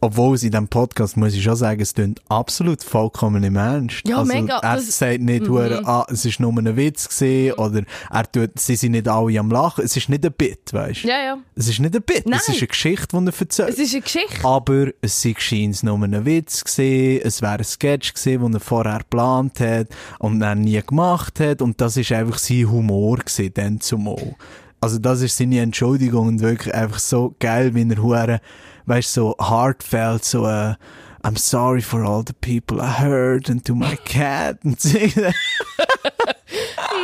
obwohl 0.00 0.34
es 0.34 0.42
in 0.42 0.50
diesem 0.50 0.68
Podcast, 0.68 1.16
muss 1.16 1.34
ich 1.34 1.42
schon 1.42 1.56
sagen, 1.56 1.80
es 1.80 1.92
klingt 1.94 2.20
absolut 2.28 2.82
vollkommen 2.82 3.42
im 3.44 3.56
Ernst. 3.56 4.02
Ja, 4.08 4.18
also, 4.18 4.32
mega. 4.32 4.56
Er 4.58 4.76
Das- 4.76 4.86
Mhm. 4.86 4.90
sagt 4.90 5.20
nicht, 5.20 5.48
hure, 5.48 5.82
ah, 5.86 6.06
es 6.10 6.24
ist 6.24 6.40
nur 6.40 6.52
ein 6.56 6.76
Witz 6.76 7.08
gewesen, 7.08 7.52
oder 7.58 7.82
er 8.10 8.32
tut, 8.32 8.58
sie 8.58 8.76
sind 8.76 8.92
nicht 8.92 9.08
alle 9.08 9.38
am 9.38 9.50
Lachen. 9.50 9.84
Es 9.84 9.96
ist 9.96 10.08
nicht 10.08 10.24
ein 10.24 10.32
Bit, 10.32 10.72
weißt 10.72 11.04
du? 11.04 11.08
Ja, 11.08 11.22
ja. 11.22 11.38
Es 11.54 11.68
ist 11.68 11.80
nicht 11.80 11.94
ein 11.94 12.02
Bit, 12.02 12.26
Nein. 12.26 12.40
es 12.42 12.48
ist 12.48 12.58
eine 12.58 12.66
Geschichte, 12.68 13.06
die 13.12 13.26
er 13.26 13.32
erzählt. 13.40 13.68
Es 13.68 13.78
ist 13.78 13.92
eine 13.92 14.02
Geschichte. 14.02 14.44
Aber 14.44 14.86
es 15.02 15.20
sei 15.22 15.34
scheint 15.38 15.82
nur 15.82 15.98
ein 16.02 16.24
Witz 16.24 16.64
gewesen, 16.64 17.20
es 17.24 17.42
wäre 17.42 17.58
ein 17.58 17.64
Sketch 17.64 18.14
gewesen, 18.14 18.42
den 18.42 18.54
er 18.54 18.60
vorher 18.60 18.98
geplant 18.98 19.60
hat 19.60 19.88
und 20.18 20.40
dann 20.40 20.62
nie 20.62 20.80
gemacht 20.80 21.40
hat 21.40 21.60
und 21.62 21.80
das 21.80 21.96
ist 21.96 22.10
einfach 22.12 22.38
sein 22.38 22.70
Humor 22.70 23.18
gewesen, 23.18 23.50
dann 23.54 23.80
zumal. 23.80 24.34
Also 24.80 24.98
das 24.98 25.20
ist 25.20 25.36
seine 25.36 25.60
Entschuldigung 25.60 26.28
und 26.28 26.40
wirklich 26.40 26.74
einfach 26.74 26.98
so 27.00 27.34
geil, 27.38 27.74
wie 27.74 27.82
er 28.14 28.40
weißt 28.90 29.12
so 29.12 29.36
heartfelt, 29.40 30.24
so 30.24 30.46
äh, 30.46 30.74
I'm 31.22 31.38
sorry 31.38 31.80
for 31.80 32.02
all 32.04 32.24
the 32.26 32.32
people 32.32 32.80
I 32.80 32.90
hurt 33.00 33.48
and 33.48 33.64
to 33.66 33.74
my 33.74 33.96
cat 34.04 34.58
und 34.64 34.80
so. 34.80 34.98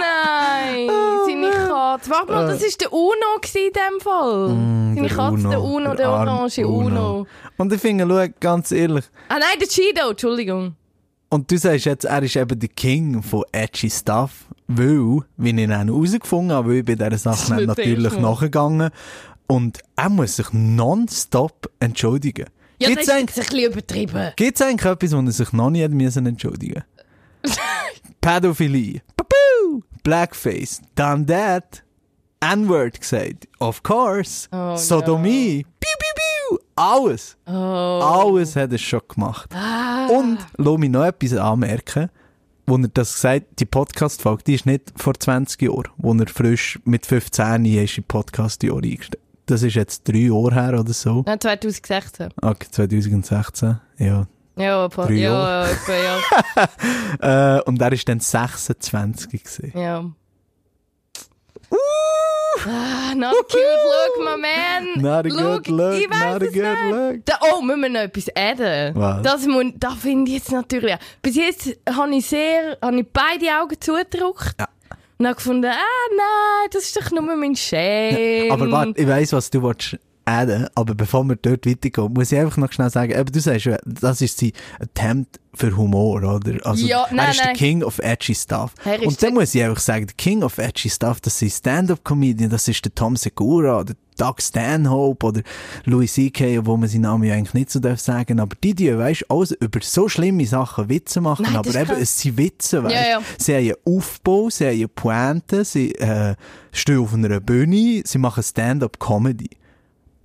Nein, 0.00 0.90
seine 1.26 1.50
Katze. 1.50 2.10
Warte 2.10 2.32
mal, 2.32 2.46
das 2.48 2.62
war 2.62 2.68
der 2.80 2.92
Uno 2.92 3.38
in 3.54 3.72
dem 3.72 4.00
Fall. 4.00 4.48
seine 4.48 5.08
Der 5.08 5.16
Katze, 5.16 5.48
der 5.48 5.62
Uno, 5.62 5.94
der, 5.94 6.08
arme 6.08 6.32
orange 6.32 6.66
Uno. 6.66 7.26
Und 7.56 7.72
ich 7.72 7.80
finde, 7.80 8.06
schau, 8.08 8.26
ganz 8.40 8.72
ehrlich, 8.72 9.04
Ah 9.28 9.38
nein, 9.38 9.58
der 9.60 9.68
Cheeto, 9.68 10.10
Entschuldigung. 10.10 10.74
Und 11.28 11.50
du 11.50 11.56
sagst 11.58 11.84
jetzt, 11.84 12.04
er 12.04 12.22
ist 12.22 12.36
eben 12.36 12.58
der 12.58 12.68
King 12.68 13.22
von 13.22 13.44
edgy 13.52 13.90
Stuff, 13.90 14.46
weil, 14.66 15.20
wie 15.36 15.50
ich 15.50 15.68
dann 15.68 15.88
herausgefunden 15.88 16.56
habe, 16.56 16.68
weil 16.68 16.76
ich 16.78 16.84
bei 16.84 16.94
dieser 16.94 17.18
Sache 17.18 17.62
natürlich 17.66 18.18
nachgegangen 18.18 18.90
und 19.46 19.80
er 19.96 20.08
muss 20.08 20.36
sich 20.36 20.46
nonstop 20.52 21.70
entschuldigen. 21.80 22.46
Ja, 22.78 22.88
Gibt's 22.88 23.06
das 23.06 23.14
ist 23.14 23.20
eigentlich, 23.20 23.36
jetzt 23.36 23.48
ein 23.50 23.56
bisschen 23.56 23.72
übertrieben. 23.72 24.32
gibt's 24.36 24.60
eigentlich 24.62 24.92
etwas, 24.92 25.12
wo 25.12 25.20
er 25.20 25.32
sich 25.32 25.52
noch 25.52 25.70
nie 25.70 25.80
hätte 25.82 25.94
müssen 25.94 26.26
entschuldigen 26.26 26.82
Pädophilie. 28.20 29.02
Papu! 29.16 29.82
Blackface. 30.02 30.82
Done 30.94 31.26
that. 31.26 31.82
N-Word 32.40 33.00
gesagt. 33.00 33.48
Of 33.60 33.82
course. 33.82 34.48
Oh, 34.52 34.76
Sodomie. 34.76 35.64
Piu, 35.80 35.90
piu, 35.98 36.12
piu. 36.50 36.58
Alles. 36.76 37.36
Oh. 37.46 37.50
Alles 37.52 38.56
hat 38.56 38.72
er 38.72 38.78
schon 38.78 39.00
gemacht. 39.08 39.50
Und 40.10 40.38
lass 40.58 40.78
mich 40.78 40.90
noch 40.90 41.04
etwas 41.04 41.32
anmerken, 41.34 42.10
wo 42.66 42.76
er 42.76 42.88
das 42.88 43.14
gesagt 43.14 43.46
die 43.58 43.64
Podcast-Folge, 43.64 44.42
die 44.44 44.54
ist 44.54 44.66
nicht 44.66 44.92
vor 44.96 45.14
20 45.14 45.62
Jahren, 45.62 45.88
wo 45.96 46.12
er 46.14 46.26
frisch 46.26 46.78
mit 46.84 47.06
15 47.06 47.64
ist 47.64 47.98
in 47.98 48.04
Podcast-Jahr 48.04 48.76
eingestellt. 48.82 49.22
Das 49.46 49.62
ist 49.62 49.74
jetzt 49.74 50.06
drei 50.08 50.18
Jahre 50.28 50.52
her 50.54 50.80
oder 50.80 50.92
so. 50.92 51.22
Nein, 51.24 51.40
2016. 51.40 52.28
Okay, 52.42 52.66
2016, 52.70 53.78
ja. 53.98 54.26
Ja, 54.58 54.84
ein 54.84 54.90
paar, 54.90 55.06
Drei 55.06 55.14
ja, 55.14 55.30
Jahre. 55.30 55.70
etwa, 55.70 55.92
ja. 55.92 57.56
Äh, 57.58 57.62
und 57.62 57.80
er 57.80 57.92
ist 57.92 58.08
dann 58.08 58.20
26 58.20 59.30
gewesen. 59.30 59.72
ja. 59.78 60.04
Ah, 62.68 63.14
not 63.14 63.34
a 63.34 63.42
cute 63.42 63.58
look, 63.58 64.24
my 64.24 64.36
man. 64.40 65.02
Not 65.02 65.26
a 65.26 65.28
good 65.28 65.68
look, 65.68 65.94
ich 65.94 66.08
not 66.08 66.42
a 66.42 66.46
good 66.46 66.90
look. 66.90 67.24
Da, 67.24 67.38
oh, 67.52 67.60
müssen 67.60 67.82
wir 67.82 67.88
noch 67.90 68.00
etwas 68.00 68.28
adden? 68.34 68.94
Was? 68.94 69.22
Das, 69.22 69.46
muss, 69.46 69.66
das 69.76 69.94
finde 69.94 70.30
ich 70.30 70.38
jetzt 70.38 70.52
natürlich... 70.52 70.96
Bis 71.22 71.36
jetzt 71.36 71.76
habe 71.88 72.14
ich 72.14 72.26
sehr... 72.26 72.78
Habe 72.82 73.00
ich 73.00 73.06
beide 73.12 73.46
Augen 73.60 73.76
zugedrückt. 73.78 74.56
Ja. 74.58 74.68
Und 75.18 75.26
habe 75.26 75.36
gefunden, 75.36 75.64
ah 75.64 76.06
nein, 76.16 76.68
das 76.72 76.84
ist 76.84 76.96
doch 76.96 77.10
nur 77.10 77.22
mein 77.36 77.56
Shame. 77.56 78.50
Aber 78.50 78.70
warte, 78.70 79.00
ich 79.00 79.08
weiss, 79.08 79.32
was 79.32 79.50
du 79.50 79.62
willst 79.62 79.98
adden, 80.26 80.66
aber 80.74 80.94
bevor 80.94 81.24
wir 81.24 81.36
dort 81.36 81.66
weitergehen, 81.66 82.12
muss 82.12 82.32
ich 82.32 82.38
einfach 82.38 82.56
noch 82.58 82.72
schnell 82.72 82.90
sagen, 82.90 83.12
eben, 83.12 83.32
du 83.32 83.40
sagst, 83.40 83.68
das 83.86 84.20
ist 84.20 84.38
sein 84.38 84.52
Attempt 84.80 85.40
für 85.54 85.74
Humor, 85.76 86.22
oder? 86.22 86.58
Also, 86.66 86.86
Ja, 86.86 87.04
er 87.04 87.14
nein, 87.14 87.30
ist 87.30 87.38
der 87.38 87.46
nein. 87.46 87.56
King 87.56 87.82
of 87.82 87.98
edgy 88.00 88.34
Stuff. 88.34 88.74
Er 88.84 88.96
ist 89.00 89.06
Und 89.06 89.22
dann 89.22 89.30
der- 89.32 89.40
muss 89.40 89.54
ich 89.54 89.62
einfach 89.62 89.80
sagen, 89.80 90.06
der 90.06 90.16
King 90.16 90.42
of 90.42 90.58
edgy 90.58 90.90
Stuff, 90.90 91.20
das 91.20 91.38
sind 91.38 91.52
Stand-Up-Comedian, 91.52 92.50
das 92.50 92.68
ist 92.68 92.84
der 92.84 92.94
Tom 92.94 93.16
Segura, 93.16 93.80
oder 93.80 93.94
Doug 94.18 94.34
Stanhope, 94.40 95.24
oder 95.26 95.42
Louis 95.84 96.12
C.K., 96.12 96.58
obwohl 96.58 96.76
man 96.78 96.88
seinen 96.88 97.02
Namen 97.02 97.24
ja 97.24 97.34
eigentlich 97.34 97.54
nicht 97.54 97.70
so 97.70 97.78
darf 97.80 98.00
sagen, 98.00 98.40
aber 98.40 98.56
die, 98.62 98.74
die, 98.74 98.96
weißt, 98.96 99.30
alles 99.30 99.52
über 99.52 99.78
so 99.82 100.08
schlimme 100.08 100.44
Sachen 100.46 100.88
Witze 100.88 101.20
machen, 101.20 101.44
Nein, 101.44 101.56
aber 101.56 101.68
ist 101.68 101.76
eben, 101.76 101.92
es 102.02 102.18
sind 102.18 102.36
Witze, 102.36 102.82
weißt? 102.82 102.94
Ja, 102.94 103.00
ja. 103.08 103.20
Sie 103.38 103.54
haben 103.54 103.64
einen 103.86 103.96
Aufbau, 103.98 104.50
sie 104.50 104.66
haben 104.66 104.90
Pointe, 104.94 105.64
sie 105.64 105.92
äh, 105.94 106.34
stehen 106.72 106.98
auf 106.98 107.14
einer 107.14 107.40
Bühne, 107.40 108.02
sie 108.04 108.18
machen 108.18 108.42
Stand-up-Comedy. 108.42 109.50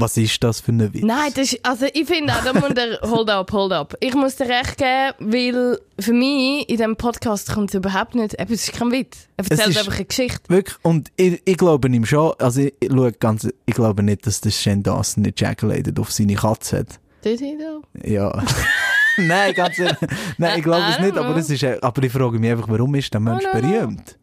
Was 0.02 0.18
ist 0.18 0.44
das 0.44 0.60
für 0.62 0.72
ein 0.72 0.94
Witz? 0.94 1.04
Nein, 1.04 1.32
das 1.36 1.54
ist, 1.54 1.64
also 1.64 1.86
ich 1.94 2.08
finde 2.08 2.34
auch, 2.34 2.44
da 2.44 2.54
muss 2.54 2.74
der, 2.74 3.00
hold 3.04 3.30
up, 3.30 3.52
hold 3.52 3.72
up. 3.72 3.96
Ich 4.00 4.16
muss 4.16 4.36
dir 4.36 4.50
recht 4.50 4.78
geben, 4.78 5.32
weil 5.32 5.80
für 6.00 6.14
mich 6.14 6.68
in 6.68 6.78
diesem 6.78 6.96
Podcast 6.96 7.54
kommt 7.54 7.70
es 7.70 7.76
überhaupt 7.76 8.16
nicht, 8.16 8.34
eben, 8.34 8.52
es 8.52 8.68
ist 8.68 8.74
kein 8.74 8.92
Witz. 8.92 9.28
Er 9.38 9.46
erzählt 9.50 9.78
einfach 9.78 9.96
eine 9.96 10.06
Geschichte. 10.06 10.42
Wirklich, 10.48 10.76
und 10.82 11.12
ich, 11.18 11.40
ich 11.46 11.56
glaube 11.56 11.88
ihm 11.88 12.06
schon, 12.06 12.34
also 12.40 12.62
ich, 12.62 12.74
ich, 12.80 12.90
schaue 12.92 13.12
ganz, 13.12 13.48
ich 13.68 13.76
glaube 13.76 14.02
nicht, 14.02 14.26
dass 14.26 14.42
der 14.42 14.50
Shane 14.50 14.82
Dawson 14.82 15.24
ejaculated 15.24 16.00
auf 16.00 16.12
seine 16.12 16.34
Katze 16.34 16.80
hat. 16.80 17.00
Did 17.24 17.40
he 17.40 17.56
though? 17.56 17.84
Ja. 18.04 18.44
Nein, 19.18 19.54
ganz 19.54 19.78
ehrlich. 19.78 19.98
Nein, 20.40 20.58
ich 20.58 20.64
glaube 20.64 20.86
es 20.90 21.00
nicht, 21.00 21.16
aber, 21.16 21.36
es 21.36 21.50
ist, 21.50 21.64
aber 21.64 22.04
ich 22.04 22.12
frage 22.12 22.40
mich 22.40 22.50
einfach, 22.50 22.68
warum 22.70 22.96
ist 22.96 23.14
der 23.14 23.22
Mensch 23.22 23.46
don't 23.46 23.52
know. 23.52 23.70
berühmt? 23.70 24.18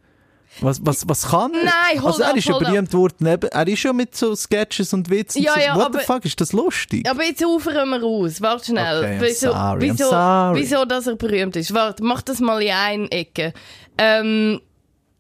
Was, 0.61 0.85
was, 0.85 1.09
was 1.09 1.29
kann 1.29 1.53
er? 1.55 1.64
Nein, 1.64 2.05
also 2.05 2.23
er 2.23 2.37
ist 2.37 2.47
ja 2.47 2.59
berühmt 2.59 2.92
worden, 2.92 3.27
er 3.27 3.68
ist 3.68 3.79
schon 3.81 3.97
mit 3.97 4.16
so 4.16 4.35
Sketches 4.35 4.92
und 4.92 5.09
Witzen. 5.11 5.42
Ja, 5.42 5.59
ja, 5.59 5.75
What 5.77 5.87
aber- 5.87 6.01
the 6.01 6.05
fuck, 6.05 6.25
ist 6.25 6.40
das 6.40 6.53
lustig? 6.53 7.09
Aber 7.09 7.25
jetzt 7.25 7.44
ufern 7.44 7.88
wir 7.88 8.03
raus. 8.03 8.40
Warte 8.40 8.66
schnell. 8.66 8.99
Okay, 8.99 9.18
wieso, 9.21 9.53
sorry, 9.53 9.81
wieso, 9.81 10.11
wieso, 10.55 10.85
dass 10.85 11.07
er 11.07 11.16
berühmt 11.16 11.57
ist? 11.57 11.73
Warte, 11.75 12.03
mach 12.03 12.23
das 12.23 12.40
mal 12.40 12.62
in 12.62 12.73
eine 12.73 13.11
Ecke. 13.12 13.53
Ähm, 13.97 14.61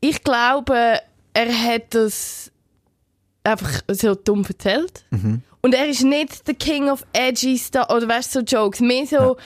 ich 0.00 0.22
glaube, 0.22 1.00
er 1.34 1.62
hat 1.64 1.94
das 1.94 2.50
einfach 3.44 3.80
so 3.88 4.14
dumm 4.14 4.44
erzählt. 4.46 5.04
Mhm. 5.10 5.42
Und 5.60 5.74
er 5.74 5.88
ist 5.88 6.04
nicht 6.04 6.46
der 6.46 6.54
King 6.54 6.88
of 6.88 7.04
Edgy 7.12 7.58
Stuff, 7.58 7.90
oder 7.90 8.06
weißt 8.08 8.34
du, 8.34 8.38
so 8.40 8.44
Jokes. 8.44 8.80
Mehr 8.80 9.06
so 9.06 9.36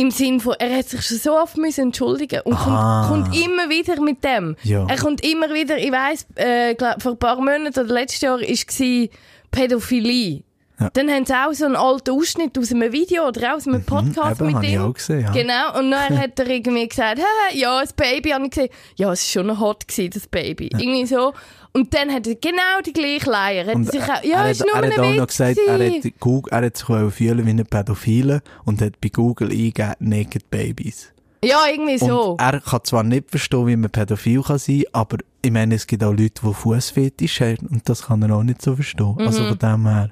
im 0.00 0.10
Sinn 0.10 0.40
von, 0.40 0.54
er 0.58 0.78
hat 0.78 0.88
sich 0.88 1.02
schon 1.02 1.18
so 1.18 1.36
oft 1.36 1.56
müssen 1.56 1.82
entschuldigen 1.82 2.40
und 2.44 2.54
Ah. 2.54 3.06
kommt, 3.08 3.26
kommt 3.26 3.36
immer 3.44 3.68
wieder 3.68 4.00
mit 4.00 4.24
dem. 4.24 4.56
Ja. 4.62 4.86
Er 4.88 4.96
kommt 4.96 5.24
immer 5.24 5.52
wieder, 5.52 5.76
ich 5.78 5.92
weiss, 5.92 6.26
äh, 6.36 6.74
glaub, 6.74 7.02
vor 7.02 7.12
ein 7.12 7.18
paar 7.18 7.36
Monaten 7.36 7.68
oder 7.78 7.84
letztes 7.92 8.20
Jahr 8.22 8.40
war 8.40 9.08
Pädophilie. 9.50 10.42
Ja. 10.80 10.90
Dann 10.94 11.10
haben 11.10 11.26
sie 11.26 11.34
auch 11.34 11.52
so 11.52 11.66
einen 11.66 11.76
alten 11.76 12.10
Ausschnitt 12.10 12.58
aus 12.58 12.72
einem 12.72 12.90
Video 12.92 13.28
oder 13.28 13.54
aus 13.54 13.66
einem 13.68 13.84
Podcast 13.84 14.40
Mhm, 14.40 14.46
eben, 14.46 14.46
mit 14.46 14.54
habe 14.56 14.66
ich 14.66 14.72
ihm. 14.72 14.80
auch 14.82 14.94
gesehen, 14.94 15.20
ja. 15.20 15.30
Genau, 15.32 15.78
und 15.78 15.90
dann 15.90 16.18
hat 16.22 16.38
er 16.38 16.46
irgendwie 16.48 16.88
gesagt, 16.88 17.18
«Hä, 17.50 17.58
ja, 17.58 17.80
das 17.80 17.92
Baby, 17.92 18.30
habe 18.30 18.44
ich 18.44 18.50
gesehen. 18.50 18.68
Ja, 18.96 19.12
es 19.12 19.36
war 19.36 19.42
schon 19.44 19.60
hot, 19.60 19.86
gewesen, 19.86 20.10
das 20.14 20.26
Baby. 20.26 20.70
Irgendwie 20.72 21.06
so. 21.06 21.32
Und 21.72 21.94
dann 21.94 22.10
hat 22.12 22.26
er 22.26 22.34
genau 22.34 22.80
die 22.84 22.92
gleiche 22.92 23.30
Leier. 23.30 23.66
Hat 23.66 23.74
Und 23.76 23.90
sich 23.90 24.00
er, 24.00 24.18
auch, 24.18 24.24
ja, 24.24 24.44
er, 24.44 24.50
ist 24.50 24.60
hat, 24.60 24.66
nur 24.66 24.76
er 24.76 24.82
ein 24.82 24.92
hat 24.92 24.98
auch 24.98 25.14
noch 25.14 25.26
gesagt, 25.28 25.58
er 25.66 25.78
hat, 25.78 26.02
Google, 26.18 26.52
er 26.52 26.66
hat 26.66 26.76
sich 26.76 26.86
fühlen 27.14 27.46
wie 27.46 27.50
ein 27.50 27.64
Pädophile 27.66 28.42
und 28.64 28.80
hat 28.82 29.00
bei 29.00 29.08
Google 29.10 29.50
eingegeben, 29.50 29.94
Naked 30.00 30.50
Babies. 30.50 31.12
Ja, 31.44 31.58
irgendwie 31.72 31.96
so. 31.98 32.32
Und 32.32 32.40
er 32.40 32.60
kann 32.60 32.80
zwar 32.84 33.02
nicht 33.02 33.30
verstehen, 33.30 33.66
wie 33.66 33.76
man 33.76 33.90
pädophil 33.90 34.42
kann 34.42 34.58
sein, 34.58 34.84
aber 34.92 35.18
ich 35.42 35.50
meine, 35.50 35.74
es 35.76 35.86
gibt 35.86 36.02
auch 36.04 36.10
Leute, 36.12 36.42
die 36.42 36.52
Fußfetisch 36.54 37.40
haben 37.40 37.66
und 37.70 37.88
das 37.88 38.02
kann 38.06 38.20
er 38.22 38.34
auch 38.34 38.42
nicht 38.42 38.60
so 38.60 38.74
verstehen. 38.74 39.16
Also 39.18 39.46
von 39.46 39.58
dem 39.58 39.86
her. 39.86 40.10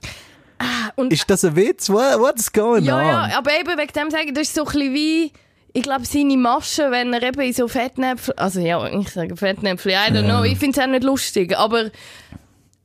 Ah, 0.99 1.03
und 1.03 1.13
Ist 1.13 1.29
das 1.31 1.45
ein 1.45 1.55
Witz? 1.57 1.89
What, 1.91 2.19
what's 2.19 2.53
going 2.53 2.85
Ja, 2.85 2.97
on? 2.99 3.07
ja, 3.31 3.39
aber 3.39 3.51
eben 3.59 3.79
wegen 3.79 3.93
dem 3.93 4.11
sagen, 4.11 4.35
das 4.35 4.49
ist 4.49 4.55
so 4.55 4.63
ein 4.65 4.73
bisschen 4.73 4.95
wie, 4.95 5.33
ich 5.73 5.83
glaube, 5.83 6.05
seine 6.05 6.37
Masche, 6.37 6.91
wenn 6.91 7.13
er 7.13 7.23
eben 7.23 7.41
in 7.41 7.53
so 7.53 7.69
Fettnäpfel, 7.69 8.35
also 8.37 8.61
ja, 8.61 8.87
ich 8.89 9.09
sage 9.11 9.37
Fettnäpfel, 9.37 9.93
I 9.93 10.13
don't 10.13 10.25
know, 10.25 10.43
ich 10.45 10.59
finde 10.59 10.79
es 10.81 10.85
auch 10.87 10.91
nicht 10.91 11.05
lustig, 11.05 11.57
aber 11.57 11.91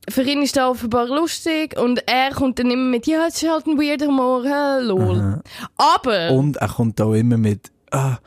für 0.10 0.24
ihn 0.24 0.42
ist 0.42 0.58
das 0.58 0.70
offenbar 0.70 1.08
lustig 1.08 1.80
und 1.80 2.04
er 2.08 2.32
kommt 2.32 2.60
dann 2.60 2.70
immer 2.70 2.90
mit, 2.90 3.08
ja, 3.08 3.26
es 3.28 3.42
ist 3.42 3.50
halt 3.50 3.66
ein 3.68 3.78
weirder 3.80 4.08
Humor, 4.08 4.44
lol. 4.82 5.42
Aber, 5.78 6.32
Und 6.32 6.58
er 6.58 6.68
kommt 6.68 7.00
auch 7.02 7.14
immer 7.14 7.38
mit, 7.38 7.72
ah, 7.92 8.18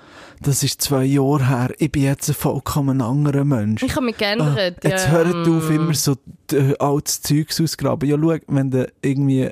das 0.40 0.62
ist 0.62 0.81
zwei 0.83 1.05
Jahre 1.05 1.46
her, 1.49 1.70
ich 1.79 1.92
bin 1.92 2.03
jetzt 2.05 2.29
ein 2.29 2.35
vollkommen 2.35 3.01
anderer 3.03 3.44
Mensch. 3.44 3.83
ich 3.83 3.94
habe 3.94 4.07
mich 4.07 4.16
Ah, 4.16 4.18
geändert. 4.18 4.85
jetzt 4.85 5.07
ja, 5.07 5.11
hört 5.12 5.49
auf, 5.49 5.70
immer 5.70 5.94
so 5.94 6.16
äh, 6.53 6.75
altes 6.79 7.20
Zeugs 7.22 7.61
ausgraben. 7.61 8.09
Ja, 8.09 8.16
schau, 8.18 8.37
wenn 8.49 8.70
du 8.70 8.90
irgendwie 9.03 9.51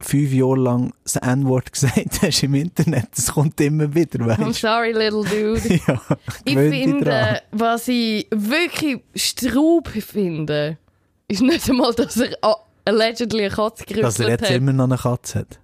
fünf 0.00 0.32
Jahre 0.32 0.56
lang 0.56 0.92
das 1.04 1.16
N-Wort 1.16 1.72
gesagt 1.72 2.22
hast 2.22 2.42
im 2.42 2.54
Internet, 2.54 3.06
das 3.14 3.32
kommt 3.32 3.60
immer 3.60 3.92
wieder, 3.94 4.20
I'm 4.20 4.46
weißt 4.48 4.60
sorry, 4.60 4.92
little 4.92 5.24
dude. 5.24 5.80
Ja, 5.86 6.00
Ich 6.44 6.54
dich 6.54 6.54
dran. 6.54 6.70
finde, 6.72 7.42
was 7.52 7.88
ich 7.88 8.26
wirklich 8.30 9.00
Straub 9.14 9.88
finde, 9.88 10.78
ist 11.26 11.42
nicht 11.42 11.68
einmal, 11.68 11.92
dass 11.94 12.16
er 12.16 12.36
allegedly 12.84 13.44
eine 13.46 13.54
Katze 13.54 13.84
gerüttelt 13.84 14.04
Dass 14.04 14.20
er 14.20 14.28
jetzt 14.30 14.44
hat. 14.44 14.50
immer 14.50 14.72
noch 14.72 14.84
eine 14.84 14.96
Katze 14.96 15.40
hat. 15.40 15.58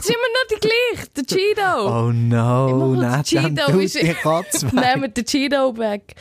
Es 0.00 0.04
ist 0.06 0.10
immer 0.10 0.18
noch 0.32 0.46
die 0.50 0.60
gleiche, 0.60 1.10
der 1.16 1.24
Cheeto. 1.24 2.06
Oh 2.06 2.12
no, 2.12 2.94
nein, 2.94 3.22
Cheeto, 3.24 3.78
ist- 3.78 4.00
die 4.00 4.14
Katze 4.14 4.66
weg. 4.72 4.94
Nehmen 4.94 5.12
den 5.14 5.24
Cheeto 5.24 5.76
weg. 5.76 6.14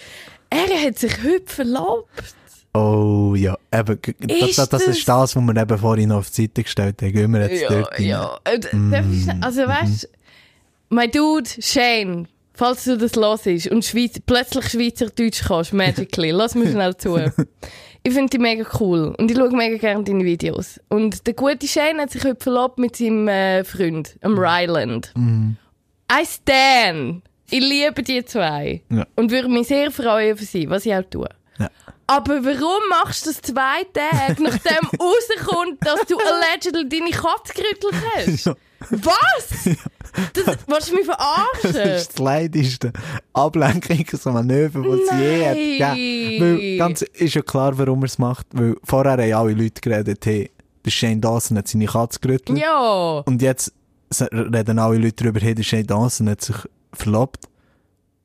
Er 0.50 0.82
hat 0.88 0.98
sich 0.98 1.12
heute 1.24 1.46
verlobt. 1.54 2.10
Oh 2.77 3.35
ja, 3.35 3.57
eben, 3.73 3.99
Ist 4.27 4.57
das, 4.57 4.69
das 4.69 4.83
das- 4.85 4.97
ist 4.97 5.07
das, 5.07 5.35
was 5.35 5.41
wir 5.43 5.55
eben 5.61 5.77
vorhin 5.77 6.09
noch 6.09 6.17
auf 6.17 6.29
die 6.29 6.43
Seite 6.43 6.63
gestellt 6.63 7.01
haben. 7.01 7.11
Gehen 7.13 7.31
wir 7.33 7.49
jetzt 7.49 7.69
dort 7.69 7.91
rein. 7.93 8.03
ja. 8.05 8.37
Äh, 8.43 8.59
schnell- 8.69 9.37
Also 9.41 9.61
weißt 9.67 10.03
du, 10.03 10.07
mein 10.89 11.11
Dude, 11.11 11.49
Shane, 11.59 12.27
falls 12.53 12.83
du 12.85 12.97
das 12.97 13.15
hörst 13.15 13.67
und 13.67 13.83
Schweiz, 13.85 14.19
plötzlich 14.25 14.69
Schweizerdeutsch 14.69 15.43
kannst, 15.47 15.73
magically, 15.73 16.31
lass 16.31 16.55
mich 16.55 16.71
schnell 16.71 16.95
zu. 16.97 17.17
Ich 18.03 18.13
finde 18.13 18.29
die 18.29 18.39
mega 18.39 18.63
cool 18.79 19.13
und 19.17 19.29
ich 19.29 19.35
schaue 19.35 19.51
mega 19.51 19.75
gerne 19.75 20.01
deine 20.05 20.23
Videos. 20.23 20.79
Und 20.87 21.27
der 21.27 21.33
gute 21.33 21.67
Shane 21.67 21.99
hat 21.99 22.11
sich 22.11 22.23
heute 22.23 22.41
verlobt 22.41 22.77
mit 22.79 22.95
seinem 22.95 23.27
äh, 23.27 23.65
Freund, 23.65 24.15
am 24.21 24.37
Ryland. 24.39 25.13
I 25.17 26.25
stan. 26.25 27.21
Ich 27.49 27.59
liebe 27.59 28.03
die 28.03 28.23
zwei. 28.23 28.81
Ja. 28.89 29.05
Und 29.17 29.31
würde 29.31 29.49
mich 29.49 29.67
sehr 29.67 29.91
freuen 29.91 30.37
für 30.37 30.45
sie, 30.45 30.69
was 30.69 30.85
ich 30.85 30.93
auch 30.95 31.03
tue. 31.09 31.27
Ja. 31.59 31.69
Aber 32.08 32.43
warum 32.43 32.89
machst 32.89 33.26
du 33.26 33.32
das 33.32 33.41
zwei 33.41 33.84
Tage, 33.93 34.41
nachdem 34.41 34.88
rauskommt, 35.00 35.86
dass 35.86 36.06
du 36.08 36.17
allegedly 36.17 36.88
deine 36.88 37.12
Katze 37.12 37.54
gerüttelt 37.54 37.93
hast? 38.15 38.46
Was? 38.89 39.76
Das, 40.34 40.58
willst 40.67 40.89
du 40.91 40.96
mich 40.96 41.06
Das 41.06 41.15
verarschen? 41.15 41.91
ist 41.91 42.08
das 42.13 42.17
leidigste 42.20 42.93
Ablenkungsmanöver, 43.34 44.82
das 44.82 45.00
es 45.02 45.20
je 45.20 45.46
hat 45.46 45.56
gegeben. 45.56 46.58
Weil, 46.58 46.78
ganz, 46.78 47.02
ist 47.02 47.36
ja 47.36 47.41
klar, 47.41 47.78
warum 47.78 48.02
er 48.04 48.06
es 48.06 48.17
macht. 48.17 48.48
Weil 48.54 48.76
vorher 48.84 49.13
haben 49.13 49.34
alle 49.34 49.54
Leute 49.54 49.82
geredet, 49.82 50.26
hey, 50.26 50.50
der 50.86 50.91
Shane 50.91 51.20
Dawson 51.22 51.58
hat 51.58 51.67
seine 51.67 51.86
Katze 51.86 52.20
gerüttelt. 52.20 52.58
Ja. 52.58 53.24
Und 53.26 53.41
jetzt 53.41 53.74
reden 54.22 54.80
alle 54.80 54.98
Leute 54.98 55.24
darüber, 55.24 55.39
hey, 55.39 55.54
der 55.54 55.63
Shane 55.63 55.86
Dawson 55.86 56.30
hat 56.30 56.41
sich 56.41 56.56
verlobt. 56.93 57.46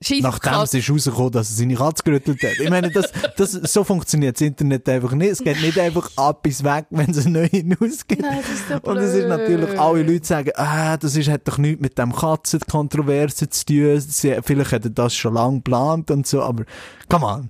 Scheiss 0.03 0.25
auf 0.25 0.39
die 0.39 0.47
Nachdem 0.47 0.53
es 0.53 0.59
Katze. 0.73 0.79
ist 0.79 0.91
rausgekommen, 0.91 1.31
dass 1.33 1.51
er 1.51 1.57
seine 1.57 1.75
Katze 1.75 2.03
gerüttelt 2.03 2.43
hat. 2.43 2.59
Ich 2.61 2.71
meine, 2.71 2.91
das, 2.91 3.13
das, 3.37 3.53
so 3.53 3.85
funktioniert 3.85 4.37
das 4.37 4.43
Internet 4.43 4.89
einfach 4.89 5.13
nicht. 5.13 5.31
Es 5.31 5.39
geht 5.39 5.61
nicht 5.61 5.79
einfach 5.79 6.11
ab 6.17 6.43
bis 6.43 6.63
weg, 6.65 6.87
wenn 6.91 7.11
es 7.11 7.27
eine 7.27 7.49
neue 7.51 7.65
News 7.65 8.07
gibt. 8.07 8.23
Nein, 8.23 8.41
so 8.69 8.91
Und 8.91 8.97
es 8.99 9.15
ist 9.15 9.29
natürlich, 9.29 9.79
alle 9.79 10.03
Leute 10.03 10.27
sagen, 10.27 10.51
ah, 10.57 10.97
das 10.97 11.17
ist, 11.17 11.29
hat 11.29 11.47
doch 11.47 11.59
nichts 11.59 11.81
mit 11.81 11.99
dem 11.99 12.15
Katzenkontroverse 12.15 13.49
zu 13.49 13.67
tun. 13.67 14.01
Sie, 14.01 14.37
vielleicht 14.43 14.73
hat 14.73 14.85
er 14.85 14.91
das 14.91 15.15
schon 15.15 15.35
lange 15.35 15.57
geplant 15.57 16.11
und 16.11 16.27
so, 16.27 16.43
aber, 16.43 16.65
come 17.09 17.27
on. 17.27 17.49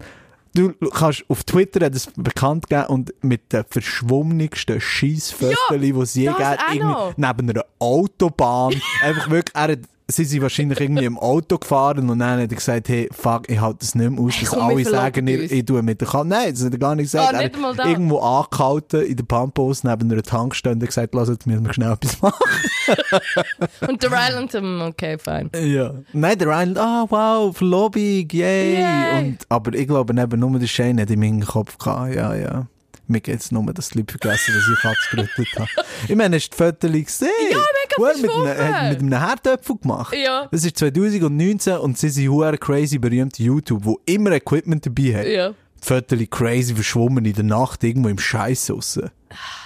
Du 0.55 0.75
kannst, 0.91 1.25
auf 1.29 1.45
Twitter 1.45 1.87
hat 1.87 1.95
es 1.95 2.09
bekannt 2.15 2.69
gegeben 2.69 2.89
und 2.89 3.15
mit 3.23 3.55
den 3.55 3.65
verschwommensten 3.71 4.83
Scheissfotos, 4.83 5.57
Ja, 5.71 5.79
die 5.79 5.91
es 5.93 6.15
je 6.15 6.27
gibt, 6.27 7.17
neben 7.17 7.51
einer 7.51 7.65
Autobahn, 7.79 8.75
einfach 9.03 9.31
wirklich, 9.31 9.55
er 9.55 9.73
hat, 9.73 9.79
sie 10.13 10.25
sind 10.25 10.43
wahrscheinlich 10.43 10.81
irgendwie 10.81 11.05
im 11.05 11.19
Auto 11.19 11.59
gefahren 11.59 12.09
und 12.09 12.19
dann 12.19 12.41
hat 12.41 12.51
er 12.51 12.57
gesagt, 12.57 12.89
hey, 12.89 13.09
fuck, 13.13 13.49
ich 13.49 13.61
halte 13.61 13.79
das 13.81 13.95
nicht 13.95 14.11
mehr 14.11 14.21
aus, 14.21 14.35
Hey, 14.35 14.41
dass 14.43 14.51
komm, 14.51 14.59
wir 14.59 14.75
alle 14.77 14.85
sagen, 14.85 15.27
ich, 15.27 15.53
ich 15.53 15.65
tue 15.65 15.83
mit 15.83 16.01
der 16.01 16.09
Katze. 16.09 16.29
Nein, 16.29 16.53
das 16.53 16.65
hat 16.65 16.73
er 16.73 16.79
gar 16.79 16.95
nicht 16.95 17.07
gesagt. 17.07 17.35
Ah, 17.35 17.41
er 17.41 17.49
nicht 17.49 17.79
das. 17.79 17.87
irgendwo 17.87 18.19
angehalten 18.21 19.03
in 19.03 19.17
der 19.17 19.25
Pumpos 19.25 19.85
neben 19.85 20.13
einer 20.13 20.23
Tankstelle 20.23 20.75
und 20.75 20.87
gesagt, 20.87 21.15
lass, 21.15 21.29
jetzt 21.29 21.47
müssen 21.47 21.67
wir 21.67 21.73
schnell 21.73 21.93
etwas 21.93 22.21
machen. 22.21 22.45
Und 23.89 24.03
der 24.03 24.11
Ryland, 24.11 24.55
okay, 24.55 25.17
fine. 25.19 25.51
Ja. 25.55 25.95
Nein, 26.13 26.39
der 26.39 26.49
Ryan, 26.49 26.77
ah, 26.77 27.07
wow, 27.09 27.57
Verlobung, 27.57 28.03
yay. 28.03 28.75
Yay. 28.75 29.19
Und, 29.19 29.39
aber 29.49 29.75
ich 29.75 29.87
glaube, 29.87 30.21
eben 30.21 30.41
nur 30.41 30.59
der 30.59 30.67
Shane 30.67 31.01
hat 31.01 31.11
in 31.11 31.21
meinem 31.21 31.45
Kopf 31.45 31.79
gehabt, 31.79 32.15
ja, 32.15 32.35
ja. 32.35 32.67
Mir 33.09 33.21
geht's 33.21 33.51
nur, 33.51 33.65
dass 33.73 33.91
die 33.91 33.99
Leute 33.99 34.17
vergessen, 34.19 34.55
dass 34.55 34.65
ich 34.73 34.81
Katze 34.81 35.17
gerüttelt 35.17 35.49
habe. 35.59 35.69
Ich 36.09 36.17
meine, 36.17 36.37
hast 36.37 36.51
du 36.51 36.57
die 36.57 36.65
Fotos 36.65 36.91
gesehen? 36.91 37.29
Ja, 37.51 37.59
er 37.99 38.17
mit 38.19 38.31
einem, 38.31 38.47
verschwommen. 38.47 38.75
hat 38.75 38.91
mit 38.91 39.01
einem 39.01 39.19
Herdöpfel 39.19 39.77
gemacht. 39.77 40.17
Ja. 40.17 40.49
Das 40.51 40.65
ist 40.65 40.79
2019 40.79 41.77
und 41.79 41.99
sie 41.99 42.09
sind 42.09 42.29
hure 42.29 42.59
crazy 42.59 42.99
berühmte 42.99 43.43
YouTube, 43.43 43.85
wo 43.85 44.01
immer 44.07 44.33
Equipment 44.33 44.85
dabei 44.87 45.19
hat. 45.19 45.27
Ja. 45.27 45.51
Die 45.51 45.55
Fotos 45.87 46.19
crazy 46.31 46.75
verschwommen 46.75 47.25
in 47.25 47.35
der 47.35 47.45
Nacht 47.45 47.83
irgendwo 47.83 48.09
im 48.09 48.19
Scheiß 48.19 48.71
raus. 48.71 49.01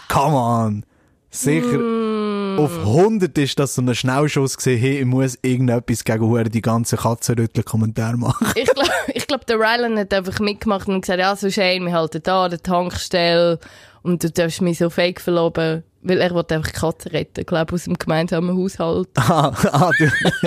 Come 0.08 0.36
on. 0.36 0.86
Sicher. 1.30 1.78
Mm. 1.78 2.58
Auf 2.58 2.78
100 2.78 3.36
ist 3.36 3.58
das 3.58 3.74
so 3.74 3.82
ein 3.82 3.94
Schnellschuss 3.94 4.56
gesehen, 4.56 4.78
hey, 4.78 5.00
ich 5.00 5.04
muss 5.04 5.38
irgendetwas 5.42 6.04
gegen 6.04 6.22
hure 6.22 6.44
die 6.44 6.62
ganze 6.62 6.96
Katzenrüttel-Kommentare 6.96 8.16
machen. 8.16 8.46
Ich 8.54 8.64
glaube, 8.64 8.90
ich 9.12 9.26
glaub, 9.26 9.44
der 9.46 9.56
Ryland 9.56 9.98
hat 9.98 10.14
einfach 10.14 10.40
mitgemacht 10.40 10.88
und 10.88 11.02
gesagt, 11.02 11.20
ja, 11.20 11.36
so 11.36 11.50
Shane, 11.50 11.84
wir 11.84 11.92
halten 11.92 12.22
da 12.22 12.44
an 12.44 12.50
der 12.50 12.62
Tankstelle 12.62 13.58
und 14.06 14.22
du 14.24 14.30
darfst 14.30 14.60
mich 14.62 14.78
so 14.78 14.88
fake 14.90 15.20
verloben, 15.20 15.82
weil 16.02 16.20
er 16.20 16.30
wollte 16.32 16.54
einfach 16.54 16.70
die 16.70 16.78
Katze 16.78 17.12
retten, 17.12 17.44
glaube 17.44 17.74
aus 17.74 17.84
dem 17.84 17.94
gemeinsamen 17.98 18.56
Haushalt. 18.56 19.08
ah, 19.16 19.52
ah, 19.72 19.90
du, 19.98 20.06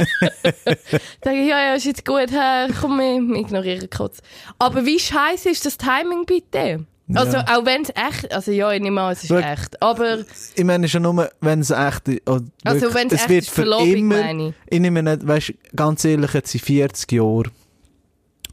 Sag 1.24 1.34
ich, 1.34 1.47
ja, 1.47 1.60
ja, 1.68 1.74
ist 1.76 1.86
jetzt 1.86 2.05
gut, 2.05 2.30
komm, 2.80 2.97
wir 2.99 3.39
ignorieren 3.39 3.89
Katze. 3.89 4.22
Aber 4.57 4.86
wie 4.86 4.99
scheiße 4.99 5.49
ist 5.49 5.66
das 5.66 5.78
Timing 5.78 6.26
bitte? 6.26 6.86
Also, 7.16 7.38
Ja. 7.38 7.57
auch 7.57 7.66
wenn 7.66 7.82
es 7.82 7.89
echt, 7.89 8.32
also 8.32 8.51
ja, 8.51 8.72
ich 8.72 8.82
nehme 8.82 9.01
an, 9.01 9.14
es 9.14 9.24
ist 9.24 9.30
Schau. 9.30 9.38
echt. 9.38 9.82
Aber, 9.82 10.20
Ich 10.55 10.64
meine 10.64 10.88
schon 10.88 11.01
nur, 11.01 11.30
wenn 11.41 11.62
es 11.62 11.72
echt 11.72 12.07
oder 12.30 12.43
Also, 12.64 12.93
wenn's 12.93 13.14
es 13.14 13.22
echt 13.22 13.30
wird 13.30 13.43
ist, 13.45 13.49
Verlobung, 13.49 13.88
immer, 13.95 14.18
meine 14.22 14.47
ich. 14.49 14.53
ich 14.70 14.80
nehme 14.80 15.01
nicht, 15.01 15.28
weißt, 15.28 15.53
ganz 15.76 16.05
ehrlich, 16.05 16.34
jetzt 16.36 16.51
sind 16.51 16.62
40 16.64 17.12
Jahre 17.14 17.43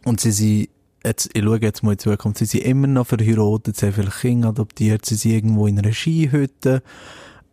und 0.07 0.21
sie 0.21 0.31
sind, 0.33 0.69
jetzt, 1.07 1.31
ich 1.33 1.43
schaue 1.43 1.61
jetzt 1.61 1.83
mal 1.83 1.93
in 1.93 1.99
die 1.99 2.05
Zukunft, 2.05 2.39
sie 2.39 2.45
sind 2.47 2.65
immer 2.65 2.87
noch 2.87 3.07
verheiratet, 3.07 3.77
sie 3.77 3.87
haben 3.87 3.93
vielleicht 3.95 4.21
Kinder 4.21 4.49
adoptiert, 4.49 5.05
sie 5.07 5.15
sind 5.15 5.33
irgendwo 5.33 5.67
in 5.67 5.79
einer 5.79 5.93
Skihütte, 5.93 6.83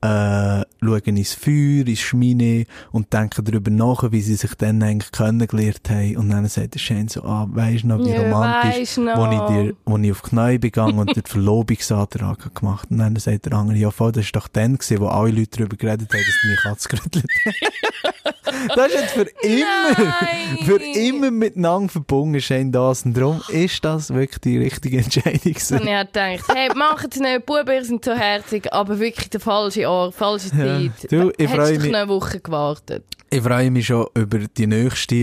äh, 0.01 0.65
schauen 0.81 1.15
ins 1.17 1.33
Feuer, 1.33 1.87
ins 1.87 1.99
Schmine 2.01 2.65
und 2.91 3.13
denken 3.13 3.45
darüber 3.45 3.71
nach, 3.71 4.11
wie 4.11 4.19
sie 4.21 4.35
sich 4.35 4.53
dann 4.55 4.83
eigentlich 4.83 5.13
kennengelernt 5.13 5.89
haben. 5.89 6.17
Und 6.17 6.29
dann 6.29 6.45
sagt 6.47 6.73
der 6.73 6.79
Shane 6.79 7.07
so, 7.07 7.23
ah, 7.23 7.47
weisst 7.49 7.83
du 7.83 7.87
noch, 7.87 7.99
wie 7.99 8.09
Ja, 8.09 8.23
romantisch, 8.23 8.97
noch. 8.97 9.15
wo 9.17 9.31
ich 9.31 9.41
dir, 9.65 9.75
wo 9.85 9.97
ich 9.97 10.11
auf 10.11 10.21
die 10.23 10.29
Knie 10.29 10.57
begangen 10.57 10.99
und 10.99 11.15
den 11.15 11.23
Verlobungsantrag 11.25 12.43
habe 12.43 12.53
gemacht. 12.53 12.91
Und 12.91 12.97
dann 12.97 13.15
sagt 13.15 13.45
der 13.45 13.53
andere, 13.53 13.77
ja 13.77 13.91
voll, 13.91 14.11
das 14.11 14.25
ist 14.25 14.35
doch 14.35 14.49
dann 14.49 14.73
gewesen, 14.77 14.99
wo 14.99 15.07
alle 15.07 15.31
Leute 15.31 15.57
darüber 15.59 15.77
geredet 15.77 16.11
haben, 16.11 16.19
dass 16.21 16.41
deine 16.43 16.55
Katze 16.57 16.89
gerüttelt 16.89 17.25
hat. 17.45 18.12
Das 18.75 18.87
ist 18.87 18.93
jetzt 18.95 19.11
für 19.13 19.27
immer, 19.45 19.91
Nein. 19.97 20.57
für 20.65 20.77
immer 20.81 21.31
miteinander 21.31 21.89
verbunden, 21.91 22.39
Shane 22.39 22.71
Dawson. 22.71 23.13
Darum 23.13 23.41
ist 23.49 23.83
das 23.83 24.13
wirklich 24.13 24.39
die 24.39 24.57
richtige 24.57 24.97
Entscheidung 24.99 25.39
und 25.43 25.45
ich 25.55 25.71
habe 25.71 26.05
gedacht, 26.05 26.43
hey, 26.55 26.69
macht 26.75 27.13
es 27.13 27.19
nicht, 27.19 27.45
Buben, 27.45 27.73
ihr 27.73 27.83
sind 27.85 28.05
so 28.05 28.13
herzig, 28.13 28.71
aber 28.71 28.99
wirklich 28.99 29.29
der 29.29 29.39
falsche 29.39 29.89
Ort, 29.89 30.15
falsche 30.15 30.49
Ja. 30.55 30.63
Zeit. 30.65 31.11
Du, 31.11 31.31
ich 31.37 31.49
Hättest 31.49 31.55
freu 31.55 31.73
doch 31.75 31.81
mich- 31.83 31.95
eine 31.95 32.07
Woche 32.09 32.39
gewartet. 32.39 33.03
Ich 33.29 33.41
freue 33.41 33.71
mich 33.71 33.87
schon 33.87 34.05
über 34.15 34.39
die 34.39 34.67
nächste 34.67 35.15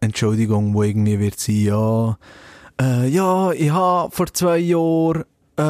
äh, 0.00 0.04
Entschuldigung, 0.04 0.72
die 0.72 0.88
irgendwie 0.88 1.20
wird 1.20 1.38
sein, 1.38 1.56
ja, 1.56 2.18
äh, 2.80 3.06
ja, 3.08 3.52
ich 3.52 3.70
habe 3.70 4.10
vor 4.10 4.26
zwei 4.32 4.58
Jahren 4.58 5.24
äh, 5.58 5.62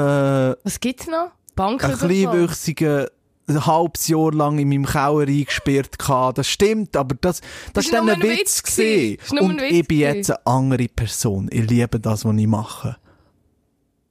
Was 0.65 0.81
gibt's 0.81 1.07
noch? 1.07 1.15
einen 1.23 1.31
Banküberfall? 1.57 2.09
kleinwüchsigen 2.09 3.07
ein 3.49 3.65
halbes 3.67 4.09
Jahr 4.09 4.33
lang 4.33 4.59
in 4.59 4.69
meinem 4.69 4.85
Keller 4.87 5.27
eingesperrt 5.29 5.99
gehabt. 5.99 6.39
Das 6.39 6.49
stimmt, 6.49 6.97
aber 6.97 7.15
das, 7.21 7.41
das, 7.41 7.51
Das 7.75 7.85
ist 7.85 7.93
ist 7.93 7.95
dann 7.99 8.09
ein 8.11 8.23
Witz 8.23 8.63
gewesen. 8.63 9.17
gewesen. 9.19 9.39
Und 9.39 9.61
Witz 9.61 9.73
ich 9.73 9.87
bin 9.89 9.99
jetzt 9.99 10.31
eine 10.31 10.47
andere 10.47 10.89
Person. 10.89 11.49
Ich 11.53 11.69
liebe 11.71 12.01
das, 12.01 12.25
was 12.25 12.37
ich 12.37 12.47
mache. 12.47 12.97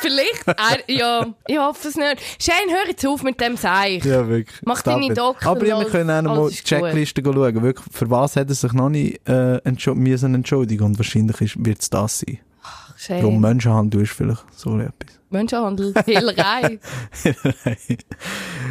Vielleicht, 0.00 0.46
äh, 0.46 0.94
ja, 0.94 1.26
ich 1.48 1.58
hoffe 1.58 1.88
es 1.88 1.96
nicht. 1.96 2.20
Shane, 2.40 2.70
hör 2.70 2.86
jetzt 2.88 3.04
auf 3.04 3.24
mit 3.24 3.40
dem 3.40 3.56
Seich. 3.56 4.04
Ja, 4.04 4.28
wirklich. 4.28 4.60
Mach 4.64 4.78
Stop 4.78 5.00
deine. 5.00 5.12
Doktor 5.12 5.50
Aber 5.50 5.66
ja, 5.66 5.76
wir 5.80 5.86
können 5.86 6.10
auch 6.10 6.22
noch 6.22 6.36
mal 6.36 6.50
die 6.50 6.56
gut. 6.56 6.64
Checkliste 6.64 7.20
schauen. 7.24 7.62
Wirklich, 7.62 7.86
für 7.92 8.08
was 8.08 8.36
hat 8.36 8.48
er 8.48 8.54
sich 8.54 8.72
noch 8.72 8.90
nicht 8.90 9.28
äh, 9.28 9.56
entschu- 9.64 9.96
müssen 9.96 10.36
entschuldigen 10.36 10.84
Und 10.84 10.98
wahrscheinlich 10.98 11.36
wird 11.64 11.82
es 11.82 11.90
das 11.90 12.20
sein. 12.20 12.38
Shane. 13.00 13.20
Darum 13.20 13.40
Menschenhandel 13.40 14.02
ist 14.02 14.10
vielleicht 14.12 14.44
so 14.52 14.76
etwas. 14.78 15.14
Menschenhandel, 15.30 15.92
Hehlerei. 16.06 16.80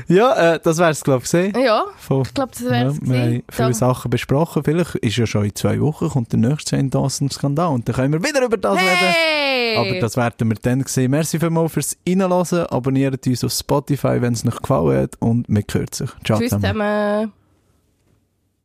ja, 0.07 0.53
äh, 0.55 0.59
das 0.61 0.77
wär's, 0.79 1.03
glaube 1.03 1.19
ich, 1.19 1.31
gesehen. 1.31 1.53
ja, 1.57 1.85
Von- 1.97 2.23
ich 2.23 2.33
glaube, 2.33 2.51
das 2.51 2.61
Ja, 2.61 2.69
wär's 2.71 2.97
wir 3.01 3.19
haben 3.19 3.43
viele 3.51 3.73
Sachen 3.73 4.09
besprochen. 4.11 4.63
Vielleicht 4.63 4.95
ist 4.95 5.17
ja 5.17 5.25
schon 5.27 5.45
in 5.45 5.55
zwei 5.55 5.79
Wochen 5.79 6.09
kommt 6.09 6.31
der 6.31 6.39
nächste 6.39 6.83
Dawson 6.83 7.29
Skandal 7.29 7.67
und 7.73 7.87
dann 7.87 7.95
können 7.95 8.13
wir 8.13 8.23
wieder 8.23 8.43
über 8.43 8.57
das 8.57 8.75
reden. 8.75 8.85
Hey! 8.85 9.77
Aber 9.77 9.99
das 9.99 10.17
werden 10.17 10.49
wir 10.49 10.57
dann 10.61 10.83
sehen. 10.85 11.11
Merci 11.11 11.39
vielmals 11.39 11.73
fürs 11.73 11.97
Reinlassen. 12.07 12.65
Abonniert 12.65 13.25
uns 13.27 13.43
auf 13.43 13.51
Spotify, 13.53 14.19
wenn 14.21 14.33
es 14.33 14.45
euch 14.45 14.57
gefallen 14.59 15.03
hat 15.03 15.15
und 15.19 15.45
wir 15.47 15.63
hören 15.71 15.87
sich. 15.91 16.09
Ciao 16.25 16.39
Tschüss 16.39 16.49
zusammen. 16.49 16.63
zusammen. 16.63 17.31